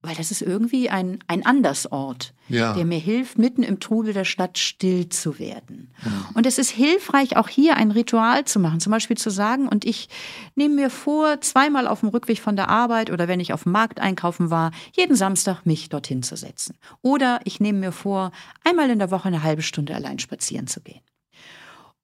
weil 0.07 0.15
das 0.15 0.31
ist 0.31 0.43
irgendwie 0.43 0.89
ein, 0.89 1.19
ein 1.27 1.45
Andersort, 1.45 2.33
ja. 2.49 2.73
der 2.75 2.85
mir 2.85 2.99
hilft, 2.99 3.39
mitten 3.39 3.63
im 3.63 3.81
Trubel 3.81 4.13
der 4.13 4.25
Stadt 4.25 4.59
still 4.59 5.09
zu 5.09 5.39
werden. 5.39 5.91
Ja. 6.05 6.31
Und 6.35 6.47
es 6.47 6.59
ist 6.59 6.71
hilfreich, 6.71 7.37
auch 7.37 7.49
hier 7.49 7.77
ein 7.77 7.91
Ritual 7.91 8.45
zu 8.45 8.59
machen, 8.61 8.81
zum 8.81 8.93
Beispiel 8.93 9.17
zu 9.17 9.31
sagen, 9.31 9.69
und 9.69 9.85
ich 9.85 10.09
nehme 10.55 10.75
mir 10.75 10.91
vor, 10.91 11.41
zweimal 11.41 11.87
auf 11.89 12.01
dem 12.01 12.11
Rückweg 12.11 12.41
von 12.41 12.57
der 12.57 12.69
Arbeit 12.69 13.11
oder 13.11 13.29
wenn 13.29 13.41
ich 13.41 13.53
auf 13.53 13.65
dem 13.65 13.73
Markt 13.73 14.01
einkaufen 14.01 14.51
war, 14.51 14.71
jeden 14.95 15.17
Samstag 15.17 15.67
mich 15.67 15.89
dorthin 15.89 16.23
zu 16.23 16.37
setzen. 16.37 16.77
Oder 17.03 17.41
ich 17.45 17.61
nehme 17.61 17.81
mir 17.81 17.93
vor, 17.93 18.33
einmal 18.65 18.89
in 18.91 18.99
der 18.99 19.11
Woche 19.11 19.29
eine 19.29 19.43
halbe 19.43 19.63
Stunde 19.63 19.95
allein 19.95 20.19
spazieren 20.19 20.67
zu 20.67 20.81
gehen. 20.81 21.01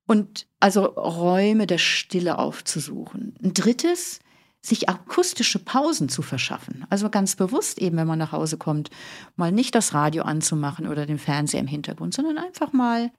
Und 0.06 0.46
also 0.60 0.84
Räume 0.84 1.66
der 1.66 1.78
Stille 1.78 2.38
aufzusuchen. 2.38 3.34
Ein 3.42 3.54
drittes, 3.54 4.20
sich 4.64 4.88
akustische 4.88 5.58
Pausen 5.58 6.08
zu 6.08 6.22
verschaffen. 6.22 6.86
Also 6.88 7.10
ganz 7.10 7.34
bewusst 7.34 7.78
eben, 7.80 7.96
wenn 7.96 8.06
man 8.06 8.18
nach 8.18 8.32
Hause 8.32 8.56
kommt, 8.56 8.90
mal 9.36 9.50
nicht 9.50 9.74
das 9.74 9.92
Radio 9.92 10.22
anzumachen 10.22 10.86
oder 10.86 11.04
den 11.04 11.18
Fernseher 11.18 11.60
im 11.60 11.66
Hintergrund, 11.66 12.14
sondern 12.14 12.38
einfach 12.38 12.72
mal 12.72 13.10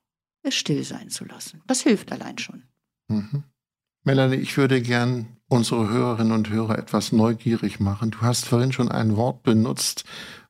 es 0.42 0.56
still 0.56 0.84
sein 0.84 1.10
zu 1.10 1.26
lassen. 1.26 1.62
Das 1.68 1.82
hilft 1.82 2.12
allein 2.12 2.38
schon. 2.38 2.64
Mhm. 3.10 3.44
Melanie, 4.06 4.36
ich 4.36 4.58
würde 4.58 4.82
gern 4.82 5.28
unsere 5.48 5.90
Hörerinnen 5.90 6.34
und 6.34 6.50
Hörer 6.50 6.78
etwas 6.78 7.12
neugierig 7.12 7.80
machen. 7.80 8.12
Du 8.12 8.22
hast 8.22 8.46
vorhin 8.46 8.72
schon 8.72 8.90
ein 8.90 9.16
Wort 9.16 9.44
benutzt, 9.44 10.04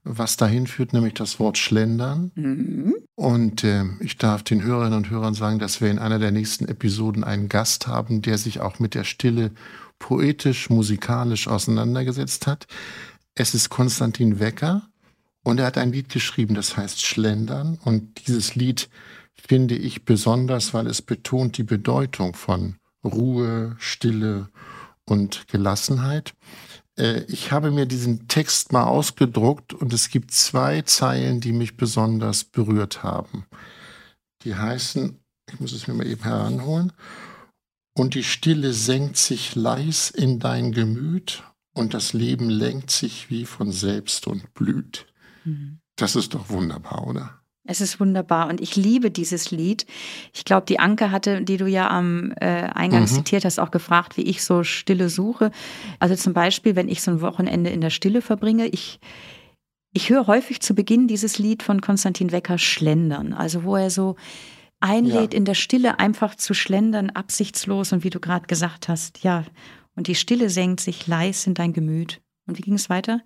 was 0.04 0.38
dahin 0.38 0.68
führt, 0.68 0.94
nämlich 0.94 1.14
das 1.14 1.40
Wort 1.40 1.58
Schlendern. 1.58 2.32
Mhm. 2.36 2.96
Und 3.16 3.64
äh, 3.64 3.86
ich 4.00 4.18
darf 4.18 4.44
den 4.44 4.64
Hörerinnen 4.64 4.98
und 4.98 5.10
Hörern 5.10 5.34
sagen, 5.34 5.60
dass 5.60 5.82
wir 5.82 5.92
in 5.92 6.00
einer 6.00 6.20
der 6.20 6.32
nächsten 6.32 6.68
Episoden 6.68 7.24
einen 7.24 7.48
Gast 7.48 7.88
haben, 7.88 8.22
der 8.22 8.38
sich 8.38 8.60
auch 8.60 8.80
mit 8.80 8.96
der 8.96 9.04
Stille 9.04 9.52
poetisch, 10.04 10.70
musikalisch 10.70 11.48
auseinandergesetzt 11.48 12.46
hat. 12.46 12.68
Es 13.36 13.56
ist 13.56 13.70
Konstantin 13.70 14.38
Wecker 14.38 14.82
und 15.46 15.62
er 15.62 15.66
hat 15.68 15.78
ein 15.78 15.94
Lied 15.94 16.10
geschrieben, 16.10 16.56
das 16.56 16.76
heißt 16.76 17.02
Schlendern. 17.02 17.80
Und 17.86 18.28
dieses 18.28 18.54
Lied 18.54 18.90
finde 19.34 19.76
ich 19.76 20.04
besonders, 20.04 20.74
weil 20.74 20.88
es 20.88 21.02
betont 21.02 21.58
die 21.58 21.64
Bedeutung 21.64 22.34
von 22.34 22.76
Ruhe, 23.06 23.78
Stille 23.80 24.50
und 25.06 25.48
Gelassenheit. 25.48 26.34
Äh, 26.98 27.22
ich 27.30 27.54
habe 27.54 27.72
mir 27.72 27.86
diesen 27.86 28.28
Text 28.28 28.74
mal 28.74 28.84
ausgedruckt 28.84 29.74
und 29.74 29.94
es 29.94 30.10
gibt 30.10 30.32
zwei 30.32 30.82
Zeilen, 30.82 31.40
die 31.40 31.54
mich 31.54 31.78
besonders 31.78 32.44
berührt 32.44 33.04
haben. 33.04 33.46
Die 34.42 34.56
heißen, 34.56 35.18
ich 35.50 35.60
muss 35.62 35.72
es 35.72 35.88
mir 35.88 35.94
mal 35.94 36.08
eben 36.08 36.24
heranholen, 36.24 36.92
und 37.94 38.16
die 38.16 38.24
Stille 38.24 38.74
senkt 38.74 39.18
sich 39.18 39.56
leis 39.56 40.10
in 40.10 40.40
dein 40.40 40.72
Gemüt 40.72 41.44
und 41.74 41.94
das 41.94 42.14
Leben 42.14 42.50
lenkt 42.50 42.92
sich 42.92 43.30
wie 43.30 43.46
von 43.46 43.72
selbst 43.72 44.28
und 44.28 44.54
blüht. 44.54 45.06
Mhm. 45.44 45.80
Das 45.96 46.16
ist 46.16 46.34
doch 46.34 46.50
wunderbar, 46.50 47.08
oder? 47.08 47.44
Es 47.66 47.80
ist 47.80 48.00
wunderbar 48.00 48.50
und 48.50 48.60
ich 48.60 48.76
liebe 48.76 49.10
dieses 49.10 49.52
Lied. 49.52 49.86
Ich 50.34 50.44
glaube, 50.44 50.66
die 50.66 50.80
Anke 50.80 51.12
hatte, 51.12 51.42
die 51.44 51.56
du 51.56 51.66
ja 51.66 51.90
am 51.90 52.34
äh, 52.42 52.46
Eingang 52.46 53.04
mhm. 53.04 53.08
zitiert 53.08 53.46
hast, 53.46 53.58
auch 53.58 53.72
gefragt, 53.72 54.18
wie 54.18 54.24
ich 54.24 54.44
so 54.44 54.64
Stille 54.64 55.08
suche. 55.08 55.50
Also 56.00 56.16
zum 56.16 56.34
Beispiel, 56.34 56.76
wenn 56.76 56.90
ich 56.90 57.02
so 57.02 57.12
ein 57.12 57.22
Wochenende 57.22 57.70
in 57.70 57.80
der 57.80 57.90
Stille 57.90 58.22
verbringe, 58.22 58.68
ich, 58.68 59.00
ich 59.94 60.10
höre 60.10 60.28
häufig 60.28 60.60
zu 60.60 60.76
Beginn 60.76 61.08
dieses 61.08 61.40
Lied 61.40 61.64
von 61.64 61.80
Konstantin 61.80 62.34
Wecker 62.34 62.58
Schlendern, 62.58 63.32
also 63.32 63.64
wo 63.64 63.78
er 63.78 63.90
so 63.90 64.18
einlädt, 64.84 65.34
ja. 65.34 65.38
in 65.38 65.46
der 65.46 65.56
Stille 65.56 66.00
einfach 66.00 66.36
zu 66.36 66.54
schlendern, 66.54 67.10
absichtslos 67.10 67.94
und 67.94 68.04
wie 68.04 68.10
du 68.10 68.20
gerade 68.20 68.48
gesagt 68.48 68.90
hast, 68.90 69.24
ja, 69.24 69.46
und 69.96 70.08
die 70.08 70.16
Stille 70.16 70.50
senkt 70.50 70.82
sich 70.82 71.08
leis 71.08 71.48
in 71.48 71.54
dein 71.54 71.74
Gemüt. 71.74 72.22
Und 72.46 72.58
wie 72.58 72.62
ging 72.62 72.74
es 72.74 72.90
weiter? 72.90 73.22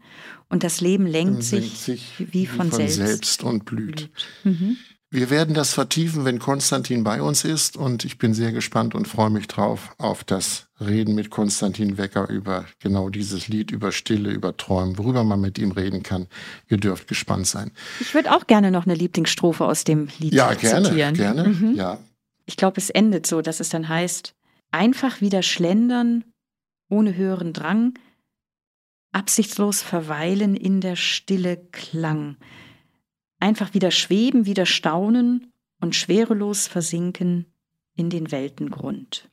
Und 0.48 0.64
das 0.64 0.80
Leben 0.80 1.08
lenkt 1.08 1.42
sich, 1.42 1.80
sich, 1.80 2.14
wie 2.32 2.46
von, 2.46 2.70
von 2.70 2.72
selbst. 2.72 2.98
selbst. 2.98 3.44
und 3.44 3.66
blüht. 3.66 4.12
Mhm. 4.44 4.78
Wir 5.18 5.32
werden 5.32 5.56
das 5.56 5.74
vertiefen, 5.74 6.26
wenn 6.26 6.38
Konstantin 6.38 7.04
bei 7.04 7.24
uns 7.24 7.44
ist 7.44 7.76
und 7.76 8.06
ich 8.06 8.20
bin 8.20 8.36
sehr 8.36 8.52
gespannt 8.52 8.94
und 8.94 9.08
freue 9.08 9.32
mich 9.32 9.48
drauf 9.48 9.96
auf 9.98 10.24
das 10.24 10.68
Reden 10.80 11.16
mit 11.16 11.32
Konstantin 11.32 11.98
Wecker 11.98 12.30
über 12.30 12.66
genau 12.78 13.10
dieses 13.10 13.48
Lied, 13.48 13.72
über 13.72 13.92
Stille, 13.92 14.30
über 14.30 14.56
Träumen, 14.58 15.00
worüber 15.00 15.24
man 15.24 15.42
mit 15.42 15.58
ihm 15.58 15.72
reden 15.72 16.04
kann. 16.04 16.28
Ihr 16.70 16.78
dürft 16.78 17.08
gespannt 17.08 17.48
sein. 17.48 17.72
Ich 18.00 18.14
würde 18.14 18.32
auch 18.32 18.46
gerne 18.46 18.70
noch 18.70 18.86
eine 18.86 18.94
Lieblingsstrophe 18.94 19.66
aus 19.66 19.84
dem 19.86 20.10
Lied 20.20 20.36
ja, 20.36 20.54
gerne, 20.54 20.88
zitieren. 20.88 21.16
gerne, 21.16 21.48
mhm. 21.48 21.74
ja. 21.74 21.98
Ich 22.46 22.56
glaube, 22.56 22.78
es 22.78 22.92
endet 22.92 23.26
so, 23.26 23.42
dass 23.42 23.60
es 23.60 23.70
dann 23.70 23.90
heißt, 23.90 24.36
einfach 24.70 25.20
wieder 25.20 25.42
schlendern, 25.42 26.26
ohne 26.90 27.16
höheren 27.16 27.54
Drang, 27.54 27.98
absichtslos 29.14 29.82
verweilen 29.82 30.56
in 30.56 30.80
der 30.80 30.96
Stille 30.96 31.58
Klang 31.72 32.38
einfach 33.40 33.74
wieder 33.74 33.92
schweben, 33.92 34.46
wieder 34.46 34.66
staunen 34.66 35.52
und 35.80 35.96
schwerelos 35.96 36.68
versinken 36.68 37.46
in 37.96 38.10
den 38.10 38.32
Weltengrund. 38.32 39.30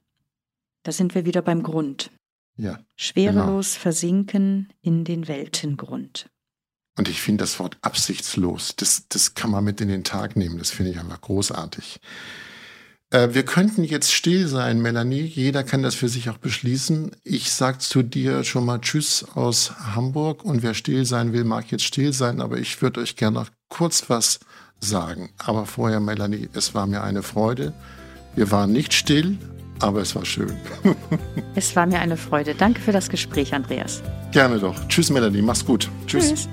Da 0.82 0.92
sind 0.92 1.14
wir 1.14 1.24
wieder 1.24 1.42
beim 1.42 1.62
Grund. 1.62 2.10
Ja. 2.56 2.78
Schwerelos 2.96 3.72
genau. 3.72 3.82
versinken 3.82 4.72
in 4.80 5.04
den 5.04 5.28
Weltengrund. 5.28 6.30
Und 6.96 7.08
ich 7.08 7.20
finde 7.20 7.42
das 7.42 7.58
Wort 7.58 7.76
absichtslos, 7.82 8.76
das, 8.76 9.08
das 9.08 9.34
kann 9.34 9.50
man 9.50 9.64
mit 9.64 9.80
in 9.80 9.88
den 9.88 10.04
Tag 10.04 10.36
nehmen. 10.36 10.58
Das 10.58 10.70
finde 10.70 10.92
ich 10.92 10.98
einfach 10.98 11.20
großartig. 11.20 12.00
Äh, 13.10 13.34
wir 13.34 13.44
könnten 13.44 13.84
jetzt 13.84 14.12
still 14.12 14.46
sein, 14.46 14.80
Melanie. 14.80 15.22
Jeder 15.22 15.64
kann 15.64 15.82
das 15.82 15.94
für 15.94 16.08
sich 16.08 16.30
auch 16.30 16.38
beschließen. 16.38 17.12
Ich 17.22 17.52
sage 17.52 17.78
zu 17.78 18.02
dir 18.02 18.44
schon 18.44 18.64
mal 18.64 18.80
Tschüss 18.80 19.24
aus 19.34 19.72
Hamburg. 19.94 20.44
Und 20.44 20.62
wer 20.62 20.74
still 20.74 21.04
sein 21.04 21.32
will, 21.32 21.44
mag 21.44 21.70
jetzt 21.70 21.84
still 21.84 22.12
sein. 22.12 22.40
Aber 22.40 22.58
ich 22.58 22.80
würde 22.80 23.00
euch 23.00 23.16
gerne 23.16 23.38
noch 23.38 23.50
kurz 23.68 24.08
was 24.08 24.40
sagen. 24.80 25.30
Aber 25.38 25.66
vorher, 25.66 26.00
Melanie, 26.00 26.48
es 26.54 26.74
war 26.74 26.86
mir 26.86 27.02
eine 27.02 27.22
Freude. 27.22 27.72
Wir 28.34 28.50
waren 28.50 28.72
nicht 28.72 28.92
still, 28.92 29.38
aber 29.80 30.00
es 30.00 30.14
war 30.14 30.24
schön. 30.24 30.56
es 31.54 31.74
war 31.76 31.86
mir 31.86 32.00
eine 32.00 32.16
Freude. 32.16 32.54
Danke 32.54 32.80
für 32.80 32.92
das 32.92 33.08
Gespräch, 33.08 33.54
Andreas. 33.54 34.02
Gerne 34.32 34.58
doch. 34.58 34.76
Tschüss, 34.88 35.10
Melanie. 35.10 35.42
Mach's 35.42 35.64
gut. 35.64 35.90
Tschüss. 36.06 36.28
Tschüss. 36.28 36.48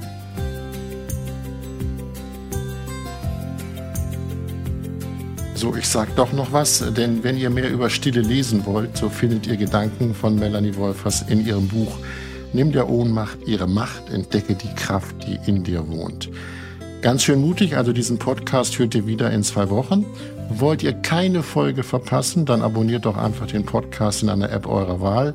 So, 5.55 5.75
ich 5.75 5.87
sag 5.87 6.15
doch 6.15 6.33
noch 6.33 6.51
was, 6.51 6.83
denn 6.95 7.23
wenn 7.23 7.37
ihr 7.37 7.51
mehr 7.51 7.69
über 7.69 7.91
Stille 7.91 8.21
lesen 8.21 8.65
wollt, 8.65 8.97
so 8.97 9.09
findet 9.09 9.45
ihr 9.45 9.57
Gedanken 9.57 10.15
von 10.15 10.39
Melanie 10.39 10.75
Wolfers 10.75 11.21
in 11.21 11.45
ihrem 11.45 11.67
Buch 11.67 11.97
Nimm 12.53 12.73
der 12.73 12.89
Ohnmacht 12.89 13.37
ihre 13.45 13.67
Macht, 13.67 14.09
entdecke 14.09 14.55
die 14.55 14.73
Kraft, 14.75 15.15
die 15.25 15.39
in 15.49 15.63
dir 15.63 15.87
wohnt. 15.87 16.29
Ganz 17.01 17.23
schön 17.23 17.41
mutig, 17.41 17.75
also 17.77 17.93
diesen 17.93 18.19
Podcast 18.19 18.77
hört 18.77 18.93
ihr 18.93 19.07
wieder 19.07 19.31
in 19.31 19.41
zwei 19.41 19.71
Wochen. 19.71 20.05
Wollt 20.49 20.83
ihr 20.83 20.93
keine 20.93 21.41
Folge 21.41 21.81
verpassen, 21.81 22.45
dann 22.45 22.61
abonniert 22.61 23.05
doch 23.05 23.17
einfach 23.17 23.47
den 23.47 23.65
Podcast 23.65 24.21
in 24.21 24.29
einer 24.29 24.51
App 24.51 24.67
eurer 24.67 25.01
Wahl. 25.01 25.33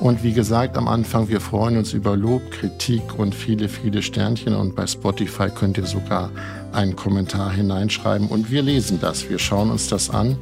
Und 0.00 0.22
wie 0.22 0.32
gesagt 0.32 0.78
am 0.78 0.88
Anfang, 0.88 1.28
wir 1.28 1.42
freuen 1.42 1.76
uns 1.76 1.92
über 1.92 2.16
Lob, 2.16 2.50
Kritik 2.50 3.18
und 3.18 3.34
viele, 3.34 3.68
viele 3.68 4.00
Sternchen. 4.00 4.54
Und 4.54 4.76
bei 4.76 4.86
Spotify 4.86 5.50
könnt 5.50 5.76
ihr 5.76 5.84
sogar 5.84 6.30
einen 6.72 6.96
Kommentar 6.96 7.52
hineinschreiben. 7.52 8.28
Und 8.28 8.50
wir 8.50 8.62
lesen 8.62 8.98
das, 8.98 9.28
wir 9.28 9.38
schauen 9.38 9.70
uns 9.70 9.88
das 9.88 10.08
an, 10.08 10.38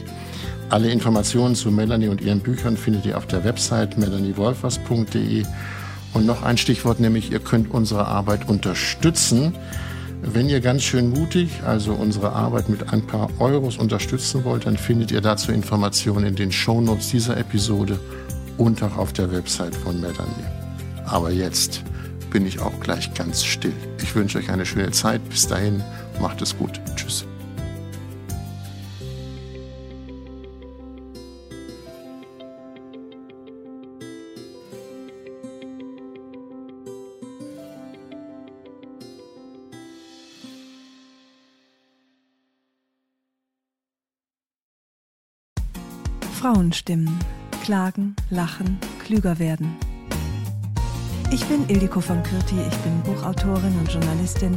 Alle 0.70 0.90
Informationen 0.90 1.54
zu 1.54 1.70
Melanie 1.70 2.08
und 2.08 2.20
ihren 2.20 2.40
Büchern 2.40 2.76
findet 2.76 3.06
ihr 3.06 3.16
auf 3.16 3.26
der 3.26 3.44
Website 3.44 3.96
melaniewolfers.de. 3.96 5.44
Und 6.14 6.26
noch 6.26 6.42
ein 6.42 6.58
Stichwort, 6.58 6.98
nämlich 7.00 7.32
ihr 7.32 7.38
könnt 7.38 7.70
unsere 7.70 8.06
Arbeit 8.06 8.48
unterstützen. 8.48 9.54
Wenn 10.22 10.48
ihr 10.48 10.60
ganz 10.60 10.82
schön 10.82 11.10
mutig, 11.10 11.50
also 11.66 11.92
unsere 11.92 12.32
Arbeit 12.32 12.68
mit 12.68 12.92
ein 12.92 13.06
paar 13.06 13.28
Euros 13.38 13.76
unterstützen 13.76 14.44
wollt, 14.44 14.66
dann 14.66 14.76
findet 14.76 15.12
ihr 15.12 15.20
dazu 15.20 15.52
Informationen 15.52 16.26
in 16.26 16.34
den 16.34 16.50
Shownotes 16.50 17.10
dieser 17.10 17.36
Episode 17.36 18.00
und 18.56 18.82
auch 18.82 18.96
auf 18.96 19.12
der 19.12 19.30
Website 19.30 19.74
von 19.74 20.00
Melanie. 20.00 20.46
Aber 21.04 21.30
jetzt 21.30 21.84
bin 22.34 22.46
ich 22.46 22.58
auch 22.58 22.80
gleich 22.80 23.14
ganz 23.14 23.44
still. 23.44 23.72
Ich 24.02 24.12
wünsche 24.16 24.38
euch 24.38 24.50
eine 24.50 24.66
schöne 24.66 24.90
Zeit. 24.90 25.26
Bis 25.28 25.46
dahin, 25.46 25.84
macht 26.20 26.42
es 26.42 26.58
gut. 26.58 26.80
Tschüss. 26.96 27.24
Frauenstimmen. 46.40 47.16
Klagen, 47.62 48.16
lachen, 48.28 48.78
klüger 49.04 49.38
werden. 49.38 49.76
Ich 51.34 51.44
bin 51.46 51.68
Ildiko 51.68 52.00
von 52.00 52.22
Kürti, 52.22 52.54
ich 52.60 52.76
bin 52.78 53.02
Buchautorin 53.02 53.76
und 53.80 53.92
Journalistin 53.92 54.56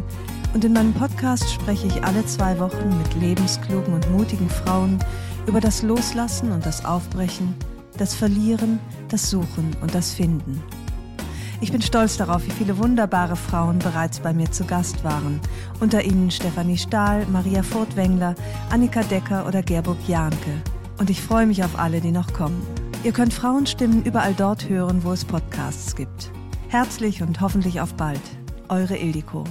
und 0.54 0.64
in 0.64 0.74
meinem 0.74 0.94
Podcast 0.94 1.52
spreche 1.52 1.88
ich 1.88 2.04
alle 2.04 2.24
zwei 2.28 2.60
Wochen 2.60 2.96
mit 3.00 3.16
lebensklugen 3.20 3.96
und 3.96 4.12
mutigen 4.12 4.48
Frauen 4.48 5.00
über 5.48 5.60
das 5.60 5.82
Loslassen 5.82 6.52
und 6.52 6.68
das 6.68 6.86
Aufbrechen, 6.86 7.56
das 7.98 8.14
Verlieren, 8.14 8.78
das 9.10 9.28
Suchen 9.28 9.76
und 9.82 9.96
das 9.96 10.14
Finden. 10.14 10.62
Ich 11.62 11.72
bin 11.72 11.82
stolz 11.82 12.18
darauf, 12.18 12.46
wie 12.46 12.52
viele 12.52 12.78
wunderbare 12.78 13.38
Frauen 13.38 13.80
bereits 13.80 14.20
bei 14.20 14.32
mir 14.32 14.52
zu 14.52 14.64
Gast 14.64 15.04
waren. 15.04 15.42
Unter 15.80 16.04
ihnen 16.04 16.30
Stefanie 16.30 16.78
Stahl, 16.78 17.26
Maria 17.32 17.64
Furtwängler, 17.64 18.36
Annika 18.70 19.02
Decker 19.02 19.48
oder 19.48 19.64
Gerburg 19.64 19.98
Jahnke. 20.08 20.62
Und 21.00 21.10
ich 21.10 21.24
freue 21.24 21.48
mich 21.48 21.64
auf 21.64 21.80
alle, 21.80 22.02
die 22.02 22.12
noch 22.12 22.34
kommen. 22.34 22.62
Ihr 23.04 23.14
könnt 23.14 23.34
Frauenstimmen 23.34 24.04
überall 24.04 24.36
dort 24.36 24.70
hören, 24.70 25.04
wo 25.04 25.12
es 25.12 25.26
Podcasts 25.26 25.96
gibt. 25.96 26.30
Herzlich 26.70 27.22
und 27.22 27.40
hoffentlich 27.40 27.80
auf 27.80 27.94
bald. 27.94 28.20
Eure 28.68 28.98
Ildiko. 28.98 29.46